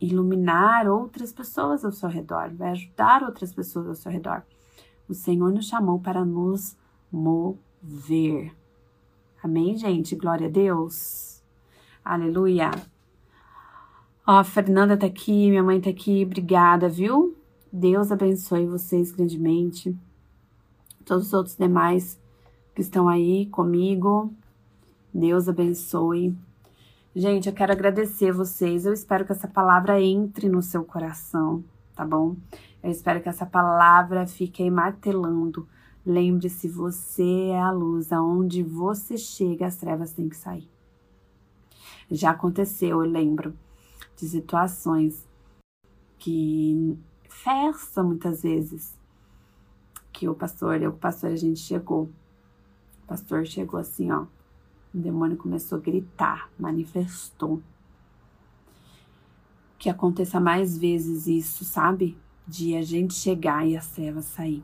iluminar 0.03 0.87
outras 0.87 1.31
pessoas 1.31 1.83
ao 1.85 1.91
seu 1.91 2.09
redor, 2.09 2.51
vai 2.53 2.71
ajudar 2.71 3.23
outras 3.23 3.53
pessoas 3.53 3.87
ao 3.87 3.95
seu 3.95 4.11
redor. 4.11 4.43
O 5.07 5.13
Senhor 5.13 5.51
nos 5.51 5.67
chamou 5.67 5.99
para 5.99 6.23
nos 6.25 6.77
mover. 7.11 8.55
Amém, 9.41 9.77
gente? 9.77 10.15
Glória 10.15 10.47
a 10.47 10.51
Deus. 10.51 11.41
Aleluia. 12.03 12.71
Ó, 14.25 14.39
a 14.39 14.43
Fernanda 14.43 14.95
tá 14.95 15.05
aqui, 15.05 15.49
minha 15.49 15.63
mãe 15.63 15.81
tá 15.81 15.89
aqui. 15.89 16.23
Obrigada, 16.23 16.87
viu? 16.87 17.35
Deus 17.71 18.11
abençoe 18.11 18.65
vocês 18.65 19.11
grandemente. 19.11 19.95
Todos 21.05 21.27
os 21.27 21.33
outros 21.33 21.57
demais 21.57 22.19
que 22.73 22.81
estão 22.81 23.09
aí 23.09 23.47
comigo. 23.47 24.33
Deus 25.13 25.49
abençoe. 25.49 26.35
Gente, 27.15 27.47
eu 27.47 27.53
quero 27.53 27.71
agradecer 27.71 28.31
vocês. 28.31 28.87
Eu 28.87 28.93
espero 28.93 29.23
que 29.23 29.31
essa 29.31 29.47
palavra 29.47 30.01
entre 30.01 30.49
no 30.49 30.63
seu 30.63 30.83
coração, 30.83 31.63
tá 31.93 32.03
bom? 32.03 32.35
Eu 32.81 32.89
espero 32.89 33.21
que 33.21 33.29
essa 33.29 33.45
palavra 33.45 34.25
fique 34.25 34.63
aí 34.63 34.71
martelando. 34.71 35.69
Lembre-se, 36.03 36.67
você 36.67 37.49
é 37.49 37.59
a 37.59 37.69
luz. 37.69 38.11
Aonde 38.11 38.63
você 38.63 39.15
chega, 39.15 39.67
as 39.67 39.75
trevas 39.75 40.11
têm 40.11 40.27
que 40.27 40.35
sair. 40.35 40.67
Já 42.09 42.31
aconteceu, 42.31 43.03
eu 43.03 43.09
lembro, 43.09 43.55
de 44.17 44.27
situações 44.27 45.27
que 46.17 46.97
festa 47.29 48.01
muitas 48.01 48.41
vezes 48.41 48.97
que 50.11 50.27
o 50.27 50.33
pastor, 50.33 50.81
eu, 50.81 50.89
o 50.89 50.97
pastor, 50.97 51.29
a 51.29 51.35
gente 51.35 51.59
chegou. 51.59 52.09
O 53.03 53.07
pastor 53.07 53.45
chegou 53.45 53.79
assim, 53.79 54.11
ó, 54.11 54.25
o 54.93 54.97
demônio 54.97 55.35
começou 55.37 55.79
a 55.79 55.81
gritar, 55.81 56.49
manifestou. 56.57 57.61
Que 59.77 59.89
aconteça 59.89 60.39
mais 60.39 60.77
vezes 60.77 61.25
isso, 61.25 61.65
sabe? 61.65 62.15
De 62.47 62.75
a 62.75 62.81
gente 62.83 63.13
chegar 63.13 63.67
e 63.67 63.75
as 63.75 63.87
trevas 63.87 64.25
sair. 64.25 64.63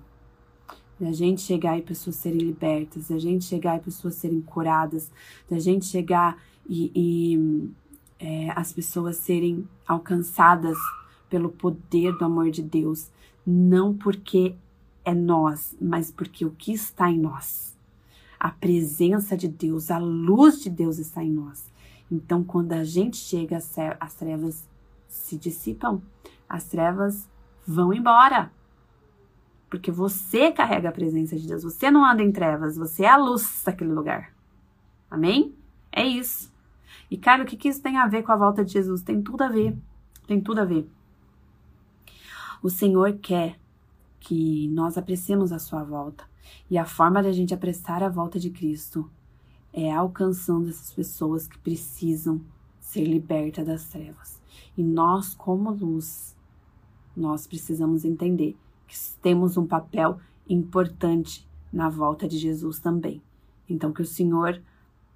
De 1.00 1.08
a 1.08 1.12
gente 1.12 1.42
chegar 1.42 1.78
e 1.78 1.82
pessoas 1.82 2.18
serem 2.18 2.40
libertas, 2.40 3.08
de 3.08 3.14
a 3.14 3.20
gente 3.20 3.46
chegar 3.46 3.78
e 3.78 3.82
pessoas 3.82 4.16
serem 4.16 4.42
curadas, 4.42 5.10
de 5.48 5.56
a 5.56 5.60
gente 5.60 5.86
chegar 5.86 6.38
e, 6.68 6.92
e 6.94 7.72
é, 8.20 8.52
as 8.52 8.72
pessoas 8.72 9.18
serem 9.18 9.68
alcançadas 9.88 10.78
pelo 11.30 11.50
poder 11.50 12.16
do 12.18 12.26
amor 12.26 12.52
de 12.52 12.62
Deus, 12.62 13.10
não 13.46 13.96
porque 13.96 14.56
é 15.04 15.14
nós, 15.14 15.76
mas 15.82 16.12
porque 16.12 16.46
o 16.46 16.52
que 16.52 16.74
está 16.74 17.10
em 17.10 17.18
nós 17.18 17.70
a 18.40 18.50
presença 18.50 19.36
de 19.36 19.48
Deus, 19.48 19.92
a 19.92 19.98
luz 19.98 20.62
de 20.62 20.70
Deus 20.70 20.98
está 20.98 21.24
em 21.24 21.32
nós. 21.32 21.70
Então, 22.10 22.44
quando 22.44 22.74
a 22.74 22.84
gente 22.84 23.18
chega, 23.18 23.58
as 24.00 24.16
trevas 24.16 24.68
se 25.08 25.38
dissipam, 25.38 26.02
as 26.48 26.64
trevas 26.64 27.30
vão 27.68 27.94
embora. 27.94 28.52
Porque 29.70 29.92
você 29.92 30.52
carrega 30.52 30.90
a 30.90 30.94
presença 30.94 31.36
de 31.36 31.48
Deus, 31.48 31.64
você 31.64 31.92
não 31.92 32.04
anda 32.04 32.24
em 32.24 32.32
trevas, 32.32 32.78
você 32.78 33.04
é 33.04 33.10
a 33.10 33.18
luz 33.18 33.62
daquele 33.64 33.92
lugar. 33.92 34.34
Amém? 35.12 35.54
É 35.92 36.04
isso. 36.04 36.52
E, 37.12 37.18
cara, 37.18 37.44
o 37.44 37.46
que, 37.46 37.58
que 37.58 37.68
isso 37.68 37.82
tem 37.82 37.98
a 37.98 38.08
ver 38.08 38.24
com 38.24 38.32
a 38.32 38.38
volta 38.38 38.64
de 38.64 38.72
Jesus? 38.72 39.02
Tem 39.02 39.22
tudo 39.22 39.44
a 39.44 39.50
ver. 39.50 39.78
Tem 40.26 40.40
tudo 40.40 40.60
a 40.60 40.66
ver. 40.66 40.90
O 42.62 42.70
Senhor 42.70 43.14
quer 43.20 43.60
que 44.20 44.68
nós 44.70 44.98
apreciemos 44.98 45.52
a 45.52 45.60
sua 45.60 45.84
volta. 45.84 46.29
E 46.70 46.78
a 46.78 46.86
forma 46.86 47.22
da 47.22 47.32
gente 47.32 47.54
apressar 47.54 48.04
a 48.04 48.10
volta 48.10 48.40
de 48.40 48.50
Cristo 48.50 49.10
é 49.74 49.92
alcançando 49.92 50.70
essas 50.70 50.92
pessoas 50.92 51.48
que 51.48 51.58
precisam 51.58 52.42
ser 52.80 53.06
libertas 53.06 53.66
das 53.66 53.86
trevas. 53.86 54.42
E 54.78 54.84
nós, 54.84 55.34
como 55.34 55.72
luz, 55.72 56.36
nós 57.16 57.46
precisamos 57.46 58.06
entender 58.06 58.58
que 58.88 58.96
temos 59.22 59.58
um 59.58 59.68
papel 59.68 60.20
importante 60.48 61.48
na 61.72 61.90
volta 61.90 62.28
de 62.28 62.38
Jesus 62.38 62.80
também. 62.80 63.22
Então, 63.70 63.94
que 63.94 64.02
o 64.02 64.06
Senhor 64.06 64.62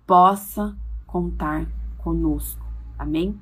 possa 0.06 0.78
contar 1.08 1.68
conosco. 1.98 2.64
Amém? 2.98 3.40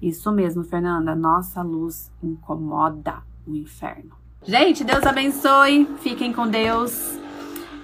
Isso 0.00 0.30
mesmo, 0.32 0.64
Fernanda. 0.64 1.14
Nossa 1.14 1.60
luz 1.60 2.10
incomoda 2.22 3.22
o 3.46 3.54
inferno. 3.54 4.17
Gente, 4.44 4.84
Deus 4.84 5.04
abençoe. 5.04 5.86
Fiquem 6.00 6.32
com 6.32 6.48
Deus. 6.48 7.18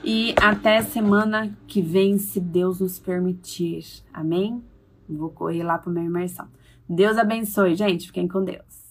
E 0.02 0.34
até 0.40 0.82
semana 0.82 1.56
que 1.66 1.80
vem, 1.80 2.18
se 2.18 2.40
Deus 2.40 2.80
nos 2.80 2.98
permitir. 2.98 3.84
Amém? 4.12 4.62
Vou 5.08 5.30
correr 5.30 5.62
lá 5.62 5.78
para 5.78 5.92
minha 5.92 6.06
imersão. 6.06 6.48
Deus 6.88 7.16
abençoe, 7.18 7.74
gente. 7.74 8.06
Fiquem 8.06 8.28
com 8.28 8.44
Deus. 8.44 8.83